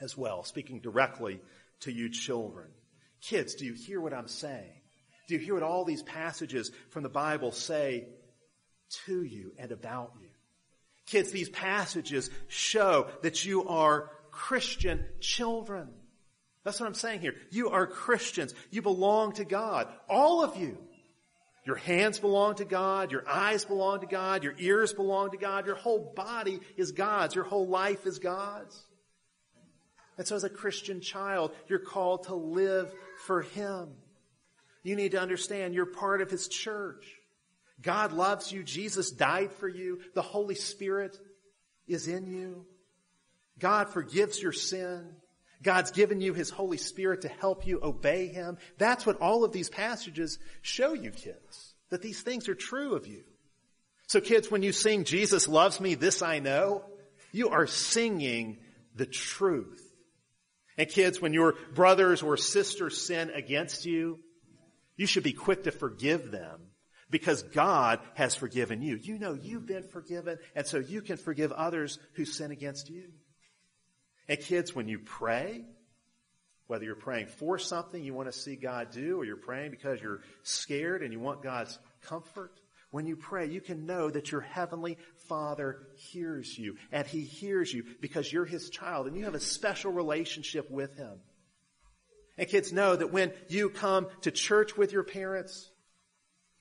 as 0.00 0.16
well, 0.16 0.42
speaking 0.42 0.80
directly 0.80 1.40
to 1.80 1.92
you 1.92 2.08
children. 2.08 2.68
Kids, 3.20 3.54
do 3.54 3.64
you 3.64 3.74
hear 3.74 4.00
what 4.00 4.12
I'm 4.12 4.28
saying? 4.28 4.72
Do 5.28 5.34
you 5.34 5.40
hear 5.40 5.54
what 5.54 5.62
all 5.62 5.84
these 5.84 6.02
passages 6.02 6.70
from 6.90 7.02
the 7.02 7.08
Bible 7.08 7.52
say 7.52 8.06
to 9.06 9.22
you 9.22 9.52
and 9.58 9.72
about 9.72 10.12
you? 10.20 10.28
Kids, 11.06 11.30
these 11.30 11.48
passages 11.48 12.30
show 12.48 13.06
that 13.22 13.44
you 13.44 13.68
are 13.68 14.10
Christian 14.30 15.04
children. 15.20 15.88
That's 16.66 16.80
what 16.80 16.88
I'm 16.88 16.94
saying 16.94 17.20
here. 17.20 17.36
You 17.52 17.70
are 17.70 17.86
Christians. 17.86 18.52
You 18.72 18.82
belong 18.82 19.34
to 19.34 19.44
God. 19.44 19.86
All 20.08 20.42
of 20.42 20.56
you. 20.56 20.76
Your 21.64 21.76
hands 21.76 22.18
belong 22.18 22.56
to 22.56 22.64
God. 22.64 23.12
Your 23.12 23.22
eyes 23.28 23.64
belong 23.64 24.00
to 24.00 24.08
God. 24.08 24.42
Your 24.42 24.56
ears 24.58 24.92
belong 24.92 25.30
to 25.30 25.36
God. 25.36 25.66
Your 25.66 25.76
whole 25.76 26.12
body 26.16 26.58
is 26.76 26.90
God's. 26.90 27.36
Your 27.36 27.44
whole 27.44 27.68
life 27.68 28.04
is 28.04 28.18
God's. 28.18 28.84
And 30.18 30.26
so 30.26 30.34
as 30.34 30.42
a 30.42 30.50
Christian 30.50 31.00
child, 31.00 31.52
you're 31.68 31.78
called 31.78 32.24
to 32.24 32.34
live 32.34 32.92
for 33.26 33.42
Him. 33.42 33.90
You 34.82 34.96
need 34.96 35.12
to 35.12 35.20
understand 35.20 35.72
you're 35.72 35.86
part 35.86 36.20
of 36.20 36.32
His 36.32 36.48
church. 36.48 37.06
God 37.80 38.12
loves 38.12 38.50
you. 38.50 38.64
Jesus 38.64 39.12
died 39.12 39.52
for 39.52 39.68
you. 39.68 40.00
The 40.14 40.22
Holy 40.22 40.56
Spirit 40.56 41.16
is 41.86 42.08
in 42.08 42.26
you. 42.26 42.66
God 43.56 43.90
forgives 43.90 44.42
your 44.42 44.50
sin. 44.50 45.14
God's 45.62 45.90
given 45.90 46.20
you 46.20 46.34
His 46.34 46.50
Holy 46.50 46.76
Spirit 46.76 47.22
to 47.22 47.28
help 47.28 47.66
you 47.66 47.80
obey 47.82 48.28
Him. 48.28 48.58
That's 48.78 49.06
what 49.06 49.20
all 49.20 49.44
of 49.44 49.52
these 49.52 49.68
passages 49.68 50.38
show 50.62 50.92
you, 50.92 51.10
kids. 51.10 51.74
That 51.90 52.02
these 52.02 52.20
things 52.20 52.48
are 52.48 52.54
true 52.54 52.94
of 52.94 53.06
you. 53.06 53.22
So 54.08 54.20
kids, 54.20 54.50
when 54.50 54.62
you 54.62 54.72
sing, 54.72 55.04
Jesus 55.04 55.48
loves 55.48 55.80
me, 55.80 55.94
this 55.94 56.22
I 56.22 56.38
know, 56.38 56.84
you 57.32 57.50
are 57.50 57.66
singing 57.66 58.58
the 58.94 59.06
truth. 59.06 59.82
And 60.78 60.88
kids, 60.88 61.20
when 61.20 61.32
your 61.32 61.54
brothers 61.74 62.22
or 62.22 62.36
sisters 62.36 63.06
sin 63.06 63.30
against 63.30 63.86
you, 63.86 64.20
you 64.96 65.06
should 65.06 65.22
be 65.22 65.32
quick 65.32 65.64
to 65.64 65.70
forgive 65.70 66.30
them 66.30 66.60
because 67.10 67.42
God 67.42 68.00
has 68.14 68.34
forgiven 68.34 68.82
you. 68.82 68.96
You 68.96 69.18
know 69.18 69.34
you've 69.34 69.66
been 69.66 69.84
forgiven 69.84 70.38
and 70.54 70.66
so 70.66 70.78
you 70.78 71.02
can 71.02 71.16
forgive 71.16 71.52
others 71.52 71.98
who 72.14 72.24
sin 72.24 72.50
against 72.50 72.90
you. 72.90 73.10
And 74.28 74.40
kids, 74.40 74.74
when 74.74 74.88
you 74.88 74.98
pray, 74.98 75.64
whether 76.66 76.84
you're 76.84 76.96
praying 76.96 77.26
for 77.26 77.58
something 77.58 78.02
you 78.02 78.14
want 78.14 78.30
to 78.30 78.38
see 78.38 78.56
God 78.56 78.90
do, 78.90 79.20
or 79.20 79.24
you're 79.24 79.36
praying 79.36 79.70
because 79.70 80.00
you're 80.00 80.20
scared 80.42 81.02
and 81.02 81.12
you 81.12 81.20
want 81.20 81.42
God's 81.42 81.78
comfort, 82.02 82.52
when 82.90 83.06
you 83.06 83.16
pray, 83.16 83.46
you 83.46 83.60
can 83.60 83.86
know 83.86 84.08
that 84.08 84.32
your 84.32 84.40
heavenly 84.40 84.98
Father 85.28 85.86
hears 85.96 86.56
you. 86.56 86.76
And 86.92 87.06
He 87.06 87.20
hears 87.20 87.72
you 87.72 87.84
because 88.00 88.32
you're 88.32 88.44
His 88.44 88.70
child 88.70 89.06
and 89.06 89.16
you 89.16 89.24
have 89.24 89.34
a 89.34 89.40
special 89.40 89.92
relationship 89.92 90.70
with 90.70 90.96
Him. 90.96 91.18
And 92.38 92.48
kids 92.48 92.72
know 92.72 92.94
that 92.94 93.12
when 93.12 93.32
you 93.48 93.70
come 93.70 94.08
to 94.22 94.30
church 94.30 94.76
with 94.76 94.92
your 94.92 95.04
parents, 95.04 95.70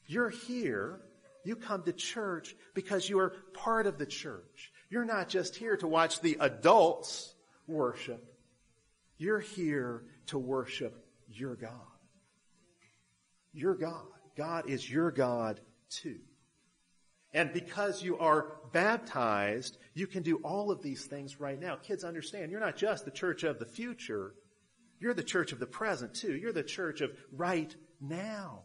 you're 0.07 0.29
here. 0.29 1.01
You 1.43 1.55
come 1.55 1.83
to 1.83 1.93
church 1.93 2.55
because 2.73 3.07
you 3.09 3.19
are 3.19 3.33
part 3.53 3.85
of 3.85 3.97
the 3.97 4.05
church. 4.05 4.71
You're 4.89 5.05
not 5.05 5.29
just 5.29 5.55
here 5.55 5.77
to 5.77 5.87
watch 5.87 6.21
the 6.21 6.37
adults 6.39 7.34
worship. 7.67 8.23
You're 9.17 9.39
here 9.39 10.03
to 10.27 10.37
worship 10.37 11.05
your 11.27 11.55
God. 11.55 11.71
Your 13.53 13.75
God. 13.75 14.05
God 14.35 14.69
is 14.69 14.89
your 14.89 15.11
God 15.11 15.61
too. 15.89 16.19
And 17.33 17.51
because 17.51 18.01
you 18.01 18.17
are 18.17 18.53
baptized, 18.71 19.77
you 19.93 20.07
can 20.07 20.23
do 20.23 20.37
all 20.37 20.71
of 20.71 20.81
these 20.81 21.05
things 21.05 21.39
right 21.39 21.59
now. 21.59 21.75
Kids 21.75 22.03
understand, 22.03 22.51
you're 22.51 22.61
not 22.61 22.77
just 22.77 23.05
the 23.05 23.11
church 23.11 23.43
of 23.43 23.59
the 23.59 23.65
future. 23.65 24.33
You're 24.99 25.13
the 25.13 25.23
church 25.23 25.51
of 25.51 25.59
the 25.59 25.65
present 25.65 26.13
too. 26.13 26.35
You're 26.35 26.53
the 26.53 26.63
church 26.63 27.01
of 27.01 27.11
right 27.33 27.73
now. 27.99 28.63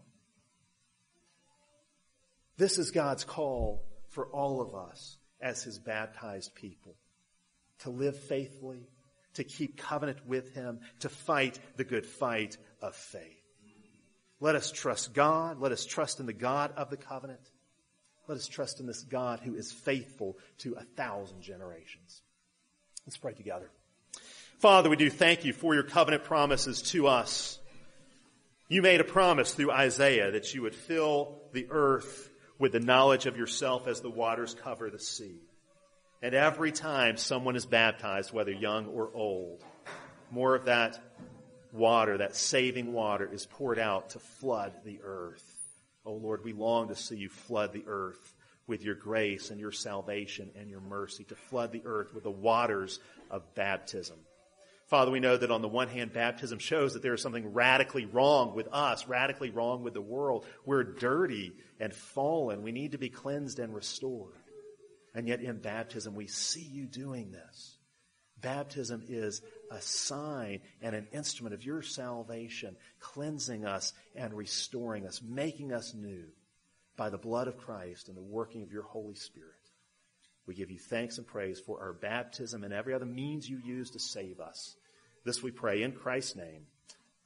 This 2.56 2.78
is 2.78 2.90
God's 2.90 3.24
call 3.24 3.84
for 4.08 4.26
all 4.26 4.60
of 4.60 4.74
us 4.74 5.18
as 5.40 5.62
His 5.62 5.78
baptized 5.78 6.54
people 6.54 6.96
to 7.80 7.90
live 7.90 8.18
faithfully, 8.18 8.88
to 9.34 9.44
keep 9.44 9.76
covenant 9.76 10.26
with 10.26 10.54
Him, 10.54 10.80
to 11.00 11.08
fight 11.08 11.58
the 11.76 11.84
good 11.84 12.06
fight 12.06 12.56
of 12.82 12.94
faith. 12.94 13.36
Let 14.40 14.54
us 14.54 14.72
trust 14.72 15.12
God. 15.12 15.60
Let 15.60 15.72
us 15.72 15.84
trust 15.84 16.18
in 16.18 16.26
the 16.26 16.32
God 16.32 16.72
of 16.76 16.90
the 16.90 16.96
covenant. 16.96 17.40
Let 18.26 18.38
us 18.38 18.46
trust 18.46 18.80
in 18.80 18.86
this 18.86 19.02
God 19.02 19.40
who 19.40 19.54
is 19.54 19.72
faithful 19.72 20.38
to 20.58 20.74
a 20.74 20.82
thousand 20.82 21.42
generations. 21.42 22.22
Let's 23.06 23.16
pray 23.16 23.34
together. 23.34 23.70
Father, 24.58 24.88
we 24.90 24.96
do 24.96 25.10
thank 25.10 25.44
you 25.44 25.52
for 25.52 25.74
your 25.74 25.82
covenant 25.82 26.24
promises 26.24 26.82
to 26.82 27.06
us. 27.06 27.58
You 28.68 28.82
made 28.82 29.00
a 29.00 29.04
promise 29.04 29.52
through 29.52 29.72
Isaiah 29.72 30.30
that 30.30 30.54
you 30.54 30.62
would 30.62 30.74
fill 30.74 31.40
the 31.52 31.66
earth 31.70 32.30
with 32.58 32.72
the 32.72 32.80
knowledge 32.80 33.26
of 33.26 33.36
yourself 33.36 33.88
as 33.88 34.00
the 34.00 34.10
waters 34.10 34.54
cover 34.54 34.90
the 34.90 35.00
sea. 35.00 35.40
And 36.22 36.34
every 36.34 36.70
time 36.70 37.16
someone 37.16 37.56
is 37.56 37.64
baptized, 37.64 38.32
whether 38.32 38.52
young 38.52 38.86
or 38.86 39.10
old, 39.14 39.64
more 40.30 40.54
of 40.54 40.66
that 40.66 41.00
water, 41.72 42.18
that 42.18 42.36
saving 42.36 42.92
water, 42.92 43.28
is 43.32 43.46
poured 43.46 43.78
out 43.78 44.10
to 44.10 44.18
flood 44.18 44.74
the 44.84 45.00
earth. 45.02 45.42
Oh 46.04 46.14
Lord, 46.14 46.44
we 46.44 46.52
long 46.52 46.88
to 46.88 46.96
see 46.96 47.16
you 47.16 47.30
flood 47.30 47.72
the 47.72 47.84
earth 47.86 48.34
with 48.66 48.82
your 48.82 48.94
grace 48.94 49.50
and 49.50 49.58
your 49.58 49.72
salvation 49.72 50.50
and 50.58 50.68
your 50.68 50.80
mercy, 50.80 51.24
to 51.24 51.34
flood 51.34 51.72
the 51.72 51.82
earth 51.86 52.14
with 52.14 52.24
the 52.24 52.30
waters 52.30 53.00
of 53.30 53.54
baptism. 53.54 54.16
Father, 54.88 55.10
we 55.10 55.20
know 55.20 55.36
that 55.36 55.50
on 55.50 55.62
the 55.62 55.68
one 55.68 55.88
hand, 55.88 56.12
baptism 56.12 56.58
shows 56.58 56.94
that 56.94 57.02
there 57.02 57.14
is 57.14 57.22
something 57.22 57.52
radically 57.52 58.06
wrong 58.06 58.54
with 58.54 58.68
us, 58.72 59.06
radically 59.08 59.50
wrong 59.50 59.84
with 59.84 59.94
the 59.94 60.00
world. 60.00 60.44
We're 60.66 60.82
dirty 60.82 61.52
and 61.78 61.94
fallen. 61.94 62.62
We 62.62 62.72
need 62.72 62.92
to 62.92 62.98
be 62.98 63.08
cleansed 63.08 63.58
and 63.58 63.74
restored. 63.74 64.39
And 65.14 65.26
yet 65.26 65.40
in 65.40 65.58
baptism, 65.58 66.14
we 66.14 66.26
see 66.26 66.62
you 66.62 66.86
doing 66.86 67.32
this. 67.32 67.76
Baptism 68.40 69.04
is 69.08 69.42
a 69.70 69.80
sign 69.80 70.60
and 70.80 70.94
an 70.94 71.08
instrument 71.12 71.54
of 71.54 71.64
your 71.64 71.82
salvation, 71.82 72.76
cleansing 72.98 73.64
us 73.66 73.92
and 74.14 74.32
restoring 74.32 75.06
us, 75.06 75.20
making 75.22 75.72
us 75.72 75.94
new 75.94 76.24
by 76.96 77.10
the 77.10 77.18
blood 77.18 77.48
of 77.48 77.58
Christ 77.58 78.08
and 78.08 78.16
the 78.16 78.22
working 78.22 78.62
of 78.62 78.72
your 78.72 78.82
Holy 78.82 79.14
Spirit. 79.14 79.50
We 80.46 80.54
give 80.54 80.70
you 80.70 80.78
thanks 80.78 81.18
and 81.18 81.26
praise 81.26 81.60
for 81.60 81.80
our 81.80 81.92
baptism 81.92 82.64
and 82.64 82.72
every 82.72 82.94
other 82.94 83.06
means 83.06 83.48
you 83.48 83.58
use 83.64 83.90
to 83.90 83.98
save 83.98 84.40
us. 84.40 84.74
This 85.24 85.42
we 85.42 85.50
pray 85.50 85.82
in 85.82 85.92
Christ's 85.92 86.36
name. 86.36 86.66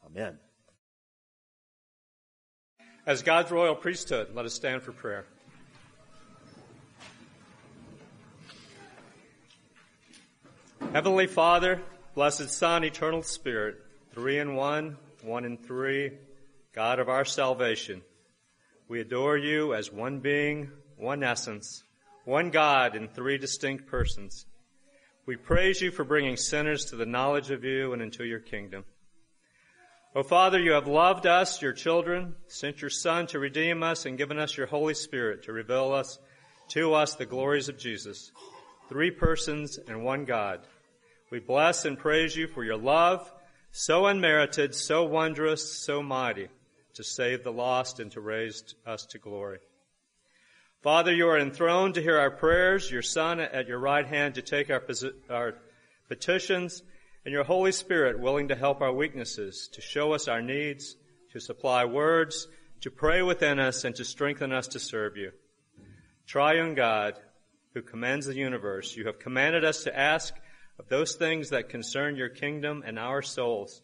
Amen. 0.05 0.39
As 3.07 3.23
God's 3.23 3.51
royal 3.51 3.75
priesthood, 3.75 4.29
let 4.35 4.47
us 4.47 4.55
stand 4.55 4.83
for 4.83 4.93
prayer. 4.93 5.27
Heavenly 10.95 11.27
Father, 11.27 11.83
blessed 12.15 12.51
Son, 12.51 12.85
eternal 12.85 13.25
Spirit, 13.25 13.79
three 14.13 14.39
in 14.39 14.55
one, 14.55 14.97
one 15.25 15.45
in 15.45 15.57
three, 15.57 16.13
God 16.73 17.01
of 17.01 17.09
our 17.09 17.25
salvation, 17.25 18.01
we 18.87 19.01
adore 19.01 19.37
you 19.37 19.75
as 19.75 19.91
one 19.91 20.21
being, 20.21 20.71
one 20.97 21.25
essence, 21.25 21.83
one 22.25 22.51
God 22.51 22.95
in 22.95 23.09
three 23.09 23.39
distinct 23.39 23.89
persons. 23.89 24.47
We 25.27 25.35
praise 25.35 25.81
you 25.81 25.91
for 25.91 26.05
bringing 26.05 26.37
sinners 26.37 26.85
to 26.85 26.97
the 26.97 27.07
knowledge 27.07 27.51
of 27.51 27.65
you 27.65 27.93
and 27.93 28.01
into 28.01 28.23
your 28.23 28.39
kingdom. 28.39 28.85
O 30.15 30.23
Father, 30.23 30.61
you 30.61 30.75
have 30.75 30.87
loved 30.87 31.27
us, 31.27 31.61
your 31.61 31.73
children, 31.73 32.37
sent 32.47 32.81
your 32.81 32.91
Son 32.91 33.27
to 33.27 33.41
redeem 33.41 33.83
us, 33.83 34.07
and 34.07 34.17
given 34.17 34.39
us 34.39 34.57
your 34.57 34.69
Holy 34.69 34.95
Spirit 34.95 35.43
to 35.43 35.53
reveal 35.53 35.91
us 35.91 36.21
to 36.69 36.95
us 36.95 37.17
the 37.17 37.27
glories 37.27 37.69
of 37.69 37.79
Jesus. 37.79 38.31
Three 38.89 39.11
persons 39.11 39.77
and 39.89 40.05
one 40.05 40.25
God. 40.25 40.61
We 41.35 41.41
bless 41.41 41.85
and 41.85 41.99
praise 41.99 42.37
you 42.37 42.47
for 42.47 42.63
your 42.63 42.77
love, 42.77 43.29
so 43.73 44.07
unmerited, 44.07 44.73
so 44.73 45.03
wondrous, 45.03 45.83
so 45.83 46.01
mighty, 46.01 46.47
to 46.95 47.03
save 47.03 47.43
the 47.43 47.51
lost 47.51 47.99
and 47.99 48.09
to 48.13 48.21
raise 48.21 48.63
us 48.87 49.05
to 49.07 49.19
glory. 49.19 49.59
Father, 50.81 51.13
you 51.13 51.27
are 51.27 51.37
enthroned 51.37 51.95
to 51.95 52.03
hear 52.03 52.17
our 52.17 52.31
prayers, 52.31 52.89
your 52.89 53.03
Son 53.03 53.41
at 53.41 53.67
your 53.67 53.81
right 53.81 54.07
hand 54.07 54.37
to 54.37 54.43
take 54.43 54.71
our, 54.71 54.81
our 55.29 55.55
petitions, 56.07 56.85
and 57.25 57.33
your 57.33 57.43
Holy 57.43 57.73
Spirit 57.73 58.21
willing 58.21 58.47
to 58.47 58.55
help 58.55 58.81
our 58.81 58.93
weaknesses, 58.93 59.69
to 59.73 59.81
show 59.81 60.13
us 60.13 60.29
our 60.29 60.41
needs, 60.41 60.95
to 61.33 61.41
supply 61.41 61.85
words, 61.85 62.47
to 62.83 62.93
pray 62.93 63.23
within 63.23 63.59
us, 63.59 63.83
and 63.83 63.97
to 63.97 64.05
strengthen 64.05 64.53
us 64.53 64.69
to 64.69 64.79
serve 64.79 65.17
you. 65.17 65.33
Triune 66.29 66.77
God, 66.77 67.15
who 67.73 67.83
commands 67.83 68.27
the 68.27 68.37
universe, 68.37 68.95
you 68.95 69.07
have 69.07 69.19
commanded 69.19 69.65
us 69.65 69.83
to 69.83 69.99
ask 69.99 70.33
of 70.79 70.89
those 70.89 71.15
things 71.15 71.51
that 71.51 71.69
concern 71.69 72.17
your 72.17 72.29
kingdom 72.29 72.83
and 72.85 72.99
our 72.99 73.23
souls. 73.23 73.83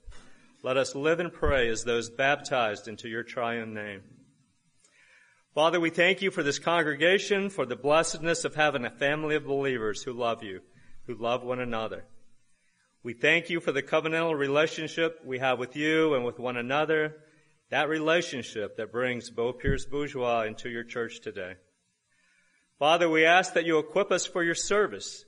Let 0.62 0.76
us 0.76 0.94
live 0.94 1.20
and 1.20 1.32
pray 1.32 1.68
as 1.68 1.84
those 1.84 2.10
baptized 2.10 2.88
into 2.88 3.08
your 3.08 3.22
triune 3.22 3.72
name. 3.72 4.02
Father, 5.54 5.80
we 5.80 5.90
thank 5.90 6.22
you 6.22 6.30
for 6.30 6.42
this 6.42 6.58
congregation, 6.58 7.50
for 7.50 7.66
the 7.66 7.76
blessedness 7.76 8.44
of 8.44 8.54
having 8.54 8.84
a 8.84 8.90
family 8.90 9.34
of 9.36 9.46
believers 9.46 10.02
who 10.02 10.12
love 10.12 10.42
you, 10.42 10.60
who 11.06 11.14
love 11.14 11.42
one 11.42 11.60
another. 11.60 12.04
We 13.02 13.14
thank 13.14 13.50
you 13.50 13.60
for 13.60 13.72
the 13.72 13.82
covenantal 13.82 14.38
relationship 14.38 15.20
we 15.24 15.38
have 15.38 15.58
with 15.58 15.74
you 15.74 16.14
and 16.14 16.24
with 16.24 16.38
one 16.38 16.56
another, 16.56 17.16
that 17.70 17.88
relationship 17.88 18.76
that 18.76 18.92
brings 18.92 19.30
Beau 19.30 19.52
Pierce 19.52 19.86
Bourgeois 19.86 20.42
into 20.42 20.68
your 20.68 20.84
church 20.84 21.20
today. 21.20 21.54
Father, 22.78 23.08
we 23.08 23.24
ask 23.24 23.54
that 23.54 23.64
you 23.64 23.78
equip 23.78 24.12
us 24.12 24.26
for 24.26 24.44
your 24.44 24.54
service. 24.54 25.24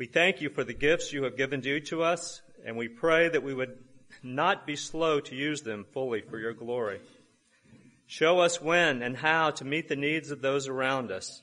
We 0.00 0.06
thank 0.06 0.40
you 0.40 0.48
for 0.48 0.64
the 0.64 0.72
gifts 0.72 1.12
you 1.12 1.24
have 1.24 1.36
given 1.36 1.60
due 1.60 1.80
to 1.80 2.02
us, 2.02 2.40
and 2.64 2.78
we 2.78 2.88
pray 2.88 3.28
that 3.28 3.42
we 3.42 3.52
would 3.52 3.76
not 4.22 4.66
be 4.66 4.74
slow 4.74 5.20
to 5.20 5.36
use 5.36 5.60
them 5.60 5.84
fully 5.92 6.22
for 6.22 6.38
your 6.38 6.54
glory. 6.54 7.00
Show 8.06 8.38
us 8.38 8.62
when 8.62 9.02
and 9.02 9.14
how 9.14 9.50
to 9.50 9.64
meet 9.66 9.90
the 9.90 9.96
needs 9.96 10.30
of 10.30 10.40
those 10.40 10.68
around 10.68 11.12
us. 11.12 11.42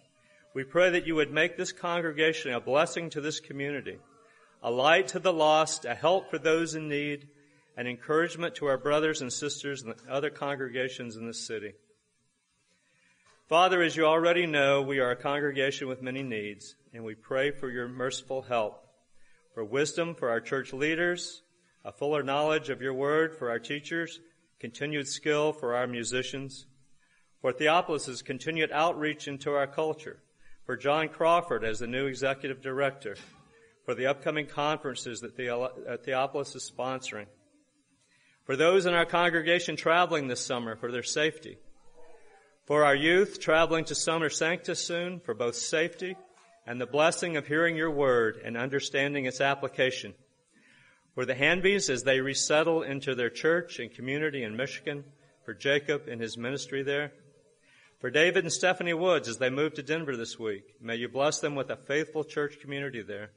We 0.56 0.64
pray 0.64 0.90
that 0.90 1.06
you 1.06 1.14
would 1.14 1.32
make 1.32 1.56
this 1.56 1.72
congregation 1.72 2.52
a 2.52 2.60
blessing 2.60 3.12
to 3.12 3.22
this 3.22 3.40
community 3.40 4.00
a 4.64 4.72
light 4.72 5.10
to 5.10 5.20
the 5.20 5.32
lost, 5.32 5.86
a 5.86 5.94
help 5.94 6.32
for 6.32 6.40
those 6.40 6.74
in 6.74 6.90
need, 6.90 7.28
an 7.78 7.86
encouragement 7.86 8.56
to 8.56 8.66
our 8.66 8.80
brothers 8.80 9.22
and 9.22 9.32
sisters 9.32 9.84
and 9.84 9.94
other 10.10 10.32
congregations 10.32 11.16
in 11.16 11.28
this 11.28 11.46
city. 11.46 11.74
Father, 13.48 13.82
as 13.82 13.96
you 13.96 14.06
already 14.06 14.46
know, 14.46 14.82
we 14.82 15.00
are 15.00 15.12
a 15.12 15.16
congregation 15.16 15.88
with 15.88 16.02
many 16.02 16.22
needs, 16.22 16.76
and 16.94 17.06
we 17.06 17.16
pray 17.16 17.50
for 17.50 17.70
your 17.70 17.88
merciful 17.88 18.42
help, 18.42 18.86
for 19.54 19.64
wisdom 19.64 20.16
for 20.16 20.30
our 20.30 20.42
church 20.42 20.74
leaders, 20.74 21.44
a 21.86 21.94
fuller 21.94 22.24
knowledge 22.24 22.68
of 22.68 22.82
your 22.82 22.94
word 22.94 23.34
for 23.34 23.50
our 23.50 23.58
teachers, 23.58 24.20
continued 24.60 25.08
skill 25.08 25.54
for 25.54 25.76
our 25.76 25.88
musicians, 25.88 26.66
for 27.40 27.54
Theopolis' 27.54 28.22
continued 28.22 28.74
outreach 28.74 29.30
into 29.30 29.52
our 29.52 29.66
culture, 29.66 30.20
for 30.66 30.76
John 30.76 31.08
Crawford 31.08 31.64
as 31.64 31.80
the 31.80 31.88
new 31.88 32.06
executive 32.08 32.62
director, 32.62 33.16
for 33.86 33.96
the 33.96 34.08
upcoming 34.08 34.48
conferences 34.48 35.22
that 35.22 35.40
uh, 35.40 35.96
Theopolis 36.06 36.54
is 36.54 36.70
sponsoring. 36.70 37.28
For 38.44 38.58
those 38.58 38.86
in 38.86 38.94
our 38.94 39.06
congregation 39.06 39.78
traveling 39.78 40.28
this 40.28 40.46
summer 40.46 40.76
for 40.76 40.92
their 40.92 41.02
safety. 41.02 41.60
For 42.68 42.84
our 42.84 42.96
youth 42.96 43.40
traveling 43.40 43.86
to 43.86 43.96
Summer 43.96 44.30
Sanctus 44.30 44.80
soon 44.80 45.22
for 45.22 45.34
both 45.34 45.56
safety 45.56 46.18
and 46.66 46.80
the 46.80 46.86
blessing 46.86 47.38
of 47.38 47.48
hearing 47.48 47.78
your 47.78 47.90
word 47.90 48.42
and 48.44 48.58
understanding 48.58 49.26
its 49.26 49.42
application. 49.42 50.14
For 51.16 51.26
the 51.26 51.34
Hanbys 51.34 51.90
as 51.90 52.04
they 52.04 52.20
resettle 52.20 52.84
into 52.84 53.16
their 53.16 53.30
church 53.30 53.80
and 53.80 53.90
community 53.90 54.44
in 54.44 54.58
Michigan. 54.58 55.06
For 55.46 55.54
Jacob 55.54 56.10
and 56.10 56.20
his 56.20 56.38
ministry 56.38 56.84
there. 56.84 57.14
For 58.02 58.12
David 58.12 58.44
and 58.44 58.52
Stephanie 58.52 58.94
Woods 58.94 59.30
as 59.30 59.38
they 59.38 59.50
move 59.50 59.76
to 59.76 59.82
Denver 59.82 60.18
this 60.18 60.38
week. 60.38 60.76
May 60.82 60.98
you 60.98 61.08
bless 61.08 61.40
them 61.40 61.56
with 61.56 61.70
a 61.70 61.78
faithful 61.78 62.26
church 62.26 62.60
community 62.60 63.02
there 63.02 63.32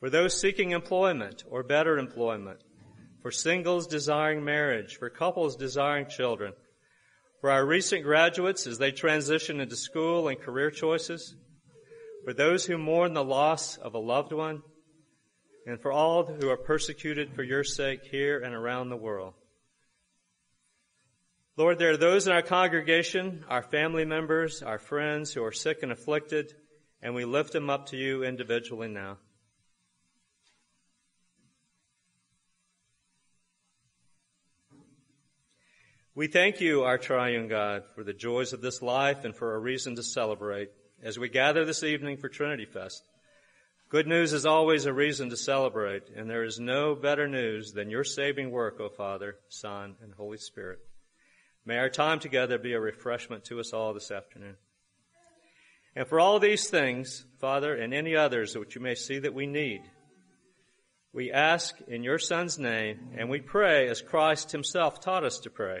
for 0.00 0.08
those 0.08 0.40
seeking 0.40 0.70
employment 0.70 1.44
or 1.48 1.62
better 1.62 1.98
employment, 1.98 2.64
for 3.20 3.30
singles 3.30 3.86
desiring 3.86 4.42
marriage, 4.42 4.96
for 4.96 5.10
couples 5.10 5.56
desiring 5.56 6.06
children, 6.06 6.54
for 7.40 7.50
our 7.50 7.64
recent 7.64 8.04
graduates 8.04 8.66
as 8.66 8.78
they 8.78 8.92
transition 8.92 9.60
into 9.60 9.76
school 9.76 10.28
and 10.28 10.40
career 10.40 10.70
choices, 10.70 11.34
for 12.24 12.34
those 12.34 12.66
who 12.66 12.76
mourn 12.76 13.14
the 13.14 13.24
loss 13.24 13.78
of 13.78 13.94
a 13.94 13.98
loved 13.98 14.32
one, 14.32 14.62
and 15.66 15.80
for 15.80 15.90
all 15.90 16.24
who 16.24 16.50
are 16.50 16.56
persecuted 16.56 17.32
for 17.34 17.42
your 17.42 17.64
sake 17.64 18.02
here 18.10 18.40
and 18.40 18.54
around 18.54 18.88
the 18.88 18.96
world. 18.96 19.34
Lord, 21.56 21.78
there 21.78 21.90
are 21.90 21.96
those 21.96 22.26
in 22.26 22.32
our 22.32 22.42
congregation, 22.42 23.44
our 23.48 23.62
family 23.62 24.04
members, 24.04 24.62
our 24.62 24.78
friends 24.78 25.32
who 25.32 25.44
are 25.44 25.52
sick 25.52 25.82
and 25.82 25.92
afflicted, 25.92 26.54
and 27.02 27.14
we 27.14 27.24
lift 27.24 27.52
them 27.52 27.70
up 27.70 27.86
to 27.86 27.96
you 27.96 28.22
individually 28.22 28.88
now. 28.88 29.18
We 36.20 36.26
thank 36.26 36.60
you, 36.60 36.82
our 36.82 36.98
triune 36.98 37.48
God, 37.48 37.84
for 37.94 38.04
the 38.04 38.12
joys 38.12 38.52
of 38.52 38.60
this 38.60 38.82
life 38.82 39.24
and 39.24 39.34
for 39.34 39.54
a 39.54 39.58
reason 39.58 39.96
to 39.96 40.02
celebrate 40.02 40.68
as 41.02 41.18
we 41.18 41.30
gather 41.30 41.64
this 41.64 41.82
evening 41.82 42.18
for 42.18 42.28
Trinity 42.28 42.66
Fest. 42.66 43.02
Good 43.88 44.06
news 44.06 44.34
is 44.34 44.44
always 44.44 44.84
a 44.84 44.92
reason 44.92 45.30
to 45.30 45.36
celebrate, 45.38 46.10
and 46.14 46.28
there 46.28 46.44
is 46.44 46.60
no 46.60 46.94
better 46.94 47.26
news 47.26 47.72
than 47.72 47.88
your 47.88 48.04
saving 48.04 48.50
work, 48.50 48.78
O 48.80 48.90
Father, 48.90 49.36
Son, 49.48 49.94
and 50.02 50.12
Holy 50.12 50.36
Spirit. 50.36 50.80
May 51.64 51.78
our 51.78 51.88
time 51.88 52.18
together 52.18 52.58
be 52.58 52.74
a 52.74 52.80
refreshment 52.80 53.44
to 53.44 53.58
us 53.58 53.72
all 53.72 53.94
this 53.94 54.10
afternoon. 54.10 54.56
And 55.96 56.06
for 56.06 56.20
all 56.20 56.38
these 56.38 56.68
things, 56.68 57.24
Father, 57.40 57.74
and 57.74 57.94
any 57.94 58.14
others 58.14 58.54
which 58.58 58.74
you 58.74 58.82
may 58.82 58.94
see 58.94 59.20
that 59.20 59.32
we 59.32 59.46
need, 59.46 59.80
we 61.14 61.32
ask 61.32 61.80
in 61.88 62.04
your 62.04 62.18
Son's 62.18 62.58
name, 62.58 63.14
and 63.16 63.30
we 63.30 63.40
pray 63.40 63.88
as 63.88 64.02
Christ 64.02 64.52
himself 64.52 65.00
taught 65.00 65.24
us 65.24 65.38
to 65.38 65.48
pray. 65.48 65.80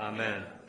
Amen. 0.00 0.59